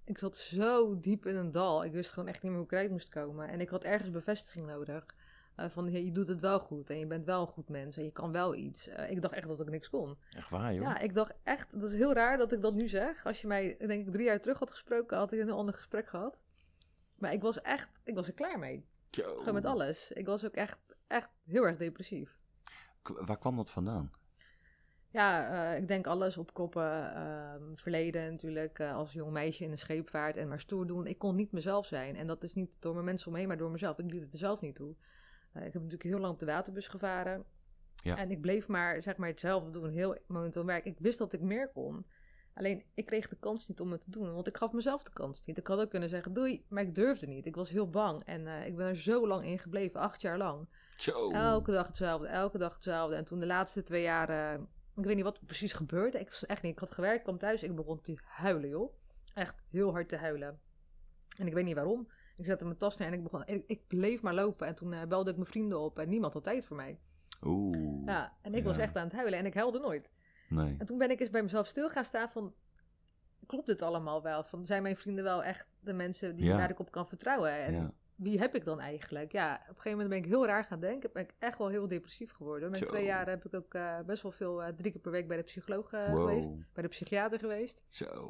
Ik 0.03 0.17
zat 0.17 0.37
zo 0.37 0.99
diep 0.99 1.25
in 1.25 1.35
een 1.35 1.51
dal. 1.51 1.83
Ik 1.83 1.91
wist 1.91 2.11
gewoon 2.11 2.29
echt 2.29 2.41
niet 2.41 2.51
meer 2.51 2.59
hoe 2.59 2.69
ik 2.69 2.73
eruit 2.73 2.91
moest 2.91 3.09
komen. 3.09 3.47
En 3.47 3.61
ik 3.61 3.69
had 3.69 3.83
ergens 3.83 4.11
bevestiging 4.11 4.65
nodig. 4.67 5.05
Eh, 5.55 5.69
van, 5.69 5.87
hey, 5.89 6.03
je 6.03 6.11
doet 6.11 6.27
het 6.27 6.41
wel 6.41 6.59
goed. 6.59 6.89
En 6.89 6.99
je 6.99 7.05
bent 7.07 7.25
wel 7.25 7.41
een 7.41 7.47
goed 7.47 7.69
mens. 7.69 7.97
En 7.97 8.03
je 8.03 8.11
kan 8.11 8.31
wel 8.31 8.55
iets. 8.55 8.87
Eh, 8.87 9.11
ik 9.11 9.21
dacht 9.21 9.33
echt 9.33 9.47
dat 9.47 9.59
ik 9.59 9.69
niks 9.69 9.89
kon. 9.89 10.17
Echt 10.37 10.49
waar, 10.49 10.73
joh. 10.73 10.83
Ja, 10.83 10.99
ik 10.99 11.13
dacht 11.13 11.33
echt... 11.43 11.79
Dat 11.79 11.89
is 11.91 11.95
heel 11.97 12.13
raar 12.13 12.37
dat 12.37 12.51
ik 12.51 12.61
dat 12.61 12.73
nu 12.73 12.87
zeg. 12.87 13.25
Als 13.25 13.41
je 13.41 13.47
mij, 13.47 13.75
denk 13.77 14.07
ik, 14.07 14.13
drie 14.13 14.25
jaar 14.25 14.41
terug 14.41 14.59
had 14.59 14.71
gesproken... 14.71 15.17
had 15.17 15.31
ik 15.31 15.39
een 15.39 15.45
heel 15.47 15.57
ander 15.57 15.73
gesprek 15.73 16.07
gehad. 16.07 16.37
Maar 17.15 17.33
ik 17.33 17.41
was 17.41 17.61
echt... 17.61 17.89
Ik 18.03 18.15
was 18.15 18.27
er 18.27 18.33
klaar 18.33 18.59
mee. 18.59 18.85
Gewoon 19.37 19.53
met 19.53 19.65
alles. 19.65 20.11
Ik 20.11 20.25
was 20.25 20.45
ook 20.45 20.53
echt, 20.55 20.79
echt 21.07 21.29
heel 21.45 21.63
erg 21.65 21.77
depressief. 21.77 22.37
K- 23.01 23.21
Waar 23.25 23.37
kwam 23.37 23.55
dat 23.55 23.69
vandaan? 23.71 24.11
Ja, 25.09 25.49
eh, 25.73 25.77
ik 25.81 25.87
denk 25.87 26.07
alles 26.07 26.37
opkroppen. 26.37 27.13
ehm, 27.15 27.75
verleden 27.75 28.31
natuurlijk, 28.31 28.79
als 28.81 29.13
jong 29.13 29.31
meisje 29.31 29.63
in 29.63 29.71
een 29.71 29.77
scheepvaart 29.77 30.37
en 30.37 30.47
maar 30.47 30.59
stoer 30.59 30.87
doen. 30.87 31.07
Ik 31.07 31.17
kon 31.17 31.35
niet 31.35 31.51
mezelf 31.51 31.85
zijn. 31.85 32.15
En 32.15 32.27
dat 32.27 32.43
is 32.43 32.53
niet 32.53 32.69
door 32.79 32.93
mijn 32.93 33.05
mensen 33.05 33.27
omheen, 33.27 33.47
maar 33.47 33.57
door 33.57 33.71
mezelf. 33.71 33.97
Ik 33.99 34.11
liet 34.11 34.21
het 34.21 34.31
er 34.31 34.37
zelf 34.37 34.61
niet 34.61 34.75
toe. 34.75 34.95
Eh, 35.55 35.65
ik 35.65 35.73
heb 35.73 35.81
natuurlijk 35.81 36.09
heel 36.09 36.19
lang 36.19 36.33
op 36.33 36.39
de 36.39 36.45
waterbus 36.45 36.87
gevaren. 36.87 37.45
Ja. 37.95 38.17
En 38.17 38.31
ik 38.31 38.41
bleef 38.41 38.67
maar, 38.67 39.03
zeg 39.03 39.17
maar 39.17 39.29
hetzelfde 39.29 39.69
doen, 39.69 39.89
heel 39.89 40.17
momenteel 40.27 40.65
werk. 40.65 40.85
Ik 40.85 40.99
wist 40.99 41.17
dat 41.17 41.33
ik 41.33 41.41
meer 41.41 41.71
kon. 41.71 42.05
Alleen, 42.53 42.83
ik 42.93 43.05
kreeg 43.05 43.27
de 43.27 43.35
kans 43.35 43.67
niet 43.67 43.79
om 43.79 43.91
het 43.91 44.01
te 44.01 44.11
doen. 44.11 44.33
Want 44.33 44.47
ik 44.47 44.57
gaf 44.57 44.71
mezelf 44.71 45.03
de 45.03 45.13
kans 45.13 45.45
niet. 45.45 45.57
Ik 45.57 45.67
had 45.67 45.79
ook 45.79 45.89
kunnen 45.89 46.09
zeggen, 46.09 46.33
doei, 46.33 46.65
maar 46.69 46.83
ik 46.83 46.95
durfde 46.95 47.27
niet. 47.27 47.45
Ik 47.45 47.55
was 47.55 47.69
heel 47.69 47.89
bang. 47.89 48.23
En 48.23 48.47
eh, 48.47 48.65
ik 48.65 48.75
ben 48.75 48.87
er 48.87 48.97
zo 48.97 49.27
lang 49.27 49.45
in 49.45 49.59
gebleven, 49.59 49.99
acht 49.99 50.21
jaar 50.21 50.37
lang. 50.37 50.67
Elke 51.33 51.71
dag 51.71 51.87
hetzelfde, 51.87 52.27
elke 52.27 52.57
dag 52.57 52.73
hetzelfde. 52.73 53.15
En 53.15 53.25
toen 53.25 53.39
de 53.39 53.45
laatste 53.45 53.83
twee 53.83 54.01
jaren, 54.01 54.67
ik 54.95 55.03
weet 55.03 55.15
niet 55.15 55.23
wat 55.23 55.37
er 55.37 55.45
precies 55.45 55.73
gebeurde. 55.73 56.19
Ik 56.19 56.29
was 56.29 56.45
echt 56.45 56.61
niet, 56.61 56.71
ik 56.71 56.79
had 56.79 56.91
gewerkt, 56.91 57.17
ik 57.17 57.23
kwam 57.23 57.37
thuis, 57.37 57.63
ik 57.63 57.75
begon 57.75 58.01
te 58.01 58.19
huilen, 58.23 58.69
joh. 58.69 58.93
Echt 59.33 59.63
heel 59.69 59.91
hard 59.91 60.09
te 60.09 60.15
huilen. 60.15 60.59
En 61.37 61.47
ik 61.47 61.53
weet 61.53 61.65
niet 61.65 61.75
waarom. 61.75 62.07
Ik 62.37 62.45
zette 62.45 62.65
mijn 62.65 62.77
tas 62.77 62.97
neer 62.97 63.07
en 63.07 63.13
ik 63.13 63.23
begon, 63.23 63.43
ik, 63.45 63.63
ik 63.67 63.87
bleef 63.87 64.21
maar 64.21 64.33
lopen. 64.33 64.67
En 64.67 64.75
toen 64.75 64.93
eh, 64.93 65.03
belde 65.07 65.29
ik 65.29 65.35
mijn 65.35 65.47
vrienden 65.49 65.79
op 65.79 65.99
en 65.99 66.09
niemand 66.09 66.33
had 66.33 66.43
tijd 66.43 66.65
voor 66.65 66.75
mij. 66.75 66.99
Oeh. 67.41 68.05
Ja, 68.05 68.33
en 68.41 68.53
ik 68.53 68.63
was 68.63 68.77
echt 68.77 68.95
aan 68.95 69.03
het 69.03 69.13
huilen 69.13 69.39
en 69.39 69.45
ik 69.45 69.53
huilde 69.53 69.79
nooit. 69.79 70.09
Nee. 70.49 70.75
En 70.79 70.85
toen 70.85 70.97
ben 70.97 71.09
ik 71.11 71.19
eens 71.19 71.29
bij 71.29 71.41
mezelf 71.43 71.67
stil 71.67 71.89
gaan 71.89 72.05
staan 72.05 72.29
van, 72.29 72.53
klopt 73.45 73.65
dit 73.65 73.81
allemaal 73.81 74.21
wel? 74.21 74.43
Van, 74.43 74.65
zijn 74.65 74.81
mijn 74.83 74.97
vrienden 74.97 75.23
wel 75.23 75.43
echt 75.43 75.67
de 75.79 75.93
mensen 75.93 76.35
die, 76.35 76.45
Ja. 76.45 76.55
waar 76.57 76.69
ik 76.69 76.79
op 76.79 76.91
kan 76.91 77.07
vertrouwen? 77.07 77.51
En 77.51 77.73
Ja. 77.73 77.91
wie 78.15 78.39
heb 78.39 78.55
ik 78.55 78.65
dan 78.65 78.79
eigenlijk? 78.79 79.31
Ja, 79.31 79.53
op 79.53 79.59
een 79.59 79.65
gegeven 79.81 79.91
moment 79.91 80.09
ben 80.09 80.17
ik 80.17 80.25
heel 80.25 80.45
raar 80.45 80.63
gaan 80.65 80.79
denken. 80.79 81.09
Ben 81.13 81.23
ik 81.23 81.33
echt 81.39 81.57
wel 81.57 81.67
heel 81.67 81.87
depressief 81.87 82.31
geworden. 82.31 82.69
Met 82.69 82.79
Zo. 82.79 82.85
twee 82.85 83.05
jaar 83.05 83.29
heb 83.29 83.45
ik 83.45 83.53
ook 83.53 83.73
eh, 83.73 83.99
best 84.05 84.23
wel 84.23 84.31
veel, 84.31 84.63
eh, 84.63 84.73
drie 84.73 84.91
keer 84.91 85.01
per 85.01 85.11
week 85.11 85.27
bij 85.27 85.37
de 85.37 85.43
psycholoog 85.43 85.91
Wow. 85.91 86.19
geweest. 86.19 86.51
Bij 86.73 86.83
de 86.83 86.89
psychiater 86.89 87.39
geweest. 87.39 87.81
Zo. 87.89 88.29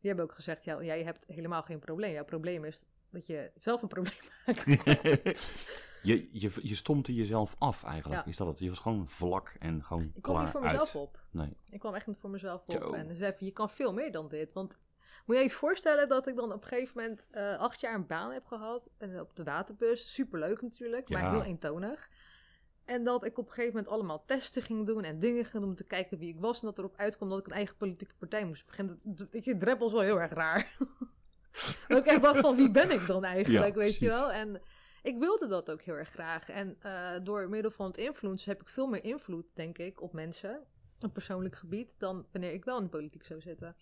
Die 0.00 0.14
hebben 0.14 0.24
ook 0.24 0.34
gezegd, 0.34 0.64
ja, 0.64 0.82
jij 0.82 1.02
hebt 1.04 1.24
helemaal 1.26 1.62
geen 1.62 1.78
probleem. 1.78 2.12
Jouw 2.12 2.24
probleem 2.24 2.64
is 2.64 2.84
dat 3.16 3.26
je 3.26 3.50
zelf 3.56 3.82
een 3.82 3.88
probleem 3.88 4.14
maakt. 4.46 4.64
je, 6.08 6.28
je, 6.32 6.50
je 6.62 6.74
stompte 6.74 7.14
jezelf 7.14 7.54
af 7.58 7.84
eigenlijk. 7.84 8.24
Ja. 8.24 8.30
Is 8.30 8.36
dat 8.36 8.46
het? 8.46 8.58
Je 8.58 8.68
was 8.68 8.78
gewoon 8.78 9.08
vlak 9.08 9.56
en 9.58 9.84
gewoon 9.84 10.10
ik 10.14 10.22
kwam 10.22 10.34
klaar 10.34 10.42
niet 10.42 10.52
voor 10.52 10.62
uit. 10.62 10.70
mezelf 10.78 10.94
op. 10.94 11.20
Nee. 11.30 11.56
Ik 11.70 11.78
kwam 11.78 11.94
echt 11.94 12.06
niet 12.06 12.18
voor 12.18 12.30
mezelf 12.30 12.62
op. 12.66 12.94
En 12.94 13.16
zei 13.16 13.32
van, 13.36 13.46
je 13.46 13.52
kan 13.52 13.70
veel 13.70 13.92
meer 13.92 14.12
dan 14.12 14.28
dit. 14.28 14.52
Want 14.52 14.78
moet 15.26 15.36
je 15.36 15.42
je 15.42 15.50
voorstellen 15.50 16.08
dat 16.08 16.26
ik 16.26 16.36
dan 16.36 16.52
op 16.52 16.62
een 16.62 16.68
gegeven 16.68 17.02
moment 17.02 17.26
eh, 17.30 17.58
acht 17.58 17.80
jaar 17.80 17.94
een 17.94 18.06
baan 18.06 18.32
heb 18.32 18.46
gehad. 18.46 18.90
En 18.98 19.20
op 19.20 19.36
de 19.36 19.44
waterbus. 19.44 20.14
Superleuk 20.14 20.62
natuurlijk, 20.62 21.08
Ja. 21.08 21.20
maar 21.20 21.30
heel 21.30 21.42
eentonig. 21.42 22.10
En 22.84 23.04
dat 23.04 23.24
ik 23.24 23.38
op 23.38 23.46
een 23.46 23.52
gegeven 23.52 23.74
moment 23.76 23.92
allemaal 23.92 24.24
testen 24.24 24.62
ging 24.62 24.86
doen 24.86 25.02
en 25.02 25.18
dingen 25.18 25.44
ging 25.44 25.62
doen 25.62 25.70
om 25.70 25.76
te 25.76 25.84
kijken 25.84 26.18
wie 26.18 26.28
ik 26.34 26.40
was. 26.40 26.60
En 26.60 26.66
dat 26.66 26.78
erop 26.78 26.96
uitkwam 26.96 27.28
dat 27.28 27.38
ik 27.38 27.46
een 27.46 27.52
eigen 27.52 27.76
politieke 27.76 28.14
partij 28.18 28.44
moest 28.44 28.66
beginnen. 28.66 29.00
Dat, 29.02 29.28
is 29.32 29.92
wel 29.92 30.00
heel 30.00 30.20
erg 30.20 30.32
raar. 30.32 30.76
dat 31.88 31.98
ik 31.98 32.10
echt 32.10 32.22
dacht 32.22 32.40
van, 32.40 32.56
wie 32.56 32.70
ben 32.70 32.90
ik 32.90 33.06
dan 33.06 33.24
eigenlijk, 33.24 33.74
Ja, 33.74 33.80
weet 33.80 33.98
je 33.98 34.08
wel? 34.08 34.32
En 34.32 34.62
ik 35.02 35.18
wilde 35.18 35.46
dat 35.46 35.70
ook 35.70 35.82
heel 35.82 35.94
erg 35.94 36.10
graag. 36.10 36.48
En 36.48 36.76
eh, 36.80 37.10
door 37.22 37.48
middel 37.48 37.70
van 37.70 37.86
het 37.86 37.96
influencen 37.96 38.50
heb 38.50 38.60
ik 38.60 38.68
veel 38.68 38.86
meer 38.86 39.04
invloed, 39.04 39.46
denk 39.54 39.78
ik, 39.78 40.02
op 40.02 40.12
mensen. 40.12 40.66
Op 41.00 41.12
persoonlijk 41.12 41.56
gebied, 41.56 41.94
dan 41.98 42.26
wanneer 42.32 42.52
ik 42.52 42.64
wel 42.64 42.76
in 42.76 42.82
de 42.82 42.90
politiek 42.90 43.24
zou 43.24 43.40
zitten. 43.40 43.76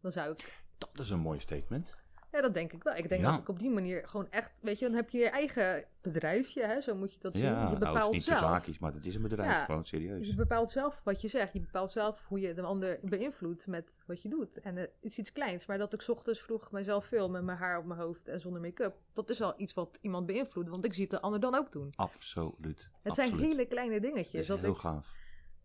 Dan 0.00 0.12
zou 0.12 0.32
ik... 0.32 0.62
Dat 0.78 0.98
is 0.98 1.10
een 1.10 1.18
mooi 1.18 1.40
statement. 1.40 1.96
Ja, 2.32 2.40
dat 2.40 2.54
denk 2.54 2.72
ik 2.72 2.82
wel. 2.82 2.94
Ik 2.94 3.08
denk 3.08 3.20
Ja. 3.22 3.30
dat 3.30 3.38
ik 3.40 3.48
op 3.48 3.58
die 3.58 3.70
manier 3.70 4.08
gewoon 4.08 4.30
echt... 4.30 4.60
Weet 4.62 4.78
je, 4.78 4.84
dan 4.86 4.94
heb 4.94 5.10
je 5.10 5.18
je 5.18 5.28
eigen 5.28 5.84
bedrijfje, 6.00 6.66
hè? 6.66 6.80
Zo 6.80 6.94
moet 6.94 7.12
je 7.14 7.18
dat 7.20 7.34
zien. 7.34 7.44
Ja, 7.44 7.50
je 7.50 7.56
nou, 7.56 7.70
het 7.70 7.78
bepaalt 7.78 8.04
is 8.06 8.12
niet 8.12 8.22
zelf. 8.22 8.38
zaakjes, 8.38 8.78
maar 8.78 8.92
het 8.92 9.06
is 9.06 9.14
een 9.14 9.22
bedrijf. 9.22 9.50
Ja. 9.50 9.64
Gewoon 9.64 9.84
serieus. 9.84 10.26
Je 10.26 10.34
bepaalt 10.34 10.70
zelf 10.70 11.00
wat 11.04 11.20
je 11.20 11.28
zegt. 11.28 11.52
Je 11.52 11.60
bepaalt 11.60 11.90
zelf 11.90 12.24
hoe 12.28 12.40
je 12.40 12.54
de 12.54 12.62
ander 12.62 12.98
beïnvloedt 13.02 13.66
met 13.66 13.92
wat 14.06 14.22
je 14.22 14.28
doet. 14.28 14.60
En 14.60 14.76
het 14.76 14.90
is 15.00 15.18
iets 15.18 15.32
kleins, 15.32 15.66
maar 15.66 15.78
dat 15.78 15.92
ik 15.92 16.00
's 16.02 16.08
ochtends 16.08 16.40
vroeg 16.40 16.70
mijzelf 16.70 17.06
film 17.06 17.32
met 17.32 17.42
mijn 17.42 17.58
haar 17.58 17.78
op 17.78 17.84
mijn 17.84 18.00
hoofd 18.00 18.28
en 18.28 18.40
zonder 18.40 18.60
make-up. 18.60 18.94
Dat 19.12 19.30
is 19.30 19.40
al 19.42 19.54
iets 19.56 19.74
wat 19.74 19.98
iemand 20.00 20.26
beïnvloedt, 20.26 20.68
want 20.68 20.84
ik 20.84 20.92
zie 20.94 21.02
het 21.02 21.10
de 21.10 21.20
ander 21.20 21.40
dan 21.40 21.54
ook 21.54 21.72
doen. 21.72 21.92
Absoluut. 21.96 22.90
Het 23.02 23.14
zijn 23.14 23.38
hele 23.38 23.66
kleine 23.66 24.00
Dat 24.00 24.02
dingetjes. 24.02 24.40
is 24.40 24.46
Dat 24.46 24.58
heel 24.60 24.70
ik 24.72 24.76
gaaf. 24.78 25.18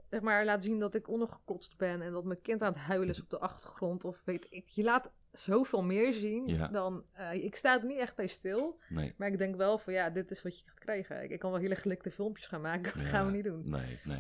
Zeg 0.10 0.22
maar 0.22 0.46
laat 0.46 0.64
zien 0.64 0.80
dat 0.80 0.96
ik 0.96 1.08
ongekotst 1.08 1.78
ben 1.78 2.02
en 2.02 2.12
dat 2.12 2.24
mijn 2.24 2.42
kind 2.42 2.62
aan 2.62 2.74
het 2.74 2.82
huilen 2.82 3.10
is 3.10 3.22
op 3.22 3.30
de 3.30 3.40
achtergrond. 3.40 4.06
Of 4.06 4.22
weet 4.26 4.48
ik, 4.50 4.68
je 4.68 4.84
laat 4.84 5.12
zoveel 5.32 5.84
meer 5.84 6.14
zien 6.14 6.48
Ja. 6.48 6.68
dan. 6.68 7.04
eh, 7.12 7.34
ik 7.44 7.56
sta 7.56 7.80
er 7.80 7.86
niet 7.86 7.98
echt 7.98 8.16
bij 8.16 8.28
stil, 8.28 8.80
Nee. 8.90 9.14
maar 9.18 9.28
ik 9.28 9.38
denk 9.38 9.56
wel 9.56 9.78
van 9.78 9.94
ja, 9.94 10.10
dit 10.10 10.32
is 10.32 10.42
wat 10.42 10.60
je 10.60 10.66
gaat 10.66 10.80
krijgen. 10.80 11.24
Ik, 11.24 11.30
ik 11.30 11.40
kan 11.40 11.52
wel 11.52 11.60
hele 11.60 11.76
gelikte 11.76 12.12
filmpjes 12.12 12.48
gaan 12.48 12.62
maken, 12.62 12.82
maar 12.82 13.04
dat 13.04 13.12
gaan 13.12 13.26
we 13.26 13.32
niet 13.32 13.44
doen. 13.44 13.70
Nee, 13.70 14.00
nee. 14.04 14.18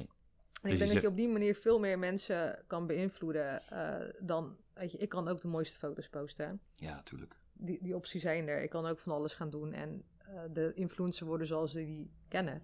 En 0.62 0.72
Dus 0.72 0.72
ik 0.72 0.80
denk 0.80 0.92
dat 0.94 1.02
je 1.02 1.08
op 1.08 1.16
die 1.18 1.28
manier 1.30 1.56
veel 1.56 1.80
meer 1.80 2.00
mensen 2.00 2.64
kan 2.68 2.88
beïnvloeden 2.88 3.62
eh, 3.70 4.14
dan. 4.20 4.58
Weet 4.74 4.92
je, 4.92 4.98
ik 4.98 5.10
kan 5.10 5.28
ook 5.28 5.42
de 5.42 5.48
mooiste 5.48 5.78
foto's 5.78 6.10
posten. 6.10 6.60
Ja, 6.76 6.96
natuurlijk. 6.96 7.36
Die, 7.54 7.80
die 7.82 7.96
opties 7.96 8.22
zijn 8.22 8.48
er. 8.48 8.62
Ik 8.62 8.70
kan 8.70 8.86
ook 8.86 9.00
van 9.00 9.14
alles 9.14 9.34
gaan 9.34 9.50
doen 9.50 9.74
en 9.74 10.04
eh, 10.20 10.40
de 10.52 10.72
influencer 10.74 11.26
worden 11.26 11.48
zoals 11.48 11.72
ze 11.72 11.78
die 11.86 12.12
kennen. 12.28 12.64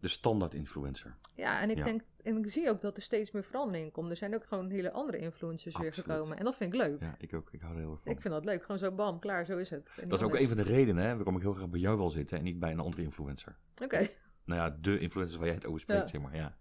De 0.00 0.08
standaard 0.08 0.54
influencer. 0.54 1.16
Ja, 1.34 1.60
en 1.60 1.70
ik 1.70 1.76
Ja. 1.76 1.84
denk, 1.84 2.02
en 2.22 2.36
ik 2.36 2.50
zie 2.50 2.68
ook 2.70 2.80
dat 2.80 2.96
er 2.96 3.02
steeds 3.02 3.30
meer 3.30 3.44
verandering 3.44 3.84
in 3.84 3.90
komt. 3.92 4.10
Er 4.10 4.16
zijn 4.16 4.34
ook 4.34 4.44
gewoon 4.46 4.70
hele 4.70 4.92
andere 4.92 5.18
influencers 5.18 5.76
weer 5.78 5.92
gekomen. 5.92 6.38
En 6.38 6.44
dat 6.44 6.56
vind 6.56 6.74
ik 6.74 6.80
leuk. 6.80 7.00
Ja, 7.00 7.14
ik 7.18 7.34
ook. 7.34 7.48
Ik 7.52 7.60
hou 7.60 7.74
er 7.74 7.80
heel 7.80 7.90
erg 7.90 8.00
van. 8.02 8.12
Ik 8.12 8.20
vind 8.20 8.34
dat 8.34 8.44
leuk. 8.44 8.62
Gewoon 8.62 8.78
zo 8.78 8.92
bam, 8.92 9.18
klaar, 9.18 9.44
zo 9.44 9.56
is 9.58 9.70
het. 9.70 9.90
Dat 10.08 10.20
is 10.20 10.26
ook 10.26 10.34
een 10.38 10.48
van 10.48 10.56
de 10.56 10.62
redenen 10.62 11.04
hè, 11.04 11.14
waarom 11.16 11.36
ik 11.36 11.42
heel 11.42 11.52
graag 11.54 11.68
bij 11.68 11.80
jou 11.80 11.96
wil 11.96 12.10
zitten 12.10 12.38
en 12.38 12.44
niet 12.44 12.58
bij 12.58 12.70
een 12.72 12.80
andere 12.80 13.02
influencer. 13.02 13.56
Oké. 13.82 14.08
Nou 14.44 14.60
ja, 14.60 14.76
de 14.80 14.98
influencers 14.98 15.36
waar 15.38 15.46
jij 15.46 15.54
het 15.56 15.66
over 15.66 15.80
spreekt, 15.80 16.00
Ja. 16.00 16.06
zeg 16.08 16.20
maar. 16.20 16.36
Ja. 16.36 16.56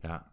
ja. 0.00 0.32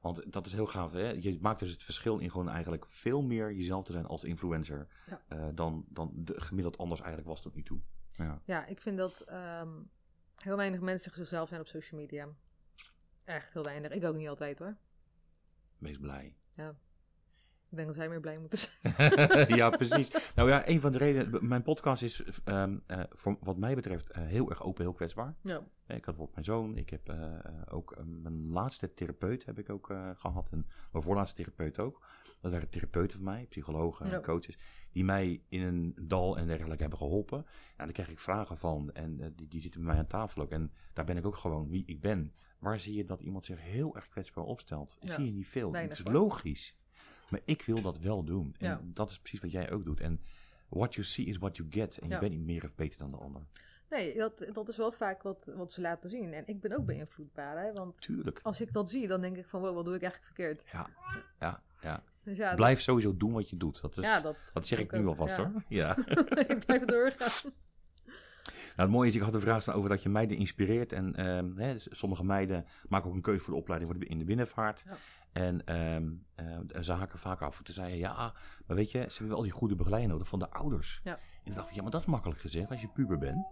Want 0.00 0.32
dat 0.32 0.46
is 0.46 0.52
heel 0.52 0.66
gaaf. 0.66 0.92
Hè? 0.92 1.10
Je 1.10 1.38
maakt 1.40 1.58
dus 1.60 1.70
het 1.70 1.82
verschil 1.82 2.18
in 2.18 2.30
gewoon 2.30 2.48
eigenlijk 2.48 2.86
veel 2.88 3.22
meer 3.22 3.52
jezelf 3.52 3.84
te 3.84 3.92
zijn 3.92 4.06
als 4.06 4.24
influencer. 4.24 4.88
Ja. 5.06 5.20
eh, 5.28 5.46
dan, 5.54 5.84
dan 5.88 6.10
de, 6.14 6.40
gemiddeld 6.40 6.78
anders 6.78 7.00
eigenlijk 7.00 7.28
was 7.30 7.42
tot 7.42 7.54
nu 7.54 7.62
toe. 7.62 7.80
Ja. 8.12 8.40
Ja, 8.44 8.66
ik 8.66 8.80
vind 8.80 8.96
dat 8.98 9.20
ehm, 9.20 9.68
heel 10.42 10.56
weinig 10.56 10.80
mensen 10.80 11.12
zichzelf 11.14 11.48
zijn 11.48 11.60
op 11.60 11.66
social 11.66 12.00
media. 12.00 12.28
Echt 13.24 13.52
heel 13.52 13.64
weinig. 13.64 13.92
Ik 13.92 14.04
ook 14.04 14.16
niet 14.16 14.28
altijd 14.28 14.58
hoor. 14.58 14.76
Wees 15.78 15.98
blij. 15.98 16.34
Ik 17.70 17.76
denk 17.76 17.86
dat 17.86 17.96
zij 17.96 18.08
meer 18.08 18.20
blij 18.20 18.38
moeten 18.38 18.58
zijn. 18.58 19.56
ja, 19.60 19.70
precies. 19.70 20.10
Nou 20.34 20.48
ja, 20.48 20.68
een 20.68 20.80
van 20.80 20.92
de 20.92 20.98
redenen. 20.98 21.48
Mijn 21.48 21.62
podcast 21.62 22.02
is, 22.02 22.22
ehm, 22.44 22.78
eh, 22.86 23.02
voor, 23.10 23.36
wat 23.40 23.56
mij 23.56 23.74
betreft, 23.74 24.10
eh, 24.10 24.22
heel 24.22 24.50
erg 24.50 24.62
open, 24.62 24.82
heel 24.82 24.92
kwetsbaar. 24.92 25.34
Ja. 25.42 25.62
Ik 25.86 26.04
had 26.04 26.16
bijvoorbeeld 26.16 26.32
mijn 26.32 26.44
zoon. 26.44 26.76
Ik 26.76 26.90
heb 26.90 27.08
eh, 27.08 27.38
ook 27.68 27.96
mijn 28.04 28.50
laatste 28.50 28.94
therapeut 28.94 29.44
heb 29.44 29.58
ik 29.58 29.70
ook 29.70 29.90
eh, 29.90 30.10
gehad. 30.14 30.48
En 30.50 30.66
mijn 30.92 31.04
voorlaatste 31.04 31.42
therapeut 31.42 31.78
ook. 31.78 32.06
Dat 32.40 32.52
waren 32.52 32.68
therapeuten 32.68 33.16
van 33.16 33.24
mij, 33.32 33.46
psychologen 33.48 34.06
en 34.06 34.12
Ja. 34.12 34.20
coaches. 34.20 34.58
Die 34.92 35.04
mij 35.04 35.42
in 35.48 35.62
een 35.62 35.94
dal 36.00 36.36
en 36.38 36.46
dergelijke 36.46 36.80
hebben 36.80 36.98
geholpen. 36.98 37.36
Nou, 37.38 37.48
daar 37.76 37.92
krijg 37.92 38.08
ik 38.10 38.18
vragen 38.18 38.58
van. 38.58 38.92
En 38.92 39.20
eh, 39.20 39.28
die, 39.34 39.48
die 39.48 39.60
zitten 39.60 39.80
bij 39.80 39.90
mij 39.90 39.98
aan 39.98 40.06
tafel 40.06 40.42
ook. 40.42 40.50
En 40.50 40.72
daar 40.92 41.04
ben 41.04 41.16
ik 41.16 41.26
ook 41.26 41.36
gewoon 41.36 41.68
wie 41.68 41.82
ik 41.86 42.00
ben. 42.00 42.32
Waar 42.58 42.78
zie 42.80 42.94
je 42.94 43.04
dat 43.04 43.20
iemand 43.20 43.46
zich 43.46 43.60
heel 43.60 43.94
erg 43.96 44.08
kwetsbaar 44.08 44.44
opstelt? 44.44 44.96
Ja, 45.00 45.14
zie 45.14 45.24
je 45.24 45.32
niet 45.32 45.46
veel. 45.46 45.72
Het 45.72 45.90
is 45.90 46.04
logisch. 46.04 46.76
Maar 47.30 47.40
ik 47.44 47.62
wil 47.62 47.82
dat 47.82 47.98
wel 47.98 48.24
doen. 48.24 48.54
En 48.58 48.68
Ja. 48.68 48.80
dat 48.84 49.10
is 49.10 49.18
precies 49.18 49.40
wat 49.40 49.50
jij 49.50 49.70
ook 49.70 49.84
doet. 49.84 50.00
En 50.00 50.20
what 50.68 50.94
you 50.94 51.06
see 51.06 51.24
is 51.26 51.38
what 51.38 51.56
you 51.56 51.68
get. 51.70 51.98
En 51.98 52.08
je 52.08 52.18
bent 52.18 52.32
niet 52.32 52.44
meer 52.44 52.64
of 52.64 52.74
beter 52.74 52.98
dan 52.98 53.10
de 53.10 53.16
ander. 53.16 53.42
Nee, 53.90 54.16
dat, 54.16 54.46
dat 54.52 54.68
is 54.68 54.76
wel 54.76 54.92
vaak 54.92 55.22
wat, 55.22 55.52
wat 55.56 55.72
ze 55.72 55.80
laten 55.80 56.10
zien. 56.10 56.32
En 56.32 56.46
ik 56.46 56.60
ben 56.60 56.72
ook 56.78 56.84
beïnvloedbaar, 56.86 57.64
hè. 57.64 57.72
Want 57.72 58.00
Tuurlijk. 58.00 58.40
als 58.42 58.60
ik 58.60 58.72
dat 58.72 58.90
zie, 58.90 59.08
dan 59.08 59.20
denk 59.20 59.36
ik 59.36 59.46
van, 59.46 59.60
wow, 59.60 59.74
wat 59.74 59.84
doe 59.84 59.94
ik 59.94 60.02
eigenlijk 60.02 60.34
verkeerd? 60.34 60.64
Ja, 60.72 60.90
ja, 61.40 61.62
ja. 61.80 62.02
Dus 62.28 62.36
ja, 62.36 62.54
Blijf 62.54 62.80
sowieso 62.80 63.16
doen 63.16 63.32
wat 63.32 63.50
je 63.50 63.56
doet. 63.56 63.80
Dat, 63.80 63.96
is, 63.96 64.04
ja, 64.04 64.20
dat, 64.20 64.36
dat 64.52 64.66
zeg 64.66 64.78
ik 64.78 64.92
nu 64.92 65.06
alvast 65.06 65.36
hoor. 65.36 65.52
Ja. 65.68 65.96
ik 66.48 66.66
blijf 66.66 66.84
doorgaan. 66.84 67.52
Nou, 68.48 68.90
het 68.90 68.90
mooie 68.90 69.08
is, 69.08 69.14
ik 69.14 69.20
had 69.20 69.34
een 69.34 69.40
vraag 69.40 69.62
staan 69.62 69.74
over 69.74 69.88
dat 69.88 70.02
je 70.02 70.08
meiden 70.08 70.36
inspireert. 70.36 70.92
En 70.92 71.14
ehm, 71.16 71.56
hè, 71.56 71.74
sommige 71.78 72.24
meiden 72.24 72.66
maken 72.88 73.08
ook 73.08 73.14
een 73.14 73.22
keuze 73.22 73.40
voor 73.42 73.54
de 73.54 73.60
opleiding 73.60 73.90
voor 73.90 74.00
de, 74.00 74.06
in 74.06 74.18
de 74.18 74.24
binnenvaart. 74.24 74.84
Ja. 74.86 74.96
En 75.32 75.64
ehm, 75.64 76.08
eh, 76.34 76.82
ze 76.82 76.92
haken 76.92 77.18
vaak 77.18 77.42
af. 77.42 77.60
Toen 77.62 77.74
zei 77.74 77.92
je, 77.92 77.98
ja, 77.98 78.34
maar 78.66 78.76
weet 78.76 78.90
je, 78.90 78.98
ze 78.98 79.18
hebben 79.18 79.28
wel 79.28 79.42
die 79.42 79.52
goede 79.52 79.74
begeleiding 79.74 80.12
nodig 80.12 80.28
van 80.28 80.38
de 80.38 80.50
ouders. 80.50 81.00
Ja. 81.04 81.12
En 81.12 81.44
toen 81.44 81.54
dacht 81.54 81.68
ik, 81.68 81.74
ja, 81.74 81.82
maar 81.82 81.90
dat 81.90 82.00
is 82.00 82.06
makkelijk 82.06 82.40
gezegd 82.40 82.70
als 82.70 82.80
je 82.80 82.88
puber 82.88 83.18
bent. 83.18 83.46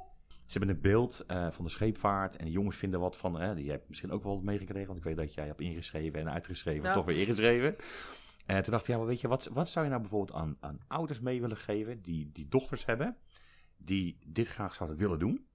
Ze 0.46 0.58
hebben 0.58 0.76
een 0.76 0.82
beeld 0.82 1.24
eh, 1.26 1.50
van 1.50 1.64
de 1.64 1.70
scheepvaart 1.70 2.36
en 2.36 2.44
de 2.44 2.50
jongens 2.50 2.76
vinden 2.76 3.00
wat 3.00 3.16
van, 3.16 3.40
hè, 3.40 3.54
die 3.54 3.70
hebt 3.70 3.88
misschien 3.88 4.10
ook 4.10 4.22
wel 4.22 4.34
wat 4.34 4.42
meegekregen, 4.42 4.86
want 4.86 4.98
ik 4.98 5.04
weet 5.04 5.16
dat 5.16 5.34
jij 5.34 5.46
hebt 5.46 5.60
ingeschreven 5.60 6.20
en 6.20 6.30
uitgeschreven, 6.30 6.82
Ja. 6.82 6.94
toch 6.94 7.04
weer 7.04 7.20
ingeschreven. 7.20 7.76
En 8.46 8.62
toen 8.62 8.72
dacht 8.72 8.82
ik, 8.82 8.90
ja, 8.90 8.96
maar 8.96 9.06
weet 9.06 9.20
je, 9.20 9.28
wat, 9.28 9.44
wat 9.44 9.68
zou 9.68 9.84
je 9.84 9.90
nou 9.90 10.02
bijvoorbeeld 10.02 10.38
aan, 10.38 10.56
aan 10.60 10.78
ouders 10.86 11.20
mee 11.20 11.40
willen 11.40 11.56
geven 11.56 12.02
die, 12.02 12.30
die 12.32 12.48
dochters 12.48 12.84
hebben, 12.84 13.16
die 13.76 14.18
dit 14.26 14.46
graag 14.46 14.74
zouden 14.74 14.98
willen 14.98 15.18
doen? 15.18 15.46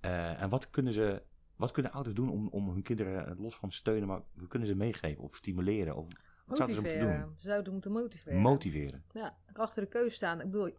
Eh, 0.00 0.42
en 0.42 0.48
wat 0.48 0.70
kunnen 0.70 0.92
ze, 0.92 1.22
wat 1.56 1.70
kunnen 1.70 1.92
ouders 1.92 2.14
doen 2.14 2.30
om, 2.30 2.48
om 2.48 2.68
hun 2.68 2.82
kinderen 2.82 3.26
eh, 3.26 3.40
los 3.40 3.56
van 3.56 3.72
steunen, 3.72 4.08
maar 4.08 4.22
wat 4.34 4.48
kunnen 4.48 4.68
ze 4.68 4.74
meegeven 4.74 5.22
of 5.22 5.36
stimuleren? 5.36 5.96
Of 5.96 6.06
wat 6.46 6.56
zouden 6.56 6.76
ze 6.76 6.82
moeten 6.82 7.20
doen? 7.20 7.34
Ze 7.36 7.48
zouden 7.48 7.72
moeten 7.72 7.92
motiveren. 7.92 8.40
Motiveren. 8.40 9.04
Ja, 9.12 9.36
achter 9.52 9.82
de 9.82 9.88
keuze 9.88 10.14
staan. 10.14 10.40
Ik 10.40 10.50
bedoel, 10.50 10.70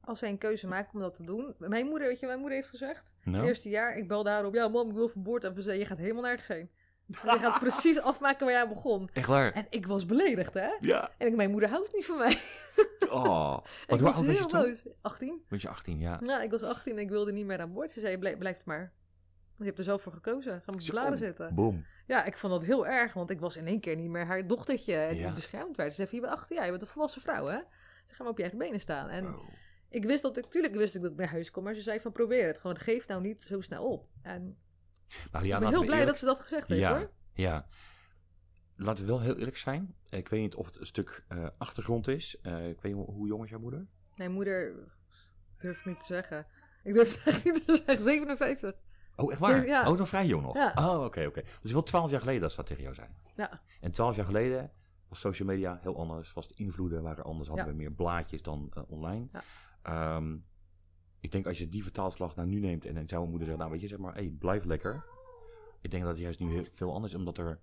als 0.00 0.18
zij 0.18 0.28
een 0.28 0.38
keuze 0.38 0.66
maken 0.66 0.94
om 0.94 1.00
dat 1.00 1.14
te 1.14 1.24
doen. 1.24 1.54
Mijn 1.58 1.86
moeder, 1.86 2.08
weet 2.08 2.20
je, 2.20 2.26
mijn 2.26 2.38
moeder 2.38 2.56
heeft 2.56 2.70
gezegd. 2.70 3.12
Nou? 3.22 3.36
Het 3.36 3.46
eerste 3.46 3.68
jaar, 3.68 3.96
ik 3.96 4.08
bel 4.08 4.22
daarop. 4.22 4.54
Ja, 4.54 4.68
mam, 4.68 4.88
ik 4.88 4.94
wil 4.94 5.08
van 5.08 5.22
boord. 5.22 5.44
En 5.44 5.54
ze 5.54 5.62
zei, 5.62 5.78
je 5.78 5.84
gaat 5.84 5.98
helemaal 5.98 6.22
nergens 6.22 6.48
heen. 6.48 6.70
Je 7.22 7.38
gaat 7.38 7.58
precies 7.60 8.00
afmaken 8.00 8.46
waar 8.46 8.54
jij 8.54 8.68
begon. 8.68 9.08
Echt 9.12 9.26
waar? 9.26 9.52
En 9.52 9.66
ik 9.70 9.86
was 9.86 10.06
beledigd, 10.06 10.54
hè? 10.54 10.68
Ja. 10.80 11.10
En 11.18 11.26
ik, 11.26 11.34
mijn 11.36 11.50
moeder 11.50 11.68
houdt 11.68 11.94
niet 11.94 12.04
van 12.06 12.18
mij. 12.18 12.38
Oh. 13.10 13.58
Wat 13.86 14.00
was 14.00 14.14
oud 14.16 14.26
was 14.26 14.38
je 14.38 14.44
toen? 14.46 14.60
boos. 14.62 14.84
18? 15.00 15.42
Was 15.48 15.62
je 15.62 15.68
18, 15.68 15.98
ja. 15.98 16.20
Ja, 16.24 16.42
ik 16.42 16.50
was 16.50 16.62
18 16.62 16.92
en 16.92 16.98
ik 17.02 17.08
wilde 17.08 17.32
niet 17.32 17.46
meer 17.46 17.60
aan 17.60 17.72
boord. 17.72 17.92
Ze 17.92 18.00
zei, 18.00 18.18
blijf, 18.18 18.38
blijf 18.38 18.64
maar. 18.64 18.92
Je 19.58 19.64
hebt 19.64 19.78
er 19.78 19.84
zelf 19.84 20.02
voor 20.02 20.12
gekozen. 20.12 20.62
Ga 20.64 20.72
met 20.72 20.84
Zo. 20.84 20.92
bladen 20.92 21.18
zitten. 21.18 21.54
Boom. 21.54 21.84
Ja, 22.06 22.24
ik 22.24 22.36
vond 22.36 22.52
dat 22.52 22.62
heel 22.64 22.86
erg, 22.86 23.12
want 23.12 23.30
ik 23.30 23.40
was 23.40 23.56
in 23.56 23.66
één 23.66 23.80
keer 23.80 23.96
niet 23.96 24.08
meer 24.10 24.24
haar 24.26 24.46
dochtertje 24.46 25.06
die 25.10 25.18
Ja. 25.18 25.32
beschermd 25.34 25.76
werd. 25.76 25.94
Ze 25.94 25.96
zei, 25.96 26.08
je 26.10 26.20
bent 26.20 26.32
18 26.32 26.56
jaar, 26.56 26.64
je 26.64 26.70
bent 26.70 26.82
een 26.82 26.88
volwassen 26.88 27.22
vrouw, 27.22 27.46
hè? 27.46 27.58
Ze 28.06 28.14
gaan 28.14 28.18
maar 28.18 28.28
op 28.28 28.36
je 28.36 28.42
eigen 28.42 28.58
benen 28.60 28.80
staan. 28.80 29.08
En 29.08 29.30
Wow. 29.32 29.48
ik 29.88 30.04
wist 30.04 30.22
dat 30.22 30.36
ik, 30.36 30.44
tuurlijk 30.44 30.74
wist 30.74 30.94
ik 30.94 31.02
dat 31.02 31.10
ik 31.10 31.16
naar 31.16 31.28
huis 31.30 31.50
kom, 31.50 31.64
maar 31.64 31.74
ze 31.74 31.80
zei 31.82 32.00
van 32.00 32.12
probeer 32.12 32.46
het. 32.46 32.58
Gewoon 32.58 32.78
geef 32.78 33.06
nou 33.08 33.20
niet 33.20 33.44
zo 33.44 33.60
snel 33.60 33.84
op. 33.84 34.06
En 34.22 34.58
Nou, 35.32 35.44
ik 35.44 35.50
ben 35.58 35.68
heel 35.68 35.70
blij 35.70 35.82
eerlijk- 35.82 36.06
dat 36.06 36.18
ze 36.18 36.24
dat 36.24 36.40
gezegd 36.40 36.68
heeft, 36.68 36.80
Ja. 36.80 36.96
hoor. 36.98 37.10
Ja. 37.32 37.66
Laten 38.76 39.04
we 39.04 39.10
wel 39.10 39.20
heel 39.20 39.36
eerlijk 39.36 39.56
zijn. 39.56 39.94
Ik 40.08 40.28
weet 40.28 40.40
niet 40.40 40.54
of 40.54 40.66
het 40.66 40.80
een 40.80 40.86
stuk 40.86 41.24
eh, 41.28 41.46
achtergrond 41.58 42.08
is. 42.08 42.36
Eh, 42.42 42.68
ik 42.68 42.80
weet 42.80 42.94
niet, 42.94 43.06
hoe 43.06 43.26
jong 43.26 43.44
is 43.44 43.50
jouw 43.50 43.58
moeder? 43.58 43.86
Mijn 44.16 44.32
moeder, 44.32 44.74
durf 45.58 45.78
ik 45.78 45.84
niet 45.84 46.00
te 46.00 46.06
zeggen. 46.06 46.46
Ik 46.84 46.94
durf 46.94 47.08
het 47.24 47.34
echt 47.34 47.44
niet 47.44 47.66
te 47.66 47.82
zeggen, 47.86 48.04
57. 48.04 48.74
Oh, 49.16 49.30
echt 49.32 49.40
waar? 49.40 49.66
Ja. 49.66 49.90
Oh, 49.90 49.98
nog 49.98 50.08
vrij 50.08 50.26
jong 50.26 50.42
nog. 50.42 50.54
Ja. 50.54 50.72
Oh, 50.74 51.04
oké, 51.04 51.26
oké. 51.26 51.42
Dus 51.62 51.72
wel 51.72 51.82
twaalf 51.82 52.10
jaar 52.10 52.20
geleden 52.20 52.40
dat 52.40 52.50
ze 52.50 52.56
dat 52.56 52.66
tegen 52.66 52.82
jou 52.82 52.94
zei. 52.94 53.08
Ja. 53.36 53.60
En 53.80 53.90
twaalf 53.90 54.16
jaar 54.16 54.24
geleden 54.26 54.70
was 55.08 55.20
social 55.20 55.48
media 55.48 55.78
heel 55.82 55.96
anders. 55.98 56.32
Was 56.32 56.48
de 56.48 56.54
invloeden 56.54 57.02
waren 57.02 57.24
anders. 57.24 57.48
Hadden 57.48 57.66
Ja. 57.66 57.72
we 57.72 57.76
meer 57.76 57.92
blaadjes 57.92 58.42
dan 58.42 58.70
eh, 58.74 58.82
online. 58.90 59.28
Ja. 59.32 59.42
Ehm, 59.82 60.36
ik 61.24 61.32
denk 61.32 61.46
als 61.46 61.58
je 61.58 61.68
die 61.68 61.82
vertaalslag 61.82 62.36
naar 62.36 62.46
nu 62.46 62.58
neemt 62.60 62.84
en 62.84 62.94
dan 62.94 63.08
zou 63.08 63.20
mijn 63.20 63.30
moeder 63.30 63.48
zeggen, 63.48 63.58
nou 63.58 63.70
weet 63.70 63.80
je, 63.80 63.88
zeg 63.88 63.98
maar, 63.98 64.14
hey, 64.14 64.34
blijf 64.38 64.64
lekker. 64.64 65.04
Ik 65.80 65.90
denk 65.90 66.02
dat 66.02 66.12
het 66.12 66.22
juist 66.22 66.40
nu 66.40 66.52
heel 66.52 66.64
veel 66.72 66.94
anders 66.94 67.12
is, 67.12 67.18
omdat 67.18 67.38
er 67.38 67.58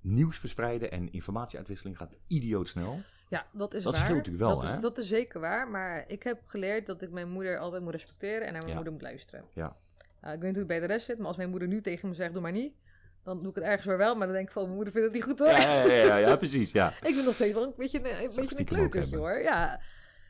nieuws 0.00 0.38
verspreiden 0.38 0.90
en 0.90 1.12
informatieuitwisseling 1.12 1.96
gaat 1.96 2.14
idioot 2.26 2.68
snel. 2.68 3.00
Ja, 3.28 3.46
dat 3.52 3.74
is 3.74 3.82
Dat 3.82 3.98
waar. 3.98 4.10
natuurlijk 4.10 4.36
wel, 4.36 4.58
dat, 4.58 4.68
hè? 4.68 4.74
Is, 4.74 4.80
dat 4.80 4.98
is 4.98 5.08
zeker 5.08 5.40
waar, 5.40 5.68
maar 5.68 6.04
ik 6.06 6.22
heb 6.22 6.38
geleerd 6.46 6.86
dat 6.86 7.02
ik 7.02 7.10
mijn 7.10 7.28
moeder 7.30 7.58
altijd 7.58 7.82
moet 7.82 7.92
respecteren 7.92 8.46
en 8.46 8.52
naar 8.52 8.62
mijn 8.62 8.68
Ja. 8.68 8.74
moeder 8.74 8.92
moet 8.92 9.02
luisteren. 9.02 9.44
Ja. 9.54 9.76
Nou, 10.20 10.34
ik 10.34 10.40
weet 10.40 10.50
niet 10.50 10.50
hoe 10.50 10.58
het 10.58 10.66
bij 10.66 10.80
de 10.80 10.86
rest 10.86 11.06
zit, 11.06 11.18
maar 11.18 11.26
als 11.26 11.36
mijn 11.36 11.50
moeder 11.50 11.68
nu 11.68 11.80
tegen 11.80 12.08
me 12.08 12.14
zegt, 12.14 12.32
doe 12.32 12.42
maar 12.42 12.52
niet, 12.52 12.74
dan 13.22 13.38
doe 13.38 13.48
ik 13.48 13.54
het 13.54 13.64
ergens 13.64 13.86
weer 13.86 13.96
wel, 13.96 14.14
maar 14.14 14.26
dan 14.26 14.36
denk 14.36 14.46
ik 14.46 14.52
van, 14.52 14.62
mijn 14.62 14.74
moeder 14.74 14.92
vindt 14.92 15.06
het 15.08 15.16
niet 15.16 15.24
goed 15.26 15.38
hoor. 15.38 15.48
Ja, 15.48 15.84
ja, 15.84 15.92
ja, 15.94 16.16
ja, 16.16 16.36
precies, 16.36 16.72
ja. 16.72 16.88
Ik 17.08 17.14
ben 17.14 17.24
nog 17.24 17.34
steeds 17.34 17.54
wel 17.54 17.62
een 17.62 17.72
beetje 17.76 17.98
een, 17.98 18.22
een, 18.22 18.34
beetje 18.34 18.58
een 18.58 18.64
kleutertje 18.64 19.16
hoor. 19.16 19.38
Ja. 19.42 19.80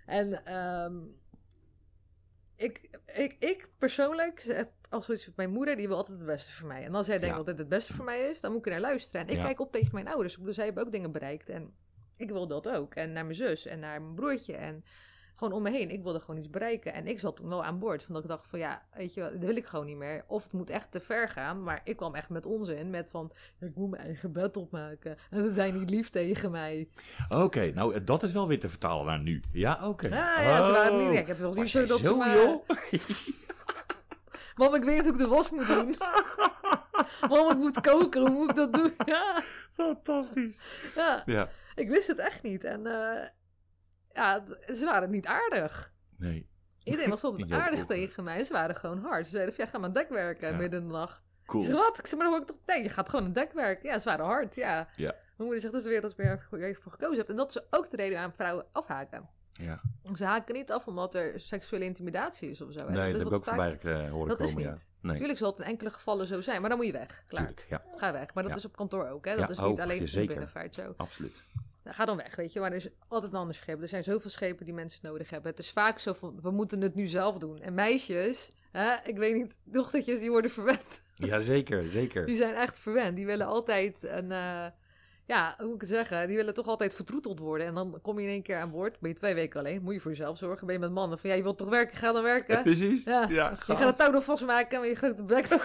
En 0.07 0.45
ehm, 0.45 0.95
ik, 2.61 2.81
ik, 3.15 3.37
ik 3.39 3.69
persoonlijk 3.79 4.43
heb 4.43 4.71
als 4.89 5.05
zoiets 5.05 5.27
met 5.27 5.37
mijn 5.37 5.51
moeder, 5.51 5.77
die 5.77 5.89
wil 5.89 5.97
altijd 5.97 6.19
het 6.19 6.27
beste 6.27 6.53
voor 6.53 6.69
mij. 6.69 6.85
En 6.85 6.95
als 6.95 7.07
zij 7.07 7.19
denkt 7.19 7.37
dat 7.37 7.47
dit 7.47 7.59
het 7.59 7.69
beste 7.69 7.93
voor 7.93 8.05
mij 8.05 8.31
is, 8.31 8.41
dan 8.41 8.53
moet 8.53 8.67
ik 8.67 8.73
naar 8.73 8.81
luisteren. 8.81 9.27
En 9.27 9.33
ik 9.33 9.43
kijk 9.43 9.61
op 9.61 9.73
tegen 9.73 9.95
mijn 9.95 10.09
ouders. 10.09 10.33
Ik 10.33 10.39
bedoel, 10.39 10.55
zij 10.55 10.65
hebben 10.65 10.85
ook 10.85 10.93
dingen 10.93 11.13
bereikt. 11.13 11.49
En 11.49 11.75
ik 12.17 12.31
wil 12.31 12.47
dat 12.47 12.69
ook. 12.69 12.95
En 12.95 13.13
naar 13.13 13.25
mijn 13.25 13.37
zus 13.37 13.67
en 13.67 13.79
naar 13.79 14.03
mijn 14.03 14.15
broertje. 14.15 14.57
En 14.57 14.85
gewoon 15.41 15.55
om 15.55 15.62
me 15.62 15.70
heen. 15.70 15.91
Ik 15.91 16.03
wilde 16.03 16.20
gewoon 16.20 16.36
iets 16.36 16.51
bereiken. 16.51 16.93
En 16.95 17.07
ik 17.07 17.20
zat 17.20 17.36
toen 17.36 17.49
wel 17.49 17.64
aan 17.64 17.78
boord. 17.78 18.03
Van 18.03 18.14
dat 18.14 18.22
ik 18.22 18.28
dacht 18.28 18.47
van 18.49 18.59
ja, 18.59 18.82
weet 18.95 19.14
je, 19.14 19.20
wel, 19.20 19.30
dat 19.30 19.41
wil 19.41 19.57
ik 19.57 19.66
gewoon 19.66 19.86
niet 19.86 19.97
meer. 19.97 20.24
Of 20.26 20.43
het 20.43 20.53
moet 20.53 20.70
echt 20.70 20.91
te 20.91 21.01
ver 21.01 21.28
gaan. 21.28 21.62
Maar 21.62 21.80
ik 21.84 21.97
kwam 21.97 22.14
echt 22.14 22.28
met 22.28 22.47
onzin. 22.47 22.91
Met 22.91 23.11
van, 23.11 23.32
ik 23.61 23.74
moet 23.74 23.91
mijn 23.91 24.03
eigen 24.03 24.32
bed 24.32 24.57
opmaken. 24.57 25.18
En 25.30 25.45
ze 25.45 25.51
zijn 25.51 25.78
niet 25.78 25.91
lief 25.91 26.09
tegen 26.09 26.51
mij. 26.51 26.88
Oké, 27.28 27.72
nou 27.74 27.95
eh, 27.95 28.01
dat 28.05 28.22
is 28.22 28.32
wel 28.32 28.49
weer 28.49 28.61
te 28.61 28.68
vertalen 28.68 29.07
naar 29.07 29.20
nu. 29.20 29.43
Ja, 29.53 29.88
oké. 29.88 30.09
Ja, 30.09 30.41
ja, 30.41 30.62
ze 30.64 30.70
waren 30.72 30.99
niet. 30.99 31.07
Oh. 31.07 31.12
Ja, 31.12 31.20
ik 31.20 31.26
heb 31.26 31.38
wel 31.38 31.53
niet 31.53 31.70
zo 31.70 31.84
dat 31.84 31.99
ze 31.99 32.05
zo, 32.05 32.16
maar. 32.16 32.36
joh? 32.36 32.68
Mam, 34.57 34.74
ik 34.74 34.84
weet 34.84 35.01
hoe 35.01 35.12
ik 35.12 35.18
de 35.18 35.26
was 35.26 35.51
moet 35.51 35.66
doen. 35.66 35.95
Mam, 37.30 37.51
ik 37.51 37.57
moet 37.57 37.80
koken. 37.80 38.20
Hoe 38.20 38.30
moet 38.30 38.51
ik 38.51 38.57
dat 38.57 38.72
doen? 38.72 38.95
Ja, 39.05 39.43
Fantastisch. 39.72 40.61
ja. 40.95 41.22
Ja. 41.26 41.49
Ik 41.74 41.88
wist 41.88 42.07
het 42.07 42.18
echt 42.18 42.43
niet. 42.43 42.64
En 42.64 42.86
eh, 42.86 43.28
ja, 44.13 44.43
ze 44.75 44.85
waren 44.85 45.11
niet 45.11 45.27
aardig. 45.27 45.93
Nee. 46.17 46.49
Iedereen 46.85 47.11
was 47.11 47.25
altijd 47.25 47.53
aardig 47.63 47.87
tegen 47.87 48.25
mij. 48.25 48.45
Ze 48.45 48.53
waren 48.53 48.77
gewoon 48.77 48.99
hard. 48.99 49.25
Ze 49.27 49.31
zeiden 49.31 49.55
van, 49.55 49.65
ja, 49.65 49.71
ga 49.71 49.79
maar 49.79 49.89
aan 49.89 49.95
dek 49.95 50.09
werken 50.09 50.51
Ja. 50.51 50.57
midden 50.57 50.81
in 50.81 50.87
de 50.89 50.93
nacht. 50.93 51.23
Cool. 51.47 51.65
Ik 51.65 51.71
wat? 51.73 51.99
Ik 51.99 52.07
zei, 52.07 52.21
maar 52.21 52.31
dan 52.31 52.39
hoor 52.41 52.49
ik 52.49 52.57
toch 52.57 52.67
nee, 52.67 52.83
je 52.83 52.89
gaat 52.89 53.09
gewoon 53.09 53.25
aan 53.25 53.33
dek 53.33 53.53
werken. 53.53 53.89
Ja, 53.89 53.99
ze 53.99 54.09
waren 54.09 54.25
hard, 54.25 54.55
ja. 54.55 54.89
Ja. 54.97 55.11
Mijn 55.13 55.23
moeder 55.37 55.61
zegt, 55.61 55.73
dat 55.73 55.83
is 55.83 55.89
weer 55.89 56.01
dat 56.01 56.15
je 56.17 56.77
voor 56.81 56.93
gekozen 56.93 57.17
hebt. 57.17 57.29
En 57.31 57.37
dat 57.37 57.49
is 57.57 57.63
ook 57.71 57.91
de 57.91 57.97
reden 57.97 58.15
waarom 58.15 58.33
vrouwen 58.33 58.67
afhaken. 58.73 59.29
Ja. 59.53 59.81
Ze 60.15 60.25
haken 60.25 60.55
niet 60.55 60.71
af 60.73 60.87
omdat 60.87 61.15
er 61.15 61.41
seksuele 61.41 61.85
intimidatie 61.85 62.51
is 62.51 62.61
of 62.61 62.73
zo. 62.73 62.79
hè. 62.79 62.85
Nee, 62.91 62.95
dat 62.97 63.07
is 63.07 63.19
heb 63.19 63.27
ik 63.27 63.33
ook 63.33 63.45
vaak- 63.45 63.55
voorbij 63.81 64.05
eh, 64.05 64.11
horen 64.11 64.29
Dat 64.29 64.41
is 64.41 64.55
komen, 64.55 64.71
niet. 64.73 64.81
ja. 64.81 65.09
Nee, 65.09 65.17
Tuurlijk 65.17 65.39
zal 65.39 65.51
het 65.51 65.59
in 65.59 65.65
enkele 65.65 65.91
gevallen 65.91 66.27
zo 66.27 66.41
zijn, 66.41 66.61
maar 66.61 66.69
dan 66.71 66.79
moet 66.79 66.87
je 66.87 66.93
weg. 66.93 67.23
Klaar. 67.27 67.47
tuurlijk. 67.47 67.67
Ja, 67.71 67.83
Ga 67.97 68.13
weg. 68.13 68.35
Maar 68.35 68.43
dat 68.43 68.53
Ja. 68.53 68.59
is 68.59 68.65
op 68.65 68.77
kantoor 68.77 69.09
ook, 69.09 69.25
hè? 69.25 69.37
Dat 69.37 69.51
is 69.51 69.59
niet 69.59 69.81
alleen 69.81 70.07
in 70.13 70.27
binnenvaart 70.27 70.75
zo. 70.75 70.95
absoluut. 70.97 71.45
Nou, 71.85 71.97
ga 71.97 72.05
dan 72.05 72.16
weg, 72.16 72.37
weet 72.37 72.53
je. 72.53 72.61
Maar 72.61 72.70
er 72.70 72.76
is 72.76 72.89
altijd 73.09 73.33
een 73.33 73.39
ander 73.39 73.55
schip. 73.55 73.83
Er 73.83 73.89
zijn 73.89 74.05
zoveel 74.05 74.31
schepen 74.31 74.64
die 74.64 74.74
mensen 74.74 75.01
nodig 75.03 75.31
hebben. 75.31 75.51
Het 75.51 75.61
is 75.61 75.70
vaak 75.70 75.99
zo 75.99 76.12
van, 76.12 76.39
we 76.43 76.51
moeten 76.51 76.81
het 76.81 76.95
nu 76.95 77.07
zelf 77.07 77.39
doen. 77.39 77.59
En 77.59 77.74
meisjes, 77.74 78.53
hè, 78.70 78.95
ik 79.05 79.18
weet 79.18 79.35
niet, 79.35 79.55
dochtertjes 79.64 80.20
die 80.20 80.31
worden 80.31 80.51
verwend. 80.51 81.03
Ja, 81.14 81.41
zeker, 81.41 81.89
zeker. 81.89 82.26
Die 82.26 82.37
zijn 82.37 82.55
echt 82.55 82.78
verwend. 82.78 83.16
Die 83.16 83.26
willen 83.26 83.47
altijd 83.47 83.97
een, 84.01 84.33
eh, 84.33 84.66
ja, 85.26 85.55
hoe 85.59 85.66
moet 85.66 85.74
ik 85.74 85.81
het 85.81 85.91
zeggen? 85.91 86.26
Die 86.26 86.37
willen 86.37 86.55
toch 86.55 86.66
altijd 86.66 86.95
vertroeteld 86.95 87.39
worden. 87.39 87.66
En 87.66 87.74
dan 87.74 87.99
kom 88.03 88.18
je 88.18 88.26
in 88.26 88.33
één 88.33 88.43
keer 88.43 88.59
aan 88.59 88.70
boord. 88.70 89.01
Ben 89.01 89.11
je 89.11 89.16
twee 89.16 89.35
weken 89.35 89.61
alleen. 89.61 89.83
Moet 89.83 89.95
je 89.95 90.01
voor 90.01 90.11
jezelf 90.11 90.39
zorgen. 90.39 90.66
Ben 90.66 90.74
je 90.74 90.81
met 90.81 90.93
mannen 90.93 91.18
van, 91.18 91.31
ja, 91.31 91.37
je 91.37 91.43
wilt 91.43 91.59
toch 91.59 91.68
werken? 91.68 91.97
Ga 91.97 92.12
dan 92.12 92.22
werken. 92.22 92.62
Precies. 92.62 93.05
Ja. 93.05 93.26
ja 93.28 93.51
Je 93.51 93.57
gaat 93.57 93.78
het 93.78 93.99
touw 93.99 94.11
nog 94.11 94.24
vastmaken 94.24 94.81
met 94.81 94.89
je 94.89 94.97
grote 94.97 95.22
bek. 95.22 95.49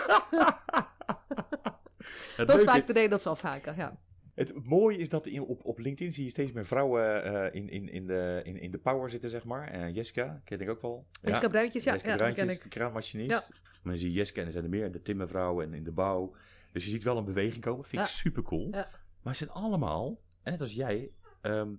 Dat 2.46 2.60
is 2.60 2.64
vaak 2.64 2.88
de 2.88 2.94
reden 2.94 3.10
dat 3.10 3.22
ze 3.22 3.30
afhaken, 3.30 3.76
ja. 3.78 3.98
Het 4.36 4.66
mooie 4.66 4.98
is 4.98 5.10
dat 5.10 5.26
in, 5.26 5.42
op, 5.42 5.66
op 5.66 5.80
LinkedIn 5.80 6.14
zie 6.14 6.24
je 6.24 6.30
steeds 6.30 6.52
meer 6.52 6.66
vrouwen 6.66 7.24
eh, 7.24 7.62
in, 7.62 7.70
in, 7.70 7.90
in, 7.90 8.08
de, 8.08 8.42
in, 8.44 8.58
in 8.60 8.72
de 8.72 8.78
power 8.78 9.10
zitten, 9.10 9.30
zeg 9.30 9.44
maar. 9.44 9.68
En 9.68 9.94
Jessica, 9.94 10.42
ken 10.44 10.60
ik 10.60 10.70
ook 10.70 10.82
wel. 10.82 11.06
Jessica 11.22 11.48
Bruintjes, 11.48 11.84
ja, 11.84 11.92
Jessica 11.92 12.12
ja, 12.12 12.18
Bruintjes, 12.18 12.46
ken 12.46 12.56
ik. 12.56 12.62
de 12.62 12.70
kraanmachinist. 12.70 13.30
Ja. 13.30 13.44
Maar 13.50 13.94
dan 13.94 13.98
zie 13.98 14.12
je 14.12 14.18
Jessica 14.18 14.40
en 14.42 14.46
er 14.46 14.52
zijn 14.52 14.64
er 14.64 14.70
meer. 14.70 14.92
De 14.92 15.02
timmervrouwen 15.02 15.66
en 15.66 15.74
in 15.74 15.84
de 15.84 15.92
bouw. 15.92 16.36
Dus 16.72 16.84
je 16.84 16.90
ziet 16.90 17.04
wel 17.04 17.18
een 17.18 17.26
beweging 17.26 17.64
komen. 17.64 17.86
Vind 17.86 18.02
ik 18.02 18.08
Ja. 18.08 18.14
super 18.14 18.44
cool. 18.44 18.68
Ja. 18.72 18.88
Maar 19.22 19.36
ze 19.36 19.44
zijn 19.46 19.58
allemaal, 19.58 20.22
en 20.44 20.52
net 20.52 20.62
als 20.62 20.74
jij, 20.74 21.12
ehm, 21.42 21.70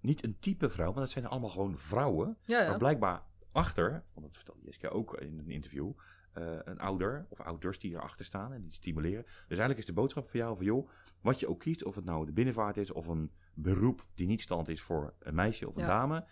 niet 0.00 0.24
een 0.24 0.36
type 0.38 0.68
vrouw. 0.70 0.92
Maar 0.92 1.00
dat 1.00 1.10
zijn 1.10 1.26
allemaal 1.26 1.50
gewoon 1.50 1.78
vrouwen. 1.78 2.36
Ja, 2.44 2.62
ja. 2.62 2.68
Maar 2.68 2.78
blijkbaar 2.78 3.22
achter, 3.52 3.90
want 3.90 4.26
dat 4.26 4.36
vertelde 4.36 4.60
Jessica 4.64 4.88
ook 4.88 5.20
in 5.20 5.38
een 5.38 5.50
interview, 5.50 5.92
eh, 6.32 6.56
een 6.64 6.78
ouder 6.78 7.26
of 7.28 7.40
ouders 7.40 7.78
die 7.78 7.92
erachter 7.94 8.24
staan 8.24 8.52
en 8.52 8.62
die 8.62 8.72
stimuleren. 8.72 9.22
Dus 9.24 9.32
eigenlijk 9.58 9.78
is 9.78 9.86
de 9.86 9.92
boodschap 9.92 10.28
voor 10.28 10.40
jou 10.40 10.56
van 10.56 10.64
joh, 10.64 10.88
wat 11.20 11.40
je 11.40 11.48
ook 11.48 11.60
kiest, 11.60 11.84
of 11.84 11.94
het 11.94 12.04
nou 12.04 12.26
de 12.26 12.32
binnenvaart 12.32 12.76
is 12.76 12.90
of 12.92 13.06
een 13.06 13.30
beroep 13.54 14.06
die 14.14 14.26
niet 14.26 14.40
stand 14.40 14.68
is 14.68 14.82
voor 14.82 15.14
een 15.18 15.34
meisje 15.34 15.68
of 15.68 15.74
een 15.76 15.82
Ja. 15.82 15.88
dame, 15.88 16.24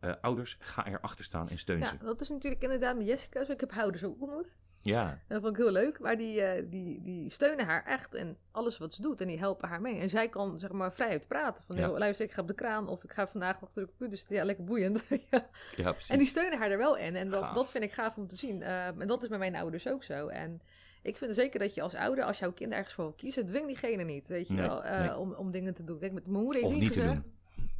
eh, 0.00 0.12
ouders, 0.20 0.56
ga 0.60 0.86
erachter 0.86 1.24
staan 1.24 1.48
en 1.48 1.58
steun 1.58 1.78
Ja, 1.78 1.86
ze. 1.86 1.96
dat 1.98 2.20
is 2.20 2.28
natuurlijk 2.28 2.62
inderdaad 2.62 2.96
met 2.96 3.06
Jessica 3.06 3.44
zo. 3.44 3.52
Ik 3.52 3.60
heb 3.60 3.72
ouders 3.72 4.04
ook 4.04 4.20
ontmoet. 4.20 4.58
Ja, 4.86 5.10
En 5.10 5.18
dat 5.28 5.40
vond 5.40 5.56
ik 5.58 5.62
heel 5.62 5.72
leuk. 5.72 5.98
Maar 5.98 6.16
die, 6.16 6.42
eh, 6.42 6.62
die, 6.70 7.02
die 7.02 7.30
steunen 7.30 7.64
haar 7.66 7.84
echt 7.84 8.14
in 8.14 8.36
alles 8.50 8.78
wat 8.78 8.92
ze 8.94 9.02
doet. 9.02 9.20
En 9.20 9.26
die 9.26 9.38
helpen 9.38 9.68
haar 9.68 9.80
mee. 9.80 9.98
En 9.98 10.08
zij 10.08 10.28
kan 10.28 10.58
zeg 10.58 10.72
maar 10.72 10.92
vrijheid 10.92 11.26
praten. 11.28 11.64
Van, 11.64 11.76
Ja. 11.76 11.88
luister, 11.90 12.24
ik 12.26 12.32
ga 12.32 12.40
op 12.40 12.48
de 12.48 12.54
kraan. 12.54 12.88
Of 12.88 13.04
ik 13.04 13.12
ga 13.12 13.26
vandaag 13.26 13.62
achter 13.62 13.82
de 13.82 13.88
computer 13.88 14.18
zitten. 14.18 14.36
Ja, 14.36 14.44
lekker 14.44 14.64
boeiend. 14.64 15.02
ja. 15.30 15.48
ja 15.76 15.92
precies. 15.92 16.10
En 16.10 16.18
die 16.18 16.26
steunen 16.26 16.58
haar 16.58 16.70
er 16.70 16.78
wel 16.78 16.96
in. 16.96 17.16
En 17.16 17.30
dat, 17.30 17.42
Gaaf. 17.42 17.54
dat 17.54 17.70
vind 17.70 17.84
ik 17.84 17.92
gaaf 17.92 18.16
om 18.16 18.26
te 18.26 18.36
zien. 18.36 18.62
Eh, 18.62 18.86
en 18.86 19.06
dat 19.06 19.22
is 19.22 19.28
bij 19.28 19.38
mijn 19.38 19.56
ouders 19.56 19.88
ook 19.88 20.04
zo. 20.04 20.26
En 20.28 20.60
ik 21.02 21.16
vind 21.16 21.34
zeker 21.34 21.58
dat 21.60 21.74
je 21.74 21.82
als 21.82 21.94
ouder, 21.94 22.24
als 22.24 22.38
jouw 22.38 22.52
kind 22.52 22.72
ergens 22.72 22.94
voor 22.94 23.04
wil 23.04 23.12
kiezen, 23.14 23.46
dwing 23.46 23.66
diegene 23.66 24.02
niet. 24.04 24.28
Weet 24.28 24.48
je 24.48 24.54
Nee, 24.54 24.66
wel, 24.66 24.84
eh, 24.84 25.00
nee. 25.00 25.16
om, 25.16 25.32
om 25.34 25.50
dingen 25.50 25.74
te 25.74 25.84
doen. 25.84 25.98
Kijk, 25.98 26.12
met 26.12 26.26
mijn 26.28 26.42
moeder 26.44 26.62
heeft 26.62 26.74
niet, 26.74 26.82
niet 26.82 26.92
gezegd. 26.92 27.22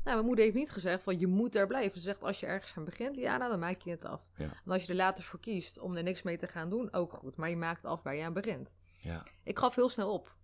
Nou, 0.06 0.18
mijn 0.18 0.28
moeder 0.28 0.44
heeft 0.44 0.56
niet 0.56 0.70
gezegd 0.70 1.02
van 1.02 1.18
je 1.18 1.26
moet 1.26 1.52
daar 1.52 1.66
blijven. 1.66 1.98
Ze 1.98 2.04
zegt 2.04 2.22
als 2.22 2.40
je 2.40 2.46
ergens 2.46 2.76
aan 2.76 2.84
begint, 2.84 3.16
Liana, 3.16 3.48
dan 3.48 3.58
maak 3.58 3.80
je 3.80 3.90
het 3.90 4.04
af. 4.04 4.22
Ja. 4.36 4.44
En 4.44 4.72
als 4.72 4.82
je 4.82 4.88
er 4.88 4.94
later 4.94 5.24
voor 5.24 5.40
kiest 5.40 5.78
om 5.78 5.96
er 5.96 6.02
niks 6.02 6.22
mee 6.22 6.36
te 6.36 6.46
gaan 6.46 6.70
doen, 6.70 6.92
ook 6.92 7.12
goed. 7.12 7.36
Maar 7.36 7.50
je 7.50 7.56
maakt 7.56 7.84
af 7.84 8.02
waar 8.02 8.16
je 8.16 8.24
aan 8.24 8.32
begint. 8.32 8.70
Ja. 9.00 9.26
Ik 9.44 9.58
gaf 9.58 9.74
heel 9.74 9.88
snel 9.88 10.12
op. 10.12 10.34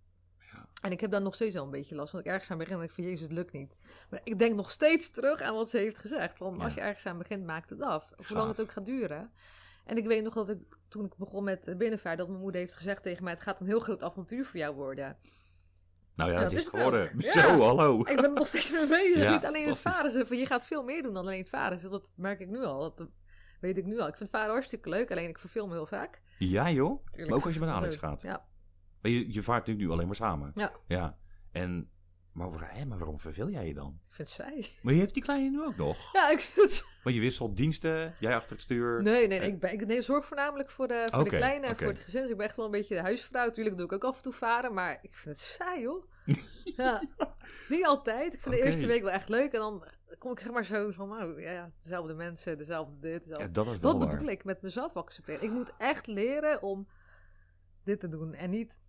Ja. 0.51 0.67
En 0.81 0.91
ik 0.91 1.01
heb 1.01 1.11
daar 1.11 1.21
nog 1.21 1.35
steeds 1.35 1.53
wel 1.53 1.63
een 1.63 1.69
beetje 1.69 1.95
last. 1.95 2.11
Want 2.11 2.25
ik 2.25 2.31
ergens 2.31 2.51
aan 2.51 2.57
begin 2.57 2.77
en 2.77 2.83
ik 2.83 2.91
van 2.91 3.03
Jezus, 3.03 3.21
het 3.21 3.31
lukt 3.31 3.51
niet. 3.51 3.75
Maar 4.09 4.21
ik 4.23 4.39
denk 4.39 4.55
nog 4.55 4.71
steeds 4.71 5.11
terug 5.11 5.41
aan 5.41 5.55
wat 5.55 5.69
ze 5.69 5.77
heeft 5.77 5.97
gezegd. 5.97 6.37
Van 6.37 6.61
als 6.61 6.73
je 6.73 6.81
ergens 6.81 7.05
aan 7.05 7.17
begint, 7.17 7.45
maakt 7.45 7.69
het 7.69 7.81
af. 7.81 8.09
Hoe 8.15 8.37
lang 8.37 8.47
het 8.47 8.61
ook 8.61 8.71
gaat 8.71 8.85
duren. 8.85 9.31
En 9.85 9.97
ik 9.97 10.05
weet 10.05 10.23
nog 10.23 10.33
dat 10.33 10.49
ik, 10.49 10.59
toen 10.87 11.05
ik 11.05 11.15
begon 11.17 11.43
met 11.43 11.77
binnenvaart, 11.77 12.17
dat 12.17 12.27
mijn 12.27 12.39
moeder 12.39 12.61
heeft 12.61 12.73
gezegd 12.73 13.03
tegen 13.03 13.23
mij: 13.23 13.33
Het 13.33 13.41
gaat 13.41 13.59
een 13.59 13.67
heel 13.67 13.79
groot 13.79 14.03
avontuur 14.03 14.45
voor 14.45 14.59
jou 14.59 14.75
worden. 14.75 15.17
Nou 16.15 16.31
ja, 16.31 16.37
Ja, 16.37 16.43
het 16.43 16.51
is 16.51 16.57
is 16.57 16.63
het 16.63 16.73
het 16.73 16.81
geworden. 16.81 17.21
Zo, 17.41 17.59
hallo. 17.61 17.99
Ik 17.99 18.05
ben 18.15 18.23
er 18.23 18.33
nog 18.33 18.47
steeds 18.47 18.71
mee 18.71 18.87
bezig. 18.87 19.31
Niet 19.31 19.45
alleen 19.45 19.67
het 19.67 19.79
varen. 19.79 20.11
Ze 20.11 20.25
van, 20.27 20.37
je 20.37 20.45
gaat 20.45 20.65
veel 20.65 20.83
meer 20.83 21.03
doen 21.03 21.13
dan 21.13 21.25
alleen 21.25 21.39
het 21.39 21.49
varen. 21.49 21.89
Dat 21.89 22.07
merk 22.15 22.39
ik 22.39 22.49
nu 22.49 22.63
al. 22.63 22.93
Dat 22.95 23.07
weet 23.59 23.77
ik 23.77 23.85
nu 23.85 23.99
al. 23.99 24.07
Ik 24.07 24.15
vind 24.15 24.29
varen 24.29 24.51
hartstikke 24.51 24.89
leuk. 24.89 25.11
Alleen 25.11 25.29
ik 25.29 25.39
verveel 25.39 25.67
me 25.67 25.73
heel 25.73 25.85
vaak. 25.85 26.21
Ja 26.37 26.71
joh, 26.71 27.05
Tuurlijk, 27.05 27.29
maar 27.29 27.37
ook 27.37 27.45
als 27.45 27.53
je 27.53 27.59
met 27.59 27.69
Alex 27.69 27.91
leuk. 27.91 28.03
gaat. 28.03 28.21
Ja. 28.21 28.45
Maar 29.01 29.11
je, 29.11 29.33
je 29.33 29.43
vaart 29.43 29.59
natuurlijk 29.59 29.85
nu 29.87 29.91
alleen 29.93 30.05
maar 30.05 30.15
samen. 30.15 30.51
Ja. 30.55 30.71
Ja. 30.87 31.17
En, 31.51 31.89
maar, 32.33 32.51
waar- 32.51 32.75
hè, 32.75 32.85
maar 32.85 32.97
waarom 32.97 33.19
verveel 33.19 33.49
jij 33.49 33.67
je 33.67 33.73
dan? 33.73 33.99
Ik 34.07 34.15
vind 34.15 34.27
het 34.27 34.37
saai. 34.37 34.75
Maar 34.81 34.93
je 34.93 34.99
hebt 34.99 35.13
die 35.13 35.23
kleine 35.23 35.49
nu 35.49 35.63
ook 35.63 35.75
nog. 35.75 36.13
Ja, 36.13 36.29
ik 36.29 36.39
vind 36.39 36.69
het 36.69 36.85
Maar 37.03 37.13
je 37.13 37.19
wisselt 37.19 37.55
diensten, 37.57 38.15
jij 38.19 38.35
achter 38.35 38.51
het 38.51 38.61
stuur. 38.61 39.01
Nee, 39.01 39.27
nee, 39.27 39.39
nee. 39.39 39.51
Ik, 39.51 39.59
ben, 39.59 39.73
ik 39.73 39.85
nee, 39.85 40.01
zorg 40.01 40.25
voornamelijk 40.25 40.69
voor 40.69 40.87
de, 40.87 41.07
voor 41.11 41.23
de 41.23 41.29
kleine 41.29 41.67
en 41.67 41.75
voor 41.77 41.87
het 41.87 41.99
gezin. 41.99 42.21
Dus 42.21 42.31
ik 42.31 42.37
ben 42.37 42.45
echt 42.45 42.55
wel 42.55 42.65
een 42.65 42.71
beetje 42.71 42.95
de 42.95 43.01
huisvrouw. 43.01 43.51
Tuurlijk 43.51 43.77
doe 43.77 43.85
ik 43.85 43.91
ook 43.91 44.03
af 44.03 44.15
en 44.17 44.23
toe 44.23 44.33
varen, 44.33 44.73
maar 44.73 44.99
ik 45.01 45.15
vind 45.15 45.35
het 45.35 45.45
saai, 45.45 45.85
hoor. 45.87 46.07
ja, 46.77 47.03
niet 47.69 47.85
altijd. 47.85 48.33
Ik 48.33 48.39
vind 48.41 48.55
de 48.55 48.61
eerste 48.61 48.87
week 48.87 49.01
wel 49.03 49.11
echt 49.11 49.29
leuk. 49.29 49.51
En 49.53 49.59
dan 49.59 49.83
kom 50.17 50.31
ik 50.31 50.39
zeg 50.39 50.51
maar 50.51 50.65
zo 50.65 50.91
van, 50.91 51.07
nou 51.09 51.41
ja, 51.41 51.71
dezelfde 51.81 52.13
mensen, 52.13 52.57
dezelfde 52.57 52.99
dit, 52.99 53.19
dezelfde... 53.23 53.43
Ja, 53.47 53.51
dat 53.53 53.65
is 53.65 53.71
wel 53.79 53.91
Dat 53.91 54.01
waar. 54.01 54.09
bedoel 54.09 54.29
ik 54.33 54.43
met 54.43 54.61
mezelf 54.61 54.95
accepteren. 54.95 55.43
Ik 55.43 55.51
moet 55.51 55.71
echt 55.77 56.07
leren 56.07 56.61
om 56.61 56.87
dit 57.83 57.99
te 57.99 58.09
doen. 58.09 58.33
En 58.33 58.49
niet 58.49 58.79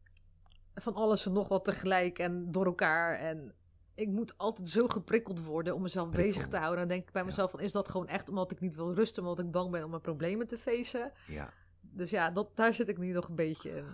van 0.74 0.94
alles 0.94 1.26
en 1.26 1.32
nog 1.32 1.48
wat 1.48 1.64
tegelijk 1.64 2.18
en 2.18 2.52
door 2.52 2.64
elkaar. 2.66 3.18
En 3.18 3.54
ik 3.94 4.08
moet 4.08 4.38
altijd 4.38 4.68
zo 4.68 4.88
geprikkeld 4.88 5.44
worden 5.44 5.74
om 5.74 5.82
mezelf 5.82 6.10
Prikkel. 6.10 6.32
bezig 6.32 6.48
te 6.48 6.56
houden. 6.56 6.78
Dan 6.78 6.88
denk 6.88 7.06
ik 7.06 7.12
bij 7.12 7.22
Ja. 7.22 7.28
mezelf 7.28 7.50
van, 7.50 7.60
is 7.60 7.72
dat 7.72 7.88
gewoon 7.88 8.08
echt 8.08 8.28
omdat 8.28 8.50
ik 8.50 8.60
niet 8.60 8.74
wil 8.74 8.94
rusten, 8.94 9.22
omdat 9.22 9.44
ik 9.44 9.50
bang 9.50 9.70
ben 9.70 9.84
om 9.84 9.90
mijn 9.90 10.02
problemen 10.02 10.46
te 10.46 10.58
facen? 10.58 11.12
Ja, 11.26 11.52
Dus 11.80 12.10
ja, 12.10 12.30
dat, 12.30 12.56
daar 12.56 12.74
zit 12.74 12.88
ik 12.88 12.98
nu 12.98 13.12
nog 13.12 13.28
een 13.28 13.34
beetje 13.34 13.70
in. 13.70 13.86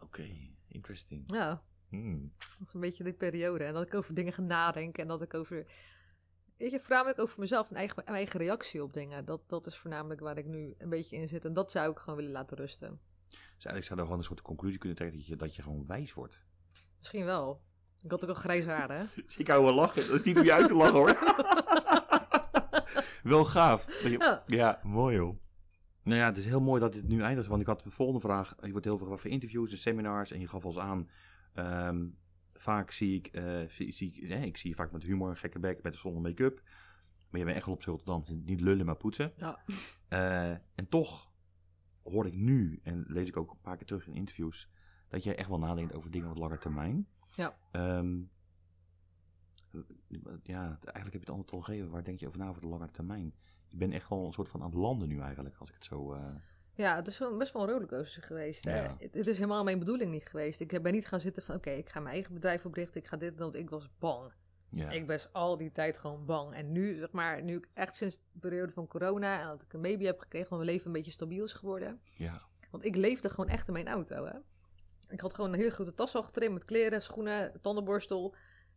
oké. 0.00 0.24
Interesting. 0.68 1.22
Ja, 1.34 1.62
Hmm. 1.88 2.32
dat 2.58 2.66
is 2.68 2.74
een 2.74 2.80
beetje 2.80 3.04
die 3.04 3.12
periode. 3.12 3.64
En 3.64 3.72
dat 3.72 3.82
ik 3.86 3.94
over 3.94 4.14
dingen 4.14 4.32
ga 4.32 4.42
nadenken 4.42 5.02
en 5.02 5.08
dat 5.08 5.22
ik 5.22 5.34
over... 5.34 5.66
Weet 6.56 6.70
je, 6.70 6.80
voornamelijk 6.80 7.18
over 7.18 7.40
mezelf 7.40 7.70
en 7.70 7.76
eigen, 7.76 8.02
mijn 8.04 8.16
eigen 8.16 8.40
reactie 8.40 8.82
op 8.82 8.92
dingen. 8.92 9.24
Dat, 9.24 9.40
dat 9.48 9.66
is 9.66 9.78
voornamelijk 9.78 10.20
waar 10.20 10.38
ik 10.38 10.46
nu 10.46 10.74
een 10.78 10.88
beetje 10.88 11.16
in 11.16 11.28
zit. 11.28 11.44
En 11.44 11.52
dat 11.52 11.70
zou 11.70 11.90
ik 11.90 11.98
gewoon 11.98 12.16
willen 12.16 12.32
laten 12.32 12.56
rusten. 12.56 13.00
Dus 13.32 13.64
eigenlijk 13.64 13.84
zou 13.84 13.98
er 13.98 14.04
gewoon 14.04 14.18
een 14.18 14.24
soort 14.24 14.42
conclusie 14.42 14.78
kunnen 14.78 14.96
trekken 14.98 15.18
dat 15.18 15.26
je, 15.28 15.36
dat 15.36 15.56
je 15.56 15.62
gewoon 15.62 15.86
wijs 15.86 16.14
wordt. 16.14 16.42
Misschien 16.98 17.24
wel. 17.24 17.62
Ik 18.02 18.10
had 18.10 18.22
ook 18.22 18.28
al 18.28 18.34
grijs 18.34 18.64
haar, 18.64 18.90
hè? 18.98 19.04
Ik 19.42 19.48
hou 19.48 19.64
wel 19.64 19.74
lachen. 19.74 20.06
Dat 20.06 20.14
is 20.18 20.22
niet 20.24 20.38
om 20.38 20.44
je 20.44 20.52
uit 20.52 20.66
te 20.66 20.74
lachen 20.74 20.94
hoor. 20.94 21.18
wel 23.22 23.44
gaaf. 23.44 23.84
Je- 24.02 24.10
Ja. 24.18 24.42
Ja, 24.46 24.80
mooi 24.82 25.16
joh. 25.16 25.36
Nou 26.02 26.18
ja, 26.18 26.26
het 26.26 26.36
is 26.36 26.44
heel 26.44 26.60
mooi 26.60 26.80
dat 26.80 26.92
dit 26.92 27.08
nu 27.08 27.22
eindigt. 27.22 27.48
Want 27.48 27.60
ik 27.60 27.66
had 27.66 27.82
de 27.82 27.90
volgende 27.90 28.20
vraag. 28.20 28.54
Je 28.60 28.70
wordt 28.70 28.84
heel 28.84 28.96
veel 28.96 29.06
gevraagd 29.06 29.22
voor 29.22 29.30
interviews 29.30 29.70
en 29.72 29.78
seminars. 29.78 30.30
En 30.30 30.40
je 30.40 30.48
gaf 30.48 30.64
ons 30.64 30.78
aan. 30.78 31.08
ehm, 31.54 32.04
vaak 32.54 32.90
zie 32.90 33.18
ik, 33.18 33.26
eh, 33.26 33.60
zie, 33.68 33.92
zie, 33.92 34.12
ik- 34.14 34.28
nee, 34.28 34.46
ik 34.46 34.56
zie 34.56 34.70
je 34.70 34.76
vaak 34.76 34.92
met 34.92 35.02
humor, 35.02 35.36
gekke 35.36 35.58
bek, 35.58 35.82
met 35.82 35.96
zonder 35.96 36.22
make-up. 36.22 36.62
Maar 37.30 37.40
je 37.40 37.44
bent 37.46 37.56
echt 37.56 37.84
wel 37.86 37.94
op 37.94 38.06
dansen. 38.06 38.42
Niet 38.44 38.60
lullen, 38.60 38.86
maar 38.86 38.96
poetsen. 38.96 39.32
Ja. 39.36 39.58
Eh, 40.08 40.50
en 40.50 40.88
toch 40.88 41.31
hoor 42.04 42.26
ik 42.26 42.34
nu, 42.34 42.80
en 42.82 43.04
lees 43.08 43.28
ik 43.28 43.36
ook 43.36 43.50
een 43.50 43.60
paar 43.60 43.76
keer 43.76 43.86
terug 43.86 44.06
in 44.06 44.14
interviews, 44.14 44.68
dat 45.08 45.22
jij 45.24 45.36
echt 45.36 45.48
wel 45.48 45.58
nadenkt 45.58 45.94
over 45.94 46.10
dingen 46.10 46.30
op 46.30 46.36
lange 46.38 46.58
termijn. 46.58 47.06
Ja. 47.30 47.56
Ehm, 47.70 48.20
ja, 50.42 50.62
eigenlijk 50.66 50.94
heb 51.04 51.12
je 51.12 51.18
het 51.18 51.28
antwoord 51.30 51.52
al 51.52 51.60
gegeven. 51.60 51.90
Waar 51.90 52.04
denk 52.04 52.20
je 52.20 52.26
over 52.26 52.38
na 52.38 52.52
voor 52.52 52.60
de 52.62 52.68
lange 52.68 52.90
termijn? 52.90 53.34
Je 53.68 53.76
bent 53.76 53.92
echt 53.92 54.08
wel 54.08 54.26
een 54.26 54.32
soort 54.32 54.48
van 54.48 54.60
aan 54.60 54.66
het 54.70 54.78
landen 54.78 55.08
nu 55.08 55.20
eigenlijk, 55.20 55.56
als 55.56 55.68
ik 55.68 55.74
het 55.74 55.84
zo... 55.84 56.12
eh, 56.12 56.34
Ja, 56.74 56.96
het 56.96 57.06
is 57.06 57.18
wel 57.18 57.36
best 57.36 57.52
wel 57.52 57.62
een 57.62 57.68
rollercoaster 57.68 58.22
geweest. 58.22 58.64
Hè? 58.64 58.82
Ja. 58.82 58.96
Het, 58.98 59.14
het 59.14 59.26
is 59.26 59.36
helemaal 59.36 59.64
mijn 59.64 59.78
bedoeling 59.78 60.10
niet 60.10 60.28
geweest. 60.28 60.60
Ik 60.60 60.82
ben 60.82 60.92
niet 60.92 61.06
gaan 61.06 61.20
zitten 61.20 61.42
van, 61.42 61.54
oké, 61.54 61.70
ik 61.70 61.88
ga 61.88 62.00
mijn 62.00 62.14
eigen 62.14 62.34
bedrijf 62.34 62.66
oprichten. 62.66 63.00
Ik 63.00 63.06
ga 63.06 63.16
dit 63.16 63.38
doen. 63.38 63.54
Ik 63.54 63.70
was 63.70 63.88
bang. 63.98 64.32
Ja. 64.74 64.90
Ik 64.90 65.06
was 65.06 65.32
al 65.32 65.56
die 65.56 65.72
tijd 65.72 65.98
gewoon 65.98 66.24
bang. 66.24 66.54
En 66.54 66.72
nu, 66.72 66.94
zeg 66.94 67.10
maar, 67.12 67.42
nu 67.42 67.56
ik 67.56 67.68
echt 67.74 67.94
sinds 67.94 68.16
de 68.32 68.38
periode 68.38 68.72
van 68.72 68.86
corona 68.86 69.40
en 69.40 69.46
dat 69.46 69.62
ik 69.62 69.72
een 69.72 69.82
baby 69.82 70.04
heb 70.04 70.18
gekregen, 70.20 70.48
want 70.50 70.62
mijn 70.62 70.72
leven 70.74 70.86
een 70.86 70.96
beetje 70.96 71.12
stabiel 71.12 71.44
is 71.44 71.52
geworden. 71.52 72.00
ja. 72.16 72.42
Want 72.70 72.84
ik 72.84 72.96
leefde 72.96 73.30
gewoon 73.30 73.48
echt 73.50 73.66
in 73.66 73.72
mijn 73.72 73.88
auto, 73.88 74.24
hè. 74.24 74.34
Ik 75.08 75.20
had 75.20 75.34
gewoon 75.34 75.52
een 75.52 75.58
hele 75.58 75.70
grote 75.70 75.94
tas 75.94 76.16
achterin 76.16 76.52
met 76.52 76.64
kleren, 76.64 77.02
schoenen, 77.02 77.60
tandenborstel. 77.60 78.34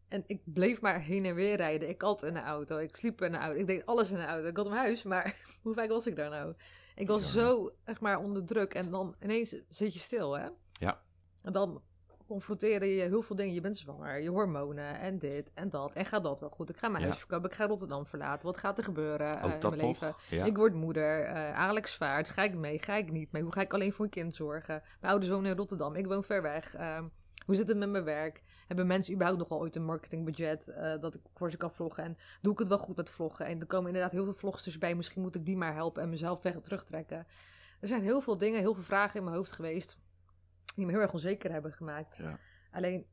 En 0.08 0.24
ik 0.28 0.41
bleef 0.43 0.82
maar 0.82 1.02
heen 1.02 1.26
en 1.26 1.36
weer 1.36 1.56
rijden. 1.56 1.89
Ik 1.89 2.02
had 2.02 2.24
in 2.24 2.36
een 2.36 2.43
auto, 2.43 2.78
ik 2.78 2.96
sliep 2.96 3.22
in 3.22 3.34
een 3.34 3.39
auto, 3.39 3.60
ik 3.60 3.68
deed 3.68 3.86
alles 3.86 4.10
in 4.12 4.18
een 4.18 4.26
auto. 4.26 4.48
Ik 4.48 4.58
had 4.58 4.66
een 4.66 4.72
huis, 4.72 5.04
maar 5.04 5.38
hoe 5.64 5.74
vaak 5.74 5.89
was 5.89 6.08
ik 6.08 6.16
daar 6.16 6.30
nou? 6.30 6.54
Ik 6.96 7.08
was 7.08 7.22
Ja. 7.34 7.39
zo, 7.39 7.76
echt 7.84 8.02
maar, 8.02 8.20
onder 8.20 8.46
druk. 8.46 8.74
En 8.74 8.89
dan 8.91 9.16
ineens 9.22 9.56
zit 9.70 9.93
je 9.93 10.00
stil, 10.00 10.38
hè. 10.38 10.48
Ja. 10.80 11.02
En 11.41 11.54
dan 11.54 11.82
confronteren 12.28 12.88
je 12.88 13.01
heel 13.01 13.21
veel 13.21 13.36
dingen. 13.36 13.53
Je 13.53 13.61
bent 13.61 13.78
zwanger, 13.78 14.21
je 14.21 14.30
hormonen 14.30 14.99
en 14.99 15.19
dit 15.19 15.51
en 15.53 15.69
dat. 15.69 15.93
En 15.93 16.05
gaat 16.05 16.23
dat 16.23 16.39
wel 16.39 16.49
goed? 16.49 16.69
Ik 16.69 16.78
ga 16.78 16.88
mijn 16.88 17.01
Ja. 17.01 17.07
huis 17.07 17.19
verkopen, 17.19 17.49
ik 17.49 17.55
ga 17.55 17.65
Rotterdam 17.65 18.05
verlaten. 18.05 18.45
Wat 18.45 18.57
gaat 18.57 18.78
er 18.78 18.84
gebeuren 18.84 19.38
eh, 19.39 19.45
Ook 19.45 19.51
in 19.63 19.69
mijn 19.69 19.88
leven? 19.88 20.15
Ja. 20.30 20.45
Ik 20.45 20.57
word 20.57 20.73
moeder, 20.73 21.23
eh, 21.23 21.53
Alex 21.53 21.95
vaart, 21.95 22.30
ga 22.30 22.43
ik 22.43 22.55
mee, 22.55 22.80
ga 22.80 22.95
ik 22.95 23.11
niet 23.11 23.32
mee? 23.32 23.41
Hoe 23.43 23.51
ga 23.51 23.61
ik 23.61 23.73
alleen 23.73 23.93
voor 23.93 24.05
een 24.05 24.11
kind 24.11 24.36
zorgen? 24.36 24.82
Mijn 24.99 25.11
ouders 25.11 25.32
wonen 25.32 25.51
in 25.51 25.57
Rotterdam, 25.57 25.95
ik 25.95 26.07
woon 26.07 26.23
ver 26.23 26.41
weg. 26.41 26.76
Ehm, 26.76 27.03
hoe 27.45 27.55
zit 27.55 27.67
het 27.67 27.78
met 27.78 27.89
mijn 27.89 28.03
werk? 28.03 28.43
Hebben 28.67 28.88
mensen 28.88 29.13
überhaupt 29.13 29.39
nog 29.41 29.49
wel 29.49 29.59
ooit 29.59 29.76
een 29.76 29.86
marketingbudget 29.86 30.67
eh, 30.67 30.93
dat 31.01 31.15
ik 31.15 31.21
voor 31.34 31.51
ze 31.51 31.57
kan 31.57 31.71
vloggen? 31.71 32.03
En 32.03 32.17
doe 32.41 32.53
ik 32.53 32.59
het 32.59 32.67
wel 32.67 32.78
goed 32.78 32.95
met 32.95 33.09
vloggen? 33.09 33.45
En 33.45 33.59
er 33.59 33.65
komen 33.65 33.88
inderdaad 33.88 34.11
heel 34.11 34.23
veel 34.23 34.34
vlogsters 34.34 34.78
bij. 34.78 34.95
Misschien 34.95 35.21
moet 35.21 35.36
ik 35.36 35.45
die 35.45 35.57
maar 35.57 35.73
helpen 35.73 36.01
en 36.01 36.09
mezelf 36.09 36.41
weg 36.41 36.59
terugtrekken. 36.61 37.28
Er 37.80 37.88
zijn 37.88 38.01
heel 38.01 38.21
veel 38.21 38.38
dingen, 38.38 38.59
heel 38.59 38.73
veel 38.73 38.84
vragen 38.84 39.17
in 39.17 39.23
mijn 39.23 39.36
hoofd 39.36 39.51
geweest 39.51 39.97
die 40.76 40.86
me 40.86 40.91
heel 40.91 41.01
erg 41.01 41.13
onzeker 41.13 41.51
hebben 41.51 41.73
gemaakt. 41.73 42.17
Ja. 42.17 42.39
Alleen, 42.71 43.05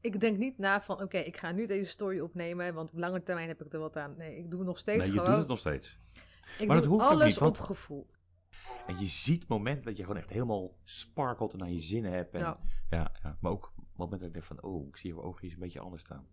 ik 0.00 0.20
denk 0.20 0.38
niet 0.38 0.58
na 0.58 0.80
van, 0.82 1.02
oké, 1.02 1.18
ik 1.18 1.36
ga 1.36 1.52
nu 1.52 1.66
deze 1.66 1.90
story 1.90 2.20
opnemen, 2.20 2.74
want 2.74 2.90
op 2.92 2.98
lange 2.98 3.22
termijn 3.22 3.48
heb 3.48 3.64
ik 3.64 3.72
er 3.72 3.78
wat 3.78 3.96
aan. 3.96 4.14
Nee, 4.16 4.36
ik 4.38 4.50
doe 4.50 4.64
nog 4.64 4.78
steeds 4.78 4.98
Nee, 4.98 5.06
je 5.06 5.12
gewoon... 5.12 5.28
doet 5.30 5.38
het 5.38 5.48
nog 5.48 5.58
steeds. 5.58 5.96
Ik 6.58 6.66
Maar 6.66 6.76
dat 6.76 6.84
doe 6.84 6.92
hoeft 6.94 7.04
ook 7.04 7.10
alles 7.10 7.26
niet, 7.26 7.38
want- 7.38 7.58
op 7.58 7.64
gevoel. 7.64 8.10
En 8.86 8.98
je 8.98 9.06
ziet 9.06 9.40
het 9.40 9.48
moment 9.48 9.84
dat 9.84 9.96
je 9.96 10.02
gewoon 10.02 10.16
echt 10.18 10.30
helemaal 10.30 10.76
sparkelt 10.84 11.52
en 11.52 11.58
naar 11.58 11.70
je 11.70 11.80
zin 11.80 12.04
hebt. 12.04 12.34
En, 12.34 12.40
Ja. 12.40 12.58
Ja, 12.90 13.12
ja, 13.22 13.36
maar 13.40 13.52
ook 13.52 13.72
op 13.76 13.84
het 13.88 13.96
moment 13.96 14.18
dat 14.20 14.28
ik 14.28 14.34
denk 14.34 14.44
van, 14.46 14.62
oh, 14.62 14.88
ik 14.88 14.96
zie 14.96 15.14
je 15.14 15.20
oogjes 15.20 15.52
een 15.52 15.58
beetje 15.58 15.80
anders 15.80 16.02
staan. 16.02 16.26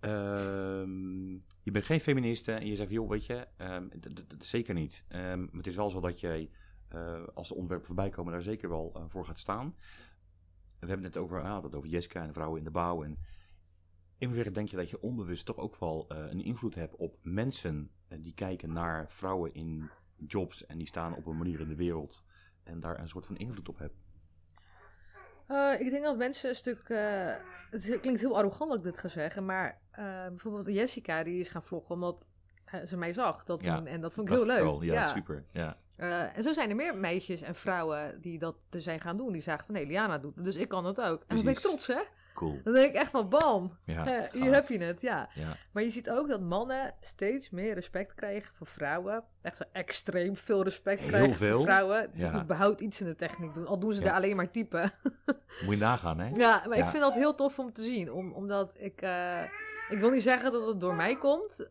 Ehm, 0.00 1.32
je 1.62 1.70
bent 1.70 1.84
geen 1.84 2.00
feministe 2.00 2.52
en 2.52 2.66
je 2.66 2.76
zegt, 2.76 2.90
joh, 2.90 3.08
weet 3.08 3.26
je, 3.26 3.46
ehm, 3.56 3.88
zeker 4.38 4.74
niet. 4.74 5.04
Maar 5.08 5.38
het 5.52 5.66
is 5.66 5.76
wel 5.76 5.90
zo 5.90 6.00
dat 6.00 6.20
jij, 6.20 6.50
als 7.34 7.48
de 7.48 7.54
onderwerpen 7.54 7.86
voorbij 7.86 8.08
komen, 8.10 8.32
daar 8.32 8.42
zeker 8.42 8.68
wel 8.68 8.92
eh, 8.94 9.02
voor 9.08 9.24
gaat 9.26 9.38
staan. 9.40 9.74
we 10.78 10.86
hebben 10.86 11.04
het 11.04 11.14
net 11.14 11.22
over, 11.22 11.42
ah, 11.42 11.62
dat 11.62 11.74
over 11.74 11.88
Jessica 11.88 12.22
en 12.22 12.32
vrouwen 12.32 12.58
in 12.58 12.64
de 12.64 12.70
bouw. 12.70 13.02
En 13.04 13.18
in 14.18 14.26
hoeverre 14.28 14.50
denk 14.50 14.68
je 14.68 14.76
dat 14.76 14.90
je 14.90 15.00
onbewust 15.00 15.46
toch 15.46 15.56
ook 15.56 15.76
wel 15.76 16.04
eh, 16.08 16.18
een 16.30 16.44
invloed 16.44 16.74
hebt 16.74 16.96
op 16.96 17.16
mensen 17.22 17.90
eh, 18.08 18.18
die 18.22 18.34
kijken 18.34 18.72
naar 18.72 19.10
vrouwen 19.10 19.54
in 19.54 19.90
jobs 20.26 20.66
en 20.66 20.78
die 20.78 20.86
staan 20.86 21.14
op 21.16 21.26
een 21.26 21.36
manier 21.38 21.60
in 21.60 21.68
de 21.68 21.74
wereld 21.76 22.24
en 22.62 22.80
daar 22.80 22.98
een 22.98 23.08
soort 23.08 23.26
van 23.26 23.36
invloed 23.36 23.68
op 23.68 23.78
hebben? 23.78 23.98
Eh, 25.46 25.80
ik 25.80 25.90
denk 25.90 26.04
dat 26.04 26.16
mensen 26.16 26.48
een 26.48 26.54
stuk. 26.54 26.88
eh, 26.88 27.34
het 27.70 28.00
klinkt 28.00 28.20
heel 28.20 28.36
arrogant 28.36 28.70
dat 28.70 28.78
ik 28.78 28.84
dit 28.84 28.98
ga 28.98 29.08
zeggen, 29.08 29.44
maar 29.44 29.80
eh, 29.90 30.26
bijvoorbeeld 30.28 30.66
Jessica 30.66 31.22
die 31.22 31.40
is 31.40 31.48
gaan 31.48 31.62
vloggen 31.62 31.94
omdat 31.94 32.28
eh, 32.64 32.84
ze 32.84 32.96
mij 32.96 33.12
zag. 33.12 33.44
Dat, 33.44 33.62
Ja, 33.62 33.84
en 33.84 34.00
dat 34.00 34.12
vond 34.12 34.28
ik 34.28 34.34
heel 34.34 34.46
leuk. 34.46 34.60
wel. 34.62 34.82
Ja, 34.82 35.08
super. 35.14 35.44
Ja. 35.52 35.76
Eh, 35.98 36.36
en 36.36 36.42
zo 36.42 36.52
zijn 36.52 36.70
er 36.70 36.76
meer 36.76 36.96
meisjes 36.96 37.40
en 37.40 37.54
vrouwen 37.54 38.20
die 38.20 38.38
dat 38.38 38.54
dus 38.68 38.84
zijn 38.84 39.00
gaan 39.00 39.16
doen. 39.16 39.32
Die 39.32 39.42
zagen 39.42 39.66
van, 39.66 39.74
nee, 39.74 39.86
Liana 39.86 40.18
doet 40.18 40.34
het, 40.34 40.44
dus 40.44 40.56
ik 40.56 40.68
kan 40.68 40.84
het 40.84 41.00
ook. 41.00 41.24
En 41.26 41.34
dan 41.36 41.44
ben 41.44 41.52
ik 41.52 41.58
trots, 41.58 41.86
hè? 41.86 42.00
Cool. 42.34 42.60
Dan 42.64 42.72
denk 42.72 42.88
ik 42.88 42.94
echt 42.94 43.10
van, 43.10 43.28
bam, 43.28 43.78
Ja, 43.84 44.28
hier 44.32 44.52
heb 44.52 44.68
je 44.68 44.78
het, 44.78 45.00
ja. 45.00 45.28
Ja, 45.34 45.56
Maar 45.72 45.82
je 45.82 45.90
ziet 45.90 46.10
ook 46.10 46.28
dat 46.28 46.40
mannen 46.40 46.94
steeds 47.00 47.50
meer 47.50 47.74
respect 47.74 48.14
krijgen 48.14 48.54
voor 48.54 48.66
vrouwen. 48.66 49.24
Echt 49.42 49.56
zo 49.56 49.62
extreem 49.72 50.36
veel 50.36 50.62
respect 50.62 51.00
Heel 51.00 51.08
krijgen 51.08 51.34
veel. 51.34 51.56
voor 51.56 51.66
vrouwen. 51.66 52.10
Die 52.12 52.24
Ja. 52.24 52.42
überhaupt 52.42 52.80
iets 52.80 53.00
in 53.00 53.06
de 53.06 53.14
techniek 53.16 53.54
doen. 53.54 53.66
Al 53.66 53.78
doen 53.78 53.92
ze 53.92 54.00
daar 54.02 54.14
alleen 54.14 54.36
maar 54.36 54.50
typen. 54.50 54.92
moet 55.64 55.74
je 55.74 55.80
nagaan, 55.80 56.18
hè? 56.20 56.28
Ja, 56.34 56.62
maar 56.68 56.78
ik 56.78 56.86
vind 56.86 57.02
dat 57.02 57.14
heel 57.14 57.34
tof 57.34 57.58
om 57.58 57.72
te 57.72 57.82
zien. 57.82 58.12
Om, 58.12 58.32
omdat 58.32 58.72
ik... 58.76 59.00
eh, 59.00 59.42
ik 59.88 59.98
wil 59.98 60.10
niet 60.10 60.22
zeggen 60.22 60.52
dat 60.52 60.66
het 60.66 60.80
door 60.80 60.94
mij 60.94 61.16
komt. 61.18 61.66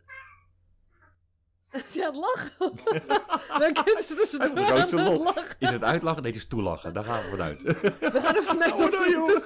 Ja, 1.93 2.05
het 2.05 2.15
lachen. 2.15 2.55
Dan 3.61 3.74
kunnen 3.84 4.03
ze 4.03 4.15
tussendoor 4.15 4.65
Het 4.65 4.93
aan 4.93 5.18
lachen. 5.18 5.55
Is 5.59 5.70
het 5.70 5.84
uitlachen? 5.84 6.22
Nee, 6.24 6.32
het 6.32 6.41
is 6.41 6.47
toelachen. 6.47 6.93
Daar 6.93 7.03
gaan 7.03 7.24
we 7.24 7.30
vanuit. 7.30 7.61
We 8.13 8.22
gaan 8.22 8.36
er 8.36 8.43
vanuit 8.43 8.72
Oh, 8.72 8.78
dat 8.78 8.95
hij. 8.97 9.41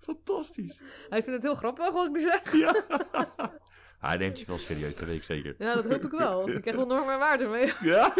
Fantastisch. 0.00 0.80
Hij 1.08 1.22
vindt 1.22 1.32
het 1.32 1.42
heel 1.42 1.54
grappig 1.54 1.90
wat 1.90 2.06
ik 2.06 2.12
nu 2.12 2.20
zeg. 2.20 2.52
Ja. 2.52 2.74
Hij 3.98 4.16
neemt 4.16 4.40
je 4.40 4.46
wel 4.46 4.58
serieus, 4.58 4.96
dat 4.96 5.06
weet 5.06 5.16
ik 5.16 5.22
zeker. 5.22 5.54
Ja, 5.58 5.74
dat 5.74 5.84
hoop 5.84 6.04
ik 6.04 6.10
wel. 6.10 6.48
Ik 6.48 6.60
krijg 6.60 6.76
wel 6.76 6.86
normen 6.86 7.12
en 7.12 7.18
waarden 7.18 7.50
mee. 7.50 7.72
Ja. 7.80 8.12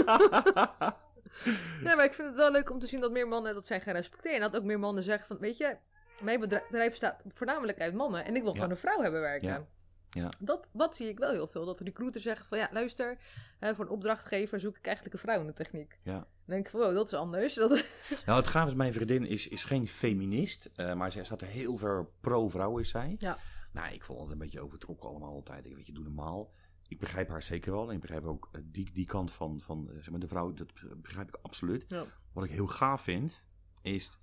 Nee, 1.82 1.96
maar 1.96 2.04
ik 2.04 2.12
vind 2.14 2.28
het 2.28 2.36
wel 2.36 2.50
leuk 2.50 2.70
om 2.70 2.78
te 2.78 2.86
zien 2.86 3.00
dat 3.00 3.10
meer 3.10 3.28
mannen 3.28 3.54
dat 3.54 3.66
zijn 3.66 3.80
gaan 3.80 3.94
respecteren. 3.94 4.36
En 4.36 4.42
dat 4.42 4.56
ook 4.56 4.66
meer 4.66 4.78
mannen 4.78 5.02
zeggen 5.02 5.26
van, 5.26 5.38
weet 5.38 5.56
je, 5.56 5.76
mijn 6.20 6.40
bedrijf, 6.40 6.64
bedrijf 6.66 6.90
bestaat 6.90 7.20
voornamelijk 7.34 7.78
uit 7.80 7.94
mannen. 7.94 8.24
En 8.24 8.36
ik 8.36 8.42
wil 8.42 8.50
Ja. 8.50 8.56
gewoon 8.56 8.70
een 8.70 8.76
vrouw 8.80 9.00
hebben 9.00 9.20
werken. 9.20 9.48
Ja. 9.48 9.66
Ja. 10.10 10.28
Dat, 10.38 10.68
dat 10.72 10.96
zie 10.96 11.08
ik 11.08 11.18
wel 11.18 11.30
heel 11.30 11.46
veel. 11.46 11.64
Dat 11.64 11.80
recruiters 11.80 12.24
zeggen 12.24 12.46
van, 12.46 12.58
ja, 12.58 12.68
luister, 12.72 13.18
hè, 13.58 13.74
voor 13.74 13.84
een 13.84 13.90
opdrachtgever 13.90 14.60
zoek 14.60 14.76
ik 14.76 14.86
eigenlijk 14.86 15.14
een 15.14 15.20
vrouw 15.20 15.40
in 15.40 15.46
de 15.46 15.52
techniek. 15.52 15.98
Ja. 16.02 16.12
Dan 16.12 16.26
denk 16.44 16.64
ik 16.64 16.70
van, 16.70 16.80
wow, 16.80 16.94
dat 16.94 17.06
is 17.06 17.14
anders. 17.14 17.54
Dat, 17.68 17.84
Nou, 18.26 18.38
het 18.38 18.48
gaaf 18.48 18.68
is, 18.68 18.74
mijn 18.74 18.92
vriendin 18.92 19.26
is, 19.26 19.48
is 19.48 19.64
geen 19.64 19.88
feminist, 19.88 20.70
eh, 20.74 20.94
maar 20.94 21.12
zij 21.12 21.24
staat 21.24 21.40
er 21.40 21.46
heel 21.46 21.76
ver 21.76 22.08
pro-vrouw 22.20 22.78
is 22.78 22.90
zij. 22.90 23.16
Ja. 23.18 23.38
Nou, 23.72 23.92
ik 23.94 24.04
vond 24.04 24.20
het 24.20 24.30
een 24.30 24.38
beetje 24.38 24.60
overtrokken 24.60 25.08
allemaal 25.08 25.32
altijd. 25.32 25.66
Ik 25.66 25.74
weet 25.74 25.86
je, 25.86 25.92
doe 25.92 26.04
normaal. 26.04 26.54
Ik 26.88 26.98
begrijp 26.98 27.28
haar 27.28 27.42
zeker 27.42 27.72
wel. 27.72 27.88
En 27.88 27.94
ik 27.94 28.00
begrijp 28.00 28.24
ook 28.24 28.48
eh, 28.52 28.60
die, 28.64 28.90
die 28.92 29.06
kant 29.06 29.32
van, 29.32 29.60
van 29.60 29.88
eh, 29.88 29.94
zeg 29.94 30.10
maar, 30.10 30.20
de 30.20 30.28
vrouw, 30.28 30.52
dat 30.52 30.72
begrijp 30.96 31.28
ik 31.28 31.38
absoluut. 31.42 31.84
Ja. 31.88 32.04
Wat 32.32 32.44
ik 32.44 32.50
heel 32.50 32.66
gaaf 32.66 33.00
vind, 33.00 33.44
is 33.82 34.18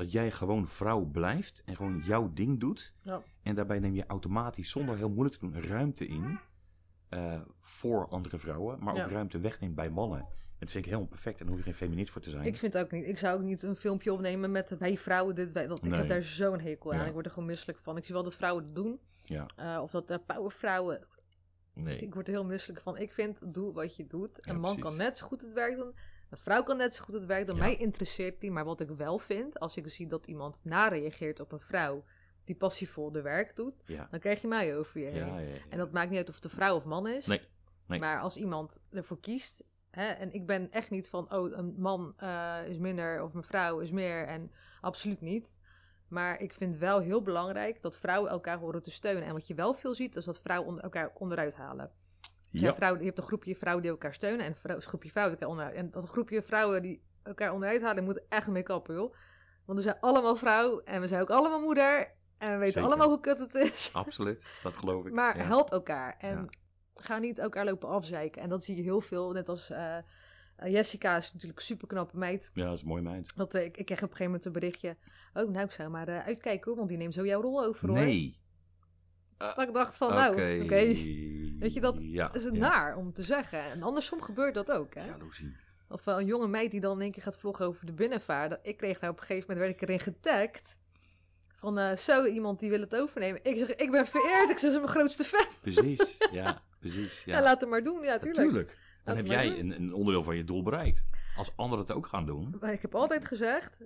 dat 0.00 0.12
jij 0.12 0.30
gewoon 0.30 0.68
vrouw 0.68 1.04
blijft 1.04 1.62
en 1.64 1.76
gewoon 1.76 1.98
jouw 1.98 2.30
ding 2.34 2.60
doet. 2.60 2.92
Ja. 3.02 3.22
En 3.42 3.54
daarbij 3.54 3.78
neem 3.78 3.94
je 3.94 4.06
automatisch, 4.06 4.70
zonder 4.70 4.96
heel 4.96 5.08
moeilijk 5.10 5.34
te 5.38 5.50
doen, 5.50 5.62
ruimte 5.62 6.06
in 6.06 6.38
eh, 7.08 7.40
voor 7.60 8.08
andere 8.08 8.38
vrouwen. 8.38 8.84
Maar 8.84 8.94
Ja. 8.94 9.04
ook 9.04 9.10
ruimte 9.10 9.40
wegneemt 9.40 9.74
bij 9.74 9.90
mannen. 9.90 10.18
En 10.18 10.66
dat 10.66 10.70
vind 10.70 10.84
ik 10.84 10.90
helemaal 10.90 11.08
perfect. 11.10 11.40
En 11.40 11.46
daar 11.46 11.54
hoef 11.54 11.64
je 11.64 11.70
geen 11.70 11.86
feminist 11.88 12.12
voor 12.12 12.22
te 12.22 12.30
zijn. 12.30 12.44
ik 12.44 12.56
vind 12.56 12.72
het 12.72 12.82
ook 12.84 12.90
niet. 12.90 13.06
Ik 13.06 13.18
zou 13.18 13.36
ook 13.38 13.44
niet 13.44 13.62
een 13.62 13.76
filmpje 13.76 14.12
opnemen 14.12 14.50
met 14.50 14.76
wij 14.78 14.98
vrouwen 14.98 15.34
dit, 15.34 15.52
wij 15.52 15.66
dat. 15.66 15.84
Ik 15.84 15.94
heb 15.94 16.08
daar 16.08 16.22
zo'n 16.22 16.60
hekel 16.60 16.92
aan. 16.92 16.98
Ja. 16.98 17.06
Ik 17.06 17.12
word 17.12 17.26
er 17.26 17.32
gewoon 17.32 17.48
misselijk 17.48 17.78
van. 17.78 17.96
Ik 17.96 18.04
zie 18.04 18.14
wel 18.14 18.22
dat 18.22 18.34
vrouwen 18.34 18.64
het 18.64 18.74
doen. 18.74 19.00
Ja. 19.24 19.46
Eh, 19.56 19.80
of 19.82 19.90
dat 19.90 20.10
uh, 20.10 20.16
powervrouwen 20.26 21.06
Nee. 21.74 21.98
Ik 21.98 22.14
word 22.14 22.26
er 22.26 22.32
heel 22.32 22.44
misselijk 22.44 22.80
van. 22.80 22.98
Ik 22.98 23.12
vind, 23.12 23.54
doe 23.54 23.72
wat 23.72 23.96
je 23.96 24.06
doet. 24.06 24.46
Een 24.48 24.60
man 24.60 24.74
precies. 24.74 24.82
kan 24.82 24.96
net 24.96 25.16
zo 25.16 25.26
goed 25.26 25.42
het 25.42 25.52
werk 25.52 25.76
doen. 25.76 25.94
Een 26.30 26.38
vrouw 26.38 26.62
kan 26.62 26.76
net 26.76 26.94
zo 26.94 27.04
goed 27.04 27.14
het 27.14 27.26
werk 27.26 27.46
doen. 27.46 27.56
Ja. 27.56 27.62
Mij 27.62 27.76
interesseert 27.76 28.40
die. 28.40 28.50
Maar 28.50 28.64
wat 28.64 28.80
ik 28.80 28.88
wel 28.88 29.18
vind, 29.18 29.58
als 29.60 29.76
ik 29.76 29.90
zie 29.90 30.06
dat 30.06 30.26
iemand 30.26 30.58
nareageert 30.62 31.40
op 31.40 31.52
een 31.52 31.60
vrouw 31.60 32.04
die 32.44 32.56
passievol 32.56 33.12
de 33.12 33.22
werk 33.22 33.56
doet, 33.56 33.74
Ja. 33.86 34.08
dan 34.10 34.20
krijg 34.20 34.40
je 34.40 34.48
mij 34.48 34.76
over 34.76 35.00
je 35.00 35.06
heen. 35.06 35.60
En 35.68 35.78
dat 35.78 35.92
maakt 35.92 36.08
niet 36.10 36.18
uit 36.18 36.28
of 36.28 36.34
het 36.34 36.44
een 36.44 36.50
vrouw 36.50 36.76
of 36.76 36.84
man 36.84 37.06
is. 37.08 37.26
Nee, 37.26 37.40
nee. 37.86 38.00
Maar 38.00 38.20
als 38.20 38.36
iemand 38.36 38.80
ervoor 38.90 39.20
kiest, 39.20 39.64
hè, 39.90 40.06
en 40.06 40.32
ik 40.32 40.46
ben 40.46 40.70
echt 40.70 40.90
niet 40.90 41.08
van, 41.08 41.32
oh, 41.34 41.56
een 41.56 41.74
man 41.78 42.14
eh, 42.16 42.58
is 42.66 42.78
minder 42.78 43.22
of 43.22 43.34
een 43.34 43.42
vrouw 43.42 43.78
is 43.78 43.90
meer. 43.90 44.26
En 44.26 44.50
absoluut 44.80 45.20
niet. 45.20 45.52
Maar 46.08 46.40
ik 46.40 46.52
vind 46.52 46.76
wel 46.76 47.00
heel 47.00 47.22
belangrijk 47.22 47.82
dat 47.82 47.96
vrouwen 47.98 48.30
elkaar 48.30 48.58
horen 48.58 48.82
te 48.82 48.90
steunen. 48.90 49.22
En 49.24 49.32
wat 49.32 49.46
je 49.46 49.54
wel 49.54 49.74
veel 49.74 49.94
ziet, 49.94 50.16
is 50.16 50.24
dat 50.24 50.40
vrouwen 50.40 50.68
onder 50.68 50.84
elkaar 50.84 51.10
onderuit 51.14 51.54
halen. 51.54 51.90
Ja. 52.50 52.74
vrouwen, 52.74 53.00
je 53.00 53.06
hebt 53.06 53.18
een 53.18 53.24
groepje 53.24 53.56
vrouwen 53.56 53.82
die 53.82 53.92
elkaar 53.92 54.14
steunen 54.14 54.46
en 54.46 54.56
een 54.62 54.82
groepje 54.82 55.10
vrouwen 55.10 55.36
die 55.38 55.46
elkaar 55.46 55.50
onderuit. 55.50 55.74
En 55.76 55.90
dat 55.90 56.08
groepje 56.08 56.42
vrouwen 56.42 56.82
die 56.82 57.02
elkaar 57.22 57.52
onderuit 57.52 57.82
halen, 57.82 58.04
moet 58.04 58.20
echt 58.28 58.48
mee 58.48 58.62
kappen, 58.62 58.94
joh. 58.94 59.14
Want 59.64 59.78
we 59.78 59.84
zijn 59.84 60.00
allemaal 60.00 60.36
vrouw 60.36 60.80
en 60.80 61.00
we 61.00 61.08
zijn 61.08 61.22
ook 61.22 61.30
allemaal 61.30 61.60
moeder. 61.60 62.12
En 62.38 62.52
we 62.52 62.56
weten 62.58 62.72
Zeker. 62.72 62.88
allemaal 62.88 63.08
hoe 63.08 63.20
kut 63.20 63.38
het 63.38 63.54
is. 63.54 63.90
Absoluut, 64.04 64.46
dat 64.62 64.74
geloof 64.74 65.06
ik. 65.06 65.12
Maar 65.12 65.36
ja. 65.36 65.44
help 65.44 65.70
elkaar. 65.70 66.16
En 66.18 66.36
Ja. 66.36 66.46
ga 66.94 67.18
niet 67.18 67.38
elkaar 67.38 67.64
lopen 67.64 67.88
afzeiken. 67.88 68.42
En 68.42 68.48
dat 68.48 68.64
zie 68.64 68.76
je 68.76 68.82
heel 68.82 69.00
veel. 69.00 69.32
Net 69.32 69.48
als 69.48 69.70
eh, 69.70 69.96
eh, 69.96 70.02
Jessica 70.72 71.16
is 71.16 71.32
natuurlijk 71.32 71.60
een 71.60 71.66
super 71.66 71.88
knappe 71.88 72.16
meid. 72.18 72.50
Ja, 72.54 72.64
dat 72.64 72.74
is 72.74 72.82
een 72.82 72.88
mooie 72.88 73.02
meid. 73.02 73.36
Dat, 73.36 73.54
eh, 73.54 73.64
ik, 73.64 73.76
ik 73.76 73.84
kreeg 73.86 73.98
op 74.02 74.10
een 74.10 74.16
gegeven 74.16 74.24
moment 74.24 74.44
een 74.44 74.52
berichtje. 74.52 74.96
Oh, 75.34 75.50
nou, 75.50 75.64
ik 75.64 75.70
zou 75.70 75.88
maar 75.90 76.08
uitkijken 76.22 76.64
hoor, 76.66 76.76
want 76.76 76.88
die 76.88 76.98
neemt 76.98 77.14
zo 77.14 77.26
jouw 77.26 77.40
rol 77.40 77.64
over 77.64 77.88
hoor. 77.88 77.98
Nee. 77.98 78.38
Dat 79.38 79.58
ik 79.58 79.72
dacht 79.72 79.96
van, 79.96 80.14
nou, 80.14 80.62
oké. 80.62 80.94
Weet 81.60 81.72
je, 81.72 81.80
dat 81.80 81.96
ja, 81.98 82.32
is 82.32 82.44
het 82.44 82.54
ja. 82.54 82.60
naar 82.60 82.96
om 82.96 83.12
te 83.12 83.22
zeggen. 83.22 83.62
En 83.62 83.82
andersom 83.82 84.22
gebeurt 84.22 84.54
dat 84.54 84.70
ook, 84.70 84.94
hè? 84.94 85.06
Jaloezie. 85.06 85.56
Of 85.88 86.06
eh, 86.06 86.14
een 86.16 86.26
jonge 86.26 86.48
meid 86.48 86.70
die 86.70 86.80
dan 86.80 86.96
in 86.96 87.02
één 87.02 87.12
keer 87.12 87.22
gaat 87.22 87.36
vloggen 87.36 87.66
over 87.66 87.86
de 87.86 87.92
binnenvaart. 87.92 88.58
Ik 88.62 88.76
kreeg 88.76 88.98
daar 88.98 89.10
op 89.10 89.20
een 89.20 89.26
gegeven 89.26 89.48
moment, 89.48 89.66
werd 89.66 89.82
ik 89.82 89.88
erin 89.88 90.14
getagd. 90.14 90.78
Van, 91.56 91.78
eh, 91.78 91.96
zo, 91.96 92.24
iemand 92.24 92.60
die 92.60 92.70
wil 92.70 92.80
het 92.80 92.96
overnemen. 92.96 93.40
Ik 93.42 93.58
zeg, 93.58 93.74
ik 93.74 93.90
ben 93.90 94.06
vereerd. 94.06 94.50
Ik 94.50 94.58
zeg, 94.58 94.58
ze 94.58 94.66
is 94.66 94.74
mijn 94.74 94.88
grootste 94.88 95.24
fan. 95.24 95.46
Precies, 95.60 96.16
ja, 96.32 96.62
precies. 96.78 97.24
Ja, 97.24 97.36
Ja, 97.36 97.42
laat 97.42 97.60
hem 97.60 97.70
maar 97.70 97.82
doen. 97.82 98.02
Ja, 98.02 98.18
tuurlijk. 98.18 98.36
Natuurlijk. 98.36 98.78
Dan 99.04 99.16
heb 99.16 99.24
het 99.24 99.34
jij 99.34 99.58
een, 99.58 99.70
een 99.70 99.92
onderdeel 99.94 100.22
van 100.22 100.36
je 100.36 100.44
doel 100.44 100.62
bereikt. 100.62 101.02
Als 101.36 101.56
anderen 101.56 101.86
het 101.86 101.96
ook 101.96 102.06
gaan 102.06 102.26
doen. 102.26 102.56
Maar 102.60 102.72
ik 102.72 102.82
heb 102.82 102.94
altijd 102.94 103.24
gezegd, 103.24 103.78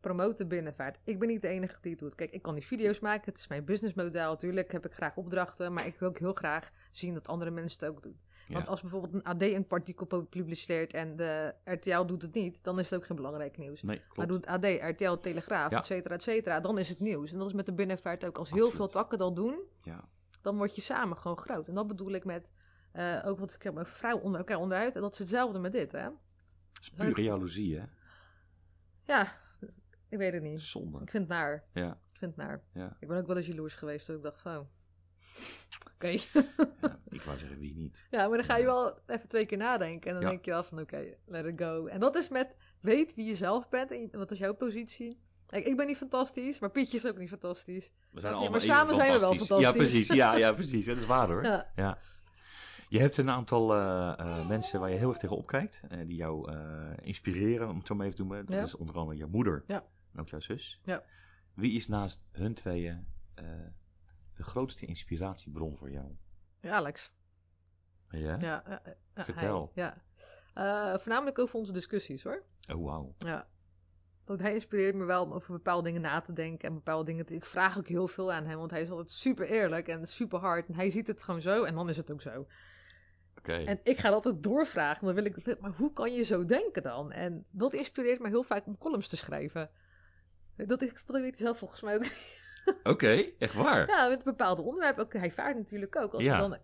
promote 0.00 0.36
de 0.36 0.46
binnenvaart. 0.46 0.98
Ik 1.04 1.18
ben 1.18 1.28
niet 1.28 1.42
de 1.42 1.48
enige 1.48 1.76
die 1.80 1.90
het 1.90 2.00
doet. 2.00 2.14
Kijk, 2.14 2.30
ik 2.30 2.42
kan 2.42 2.54
die 2.54 2.66
video's 2.66 3.00
maken. 3.00 3.30
Het 3.32 3.40
is 3.40 3.48
mijn 3.48 3.64
businessmodel. 3.64 4.30
Natuurlijk 4.30 4.72
heb 4.72 4.84
ik 4.86 4.92
graag 4.92 5.16
opdrachten. 5.16 5.72
Maar 5.72 5.86
ik 5.86 5.98
wil 5.98 6.08
ook 6.08 6.18
heel 6.18 6.32
graag 6.34 6.70
zien 6.90 7.14
dat 7.14 7.28
andere 7.28 7.50
mensen 7.50 7.80
het 7.80 7.88
ook 7.96 8.02
doen. 8.02 8.20
Want 8.48 8.68
als 8.68 8.80
bijvoorbeeld 8.80 9.14
een 9.14 9.22
AD 9.24 9.42
een 9.42 9.64
artikel 9.68 10.06
publiceert 10.30 10.94
en 10.94 11.16
de 11.16 11.54
RTL 11.64 12.04
doet 12.04 12.22
het 12.22 12.34
niet, 12.34 12.64
dan 12.64 12.78
is 12.78 12.90
het 12.90 12.98
ook 13.00 13.06
geen 13.06 13.16
belangrijk 13.16 13.56
nieuws. 13.58 13.82
Nee, 13.82 14.00
Maar 14.14 14.26
doet 14.26 14.46
AD, 14.46 14.64
RTL, 14.64 15.14
Telegraaf, 15.14 15.70
Ja. 15.70 15.78
et 15.78 15.86
cetera, 15.86 16.14
et 16.14 16.22
cetera, 16.22 16.60
dan 16.60 16.78
is 16.78 16.88
het 16.88 17.00
nieuws. 17.00 17.32
En 17.32 17.38
dat 17.38 17.46
is 17.48 17.54
met 17.54 17.66
de 17.66 17.72
binnenvaart 17.72 18.24
ook. 18.24 18.38
Als 18.38 18.50
heel 18.50 18.70
veel 18.70 18.88
takken 18.88 19.18
dat 19.18 19.36
doen, 19.36 19.58
Ja. 19.82 20.04
dan 20.40 20.56
word 20.56 20.74
je 20.74 20.80
samen 20.80 21.16
gewoon 21.16 21.36
groot. 21.38 21.68
En 21.68 21.74
dat 21.74 21.86
bedoel 21.86 22.10
ik 22.12 22.24
met, 22.24 22.48
eh, 22.92 23.22
ook 23.24 23.38
wat 23.38 23.52
ik 23.54 23.62
heb, 23.62 23.86
vrouwen 23.86 24.24
onder 24.24 24.40
elkaar 24.40 24.56
onderuit. 24.58 24.94
En 24.94 25.00
dat 25.00 25.12
is 25.12 25.18
hetzelfde 25.18 25.58
met 25.58 25.72
dit, 25.72 25.92
hè. 25.92 26.02
Dat 26.02 26.82
is 26.82 26.90
pure 26.90 27.22
jaloezie, 27.22 27.78
hè? 27.78 27.84
Ja, 29.06 29.32
ik 30.10 30.18
weet 30.18 30.32
het 30.32 30.42
niet. 30.42 30.60
Zonde. 30.60 31.00
Ik 31.02 31.10
vind 31.10 31.22
het 31.28 31.32
naar. 31.32 31.64
Ja, 31.72 31.90
Ik 31.90 32.18
vind 32.18 32.36
het 32.36 32.46
naar. 32.46 32.62
ja. 32.74 32.96
Ik 33.00 33.08
ben 33.08 33.18
ook 33.18 33.26
wel 33.26 33.36
eens 33.36 33.46
jaloers 33.46 33.74
geweest. 33.74 34.06
Dat 34.06 34.16
ik 34.16 34.22
dacht 34.22 34.40
van... 34.40 34.56
oh. 34.56 34.66
Oké. 35.94 36.06
ja. 36.08 36.98
Ik 37.08 37.22
wou 37.22 37.38
zeggen, 37.38 37.58
wie 37.58 37.74
niet. 37.74 38.06
ja, 38.10 38.28
maar 38.28 38.36
dan 38.36 38.46
ga 38.46 38.56
je 38.56 38.64
wel 38.64 38.98
even 39.06 39.28
twee 39.28 39.46
keer 39.46 39.58
nadenken. 39.58 40.08
En 40.08 40.14
dan 40.14 40.22
Ja. 40.24 40.30
denk 40.30 40.44
je 40.44 40.50
wel 40.50 40.62
van 40.64 40.80
oké, 40.80 41.14
let 41.26 41.44
it 41.46 41.58
go. 41.60 41.86
En 41.86 42.00
dat 42.00 42.16
is 42.16 42.28
met 42.28 42.54
weet 42.80 43.14
wie 43.14 43.26
je 43.26 43.34
zelf 43.36 43.68
bent. 43.68 43.90
En 43.90 44.08
wat 44.12 44.30
is 44.30 44.38
jouw 44.38 44.54
positie. 44.54 45.20
Kijk, 45.46 45.64
ik 45.66 45.76
ben 45.76 45.86
niet 45.86 45.96
fantastisch. 45.96 46.58
Maar 46.58 46.70
Pietje 46.70 46.96
is 46.96 47.06
ook 47.06 47.18
niet 47.18 47.28
fantastisch. 47.28 47.90
We 48.10 48.20
zijn 48.20 48.32
Ja, 48.32 48.38
allemaal 48.38 48.58
maar 48.58 48.66
samen 48.66 48.94
zijn 48.94 49.12
we 49.12 49.18
wel 49.18 49.32
Ja, 49.32 49.38
fantastisch. 49.38 49.72
precies. 49.76 50.08
Ja, 50.08 50.36
ja, 50.36 50.52
precies. 50.52 50.86
Dat 50.86 50.96
is 50.96 51.06
waar 51.06 51.28
hoor. 51.28 51.44
Ja. 51.44 51.70
Ja. 51.76 51.98
Je 52.88 52.98
hebt 53.00 53.16
een 53.16 53.30
aantal 53.30 53.74
eh, 53.74 54.12
eh, 54.18 54.48
mensen 54.48 54.80
waar 54.80 54.90
je 54.90 54.96
heel 54.96 55.08
erg 55.08 55.18
tegen 55.18 55.36
opkijkt. 55.36 55.80
eh, 55.88 55.98
die 56.06 56.16
jou 56.16 56.52
inspireren, 57.02 57.68
om 57.68 57.76
het 57.78 57.86
zo 57.86 57.94
maar 57.94 58.06
even 58.06 58.16
te 58.18 58.24
noemen. 58.24 58.44
Dat 58.46 58.54
Ja. 58.54 58.62
is 58.64 58.76
onder 58.76 58.96
andere 58.96 59.16
jouw 59.18 59.28
moeder. 59.28 59.64
Ja. 59.66 59.84
En 60.12 60.20
ook 60.20 60.28
jouw 60.28 60.40
zus. 60.40 60.80
Ja. 60.84 61.02
Wie 61.54 61.76
is 61.76 61.88
naast 61.88 62.22
hun 62.32 62.54
tweeën 62.54 63.06
eh, 63.34 63.44
de 64.34 64.42
grootste 64.42 64.86
inspiratiebron 64.86 65.76
voor 65.76 65.90
jou? 65.90 66.16
Ja, 66.60 66.72
Alex. 66.72 67.12
Ja? 68.10 68.18
Ja, 68.18 68.36
ja, 68.40 68.62
ja, 68.66 68.82
ja, 69.14 69.24
Vertel. 69.24 69.70
hij, 69.74 69.84
ja. 69.84 70.02
Eh, 70.54 70.98
voornamelijk 70.98 71.38
over 71.38 71.54
onze 71.54 71.72
discussies 71.72 72.22
hoor. 72.22 72.44
Oh, 72.68 72.84
wauw. 72.84 73.14
Ja. 73.18 73.48
Want 74.24 74.40
hij 74.40 74.54
inspireert 74.54 74.94
me 74.94 75.04
wel 75.04 75.24
om 75.24 75.32
over 75.32 75.52
bepaalde 75.52 75.84
dingen 75.84 76.00
na 76.00 76.20
te 76.20 76.32
denken. 76.32 76.68
En 76.68 76.74
bepaalde 76.74 77.04
dingen 77.04 77.26
te... 77.26 77.34
Ik 77.34 77.44
vraag 77.44 77.78
ook 77.78 77.88
heel 77.88 78.08
veel 78.08 78.32
aan 78.32 78.46
hem. 78.46 78.58
Want 78.58 78.70
hij 78.70 78.80
is 78.80 78.90
altijd 78.90 79.10
super 79.10 79.46
eerlijk 79.46 79.88
en 79.88 80.06
super 80.06 80.38
hard. 80.38 80.68
En 80.68 80.74
hij 80.74 80.90
ziet 80.90 81.06
het 81.06 81.22
gewoon 81.22 81.40
zo. 81.40 81.64
En 81.64 81.74
dan 81.74 81.88
is 81.88 81.96
het 81.96 82.12
ook 82.12 82.22
zo. 82.22 82.46
Oké. 83.38 83.52
En 83.52 83.80
ik 83.82 83.98
ga 83.98 84.10
dat 84.10 84.24
altijd 84.24 84.42
doorvragen. 84.42 85.06
Dan 85.06 85.14
wil 85.14 85.24
ik... 85.24 85.60
Maar 85.60 85.72
hoe 85.76 85.92
kan 85.92 86.12
je 86.12 86.22
zo 86.22 86.44
denken 86.44 86.82
dan? 86.82 87.12
En 87.12 87.44
dat 87.50 87.74
inspireert 87.74 88.20
me 88.20 88.28
heel 88.28 88.42
vaak 88.42 88.66
om 88.66 88.78
columns 88.78 89.08
te 89.08 89.16
schrijven. 89.16 89.70
Dat, 90.66 90.82
ik- 90.82 91.02
dat 91.06 91.20
weet 91.20 91.38
zelf 91.38 91.58
volgens 91.58 91.80
mij 91.82 91.94
ook 91.94 92.02
niet. 92.02 92.38
Oké, 92.82 93.24
echt 93.38 93.54
waar? 93.54 93.88
Ja, 93.88 94.08
met 94.08 94.24
bepaalde 94.24 94.62
onderwerpen. 94.62 95.04
Ook, 95.04 95.12
hij 95.12 95.30
vaart 95.30 95.56
natuurlijk 95.56 95.96
ook. 95.96 96.12
Als 96.14 96.22
Ja. 96.24 96.32
we 96.42 96.48
dan 96.48 96.58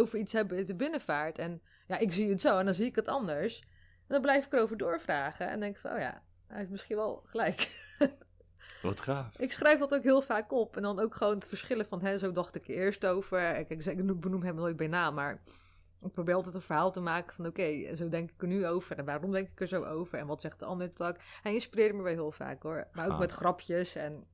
over 0.00 0.18
iets 0.18 0.32
hebben 0.32 0.58
in 0.58 0.64
de 0.64 0.74
binnenvaart. 0.74 1.38
En 1.38 1.62
ja, 1.86 1.98
ik 1.98 2.12
zie 2.12 2.30
het 2.30 2.40
zo 2.40 2.58
en 2.58 2.64
dan 2.64 2.74
zie 2.74 2.86
ik 2.86 2.96
het 2.96 3.08
anders. 3.08 3.60
En 3.60 3.66
dan 4.14 4.20
blijf 4.20 4.46
ik 4.46 4.52
erover 4.52 4.76
doorvragen. 4.76 5.48
En 5.48 5.60
denk 5.60 5.76
van, 5.76 5.90
oh 5.92 5.98
ja, 5.98 6.22
hij 6.46 6.58
heeft 6.58 6.70
misschien 6.70 6.96
wel 6.96 7.22
gelijk. 7.26 7.68
Wat 8.82 9.00
gaaf. 9.00 9.38
ik 9.38 9.52
schrijf 9.52 9.78
dat 9.78 9.94
ook 9.94 10.02
heel 10.02 10.22
vaak 10.22 10.52
op. 10.52 10.76
En 10.76 10.82
dan 10.82 11.00
ook 11.00 11.14
gewoon 11.14 11.34
het 11.34 11.46
verschillen 11.46 11.86
van, 11.86 12.00
hè, 12.02 12.18
zo 12.18 12.32
dacht 12.32 12.54
ik 12.54 12.68
er 12.68 12.74
eerst 12.74 13.06
over. 13.06 13.64
Zeg- 13.78 13.94
ik 13.94 14.20
benoem 14.20 14.42
hem 14.42 14.54
nooit 14.54 14.76
bij 14.76 14.86
naam, 14.86 15.14
maar... 15.14 15.42
Ik 16.02 16.12
probeer 16.12 16.34
altijd 16.34 16.54
een 16.54 16.60
verhaal 16.60 16.92
te 16.92 17.00
maken 17.00 17.34
van 17.34 17.46
oké, 17.46 17.94
zo 17.94 18.08
denk 18.08 18.30
ik 18.30 18.42
er 18.42 18.48
nu 18.48 18.66
over 18.66 18.98
en 18.98 19.04
waarom 19.04 19.32
denk 19.32 19.48
ik 19.48 19.60
er 19.60 19.68
zo 19.68 19.84
over 19.84 20.18
en 20.18 20.26
wat 20.26 20.40
zegt 20.40 20.58
de 20.58 20.64
ander 20.64 20.94
tak. 20.94 21.16
Hij 21.42 21.54
inspireert 21.54 21.94
me 21.94 22.02
wel 22.02 22.12
heel 22.12 22.32
vaak 22.32 22.62
hoor, 22.62 22.86
maar 22.92 23.12
ook 23.12 23.18
met 23.18 23.32
grapjes 23.32 23.94
en 23.94 24.24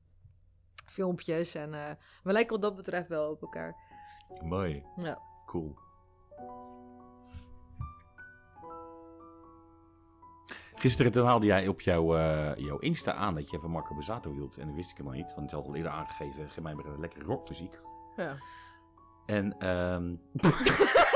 filmpjes 0.85 1.55
en 1.55 1.73
eh, 1.73 1.91
we 2.23 2.31
lijken 2.31 2.51
wat 2.51 2.61
dat 2.61 2.75
betreft 2.75 3.07
wel 3.07 3.31
op 3.31 3.41
elkaar. 3.41 3.75
Mooi. 4.41 4.85
Ja. 4.97 5.19
Cool. 5.45 5.75
Gisteren 10.75 11.11
toen 11.11 11.25
haalde 11.25 11.45
jij 11.45 11.67
op 11.67 11.81
jouw, 11.81 12.15
eh, 12.15 12.55
jouw 12.55 12.77
Insta 12.77 13.13
aan 13.13 13.35
dat 13.35 13.49
je 13.49 13.59
van 13.59 13.71
Marco 13.71 13.95
Bazzato 13.95 14.31
hield. 14.31 14.57
En 14.57 14.67
dat 14.67 14.75
wist 14.75 14.91
ik 14.91 14.97
helemaal 14.97 15.17
niet, 15.17 15.35
want 15.35 15.49
je 15.49 15.55
had 15.55 15.67
al 15.67 15.75
eerder 15.75 15.91
aangegeven, 15.91 16.49
geef 16.49 16.63
mij 16.63 16.73
maar 16.73 16.85
een 16.85 16.99
lekkere 16.99 17.25
rockmuziek. 17.25 17.79
Ja. 18.15 18.37
En, 19.25 19.59
ehm 19.59 20.15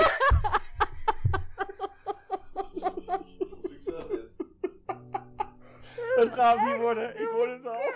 gaat 6.38 6.72
niet 6.72 6.82
worden, 6.82 7.22
ik 7.22 7.28
hoor 7.28 7.48
het 7.48 7.66
al. 7.68 7.80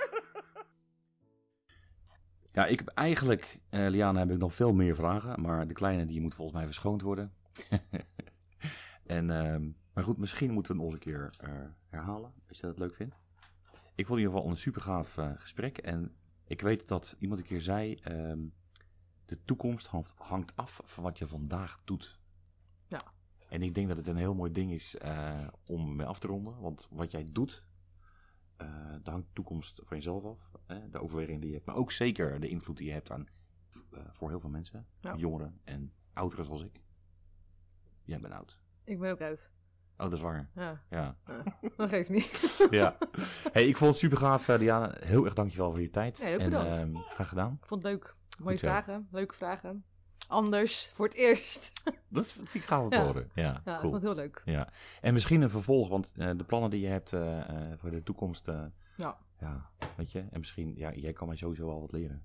Ja, 2.53 2.65
ik 2.65 2.79
heb 2.79 2.87
eigenlijk, 2.87 3.59
eh, 3.69 3.87
Liana, 3.89 4.19
heb 4.19 4.31
ik 4.31 4.37
nog 4.37 4.53
veel 4.53 4.73
meer 4.73 4.95
vragen. 4.95 5.41
Maar 5.41 5.67
de 5.67 5.73
kleine, 5.73 6.05
die 6.05 6.21
moet 6.21 6.33
volgens 6.35 6.57
mij 6.57 6.65
verschoond 6.65 7.01
worden. 7.01 7.33
en, 9.05 9.31
ehm, 9.31 9.69
maar 9.93 10.03
goed, 10.03 10.17
misschien 10.17 10.51
moeten 10.51 10.75
we 10.75 10.81
het 10.81 10.87
nog 10.89 10.97
een 10.99 11.03
keer 11.05 11.29
eh, 11.39 11.49
herhalen, 11.89 12.33
als 12.49 12.59
je 12.59 12.65
dat 12.65 12.77
leuk 12.79 12.95
vindt. 12.95 13.15
Ik 13.95 14.05
vond 14.05 14.19
in 14.19 14.25
ieder 14.25 14.37
geval 14.39 14.51
een 14.51 14.57
super 14.57 14.81
gaaf 14.81 15.17
eh, 15.17 15.31
gesprek. 15.35 15.77
En 15.77 16.15
ik 16.47 16.61
weet 16.61 16.87
dat 16.87 17.15
iemand 17.19 17.39
een 17.41 17.45
keer 17.47 17.61
zei, 17.61 17.95
ehm, 17.95 18.39
de 19.25 19.37
toekomst 19.45 19.87
hangt- 20.17 20.55
af 20.55 20.81
van 20.83 21.03
wat 21.03 21.17
je 21.17 21.27
vandaag 21.27 21.81
doet. 21.85 22.19
Ja. 22.87 23.01
En 23.49 23.61
ik 23.61 23.73
denk 23.75 23.87
dat 23.87 23.97
het 23.97 24.07
een 24.07 24.15
heel 24.17 24.33
mooi 24.35 24.51
ding 24.51 24.71
is 24.71 24.97
eh, 24.97 25.47
om 25.65 25.95
mee 25.95 26.07
af 26.07 26.19
te 26.19 26.27
ronden. 26.27 26.59
Want 26.59 26.87
wat 26.89 27.11
jij 27.11 27.25
doet, 27.31 27.63
daar 29.03 29.13
hangt 29.13 29.27
de 29.27 29.33
toekomst 29.33 29.81
van 29.83 29.97
jezelf 29.97 30.23
af. 30.25 30.51
Hè? 30.65 30.89
De 30.89 30.99
overweging 31.01 31.39
die 31.39 31.47
je 31.49 31.53
hebt. 31.55 31.65
Maar 31.67 31.75
ook 31.75 31.91
zeker 31.91 32.39
de 32.39 32.47
invloed 32.47 32.77
die 32.77 32.87
je 32.87 32.93
hebt 32.93 33.11
aan, 33.11 33.27
eh, 33.91 33.99
voor 34.11 34.29
heel 34.29 34.39
veel 34.39 34.49
mensen. 34.49 34.85
Ja. 34.99 35.15
Jongeren 35.15 35.59
en 35.63 35.93
ouderen 36.13 36.45
zoals 36.45 36.63
ik. 36.63 36.81
Jij 38.03 38.17
bent 38.21 38.33
oud. 38.33 38.59
Ik 38.83 38.99
ben 38.99 39.11
ook 39.11 39.21
uit. 39.21 39.49
Oh, 39.97 40.07
dat 40.07 40.13
is 40.13 40.19
waar. 40.19 40.49
Ja, 40.55 40.81
Ja. 40.89 41.15
dat 41.77 41.89
geeft 41.89 42.09
niet. 42.09 42.57
ja. 42.71 42.97
Hey, 43.51 43.67
ik 43.67 43.77
vond 43.77 43.89
het 43.91 43.99
super 43.99 44.17
gaaf, 44.17 44.47
eh, 44.49 44.59
Diana. 44.59 44.95
Heel 44.99 45.25
erg 45.25 45.33
dankjewel 45.33 45.69
voor 45.71 45.81
je 45.81 45.89
tijd. 45.89 46.17
Ja, 46.17 46.33
ook 46.33 46.39
en 46.39 46.49
bedankt. 46.49 46.71
ehm, 46.71 46.95
graag 46.95 47.27
gedaan. 47.27 47.57
Ik 47.61 47.65
vond 47.67 47.83
het 47.83 47.91
leuk. 47.91 48.15
Mooie 48.39 48.57
vragen, 48.57 49.07
leuke 49.11 49.35
vragen. 49.35 49.83
Anders, 50.31 50.91
voor 50.93 51.05
het 51.05 51.15
eerst. 51.15 51.71
Dat 52.09 52.25
is- 52.25 52.31
vind 52.31 52.53
ik 52.53 52.63
gaaf 52.63 52.83
om 52.83 52.89
te 52.89 52.95
Ja. 52.97 53.03
horen. 53.05 53.29
Ja, 53.35 53.61
Ja, 53.65 53.77
cool. 53.79 53.91
vond 53.91 54.01
heel 54.03 54.15
leuk. 54.15 54.41
Ja, 54.45 54.69
en 55.01 55.13
misschien 55.13 55.41
een 55.41 55.49
vervolg, 55.49 55.89
want 55.89 56.11
eh, 56.15 56.29
de 56.37 56.43
plannen 56.43 56.69
die 56.69 56.81
je 56.81 56.87
hebt 56.87 57.13
eh, 57.13 57.39
eh, 57.39 57.77
voor 57.79 57.91
de 57.91 58.03
toekomst. 58.03 58.47
eh, 58.47 58.63
Ja. 58.97 59.17
ja, 59.39 59.69
weet 59.97 60.11
je, 60.11 60.19
en 60.19 60.39
misschien, 60.39 60.73
ja, 60.75 60.93
jij 60.93 61.13
kan 61.13 61.27
mij 61.27 61.35
sowieso 61.37 61.65
wel 61.65 61.79
wat 61.81 61.91
leren. 61.91 62.23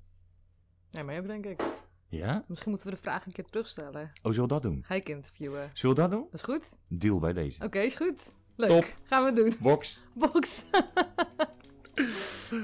Nee, 0.91 1.05
maar 1.05 1.19
ook 1.19 1.27
denk 1.27 1.47
ik. 1.47 1.63
Ja? 2.09 2.45
Misschien 2.47 2.71
moeten 2.71 2.89
we 2.89 2.95
de 2.95 3.01
vraag 3.03 3.27
een 3.27 3.33
keer 3.33 3.45
terugstellen. 3.45 4.03
Oh, 4.23 4.33
zullen 4.33 4.49
we 4.49 4.55
dat 4.55 4.63
doen? 4.63 4.83
Ga 4.85 4.95
ik 4.95 5.09
interviewen. 5.09 5.71
Zullen 5.75 5.97
we 5.97 6.03
dat 6.03 6.11
doen? 6.11 6.23
Dat 6.25 6.35
is 6.35 6.43
goed? 6.43 6.65
Deal 6.89 7.19
bij 7.19 7.33
deze. 7.33 7.65
Oké, 7.65 7.79
is 7.79 7.95
goed. 7.97 8.23
Leuk. 8.57 8.69
Top. 8.69 8.95
Gaan 9.05 9.25
we 9.25 9.33
doen. 9.33 9.55
Box. 9.61 10.01
Box. 10.15 10.65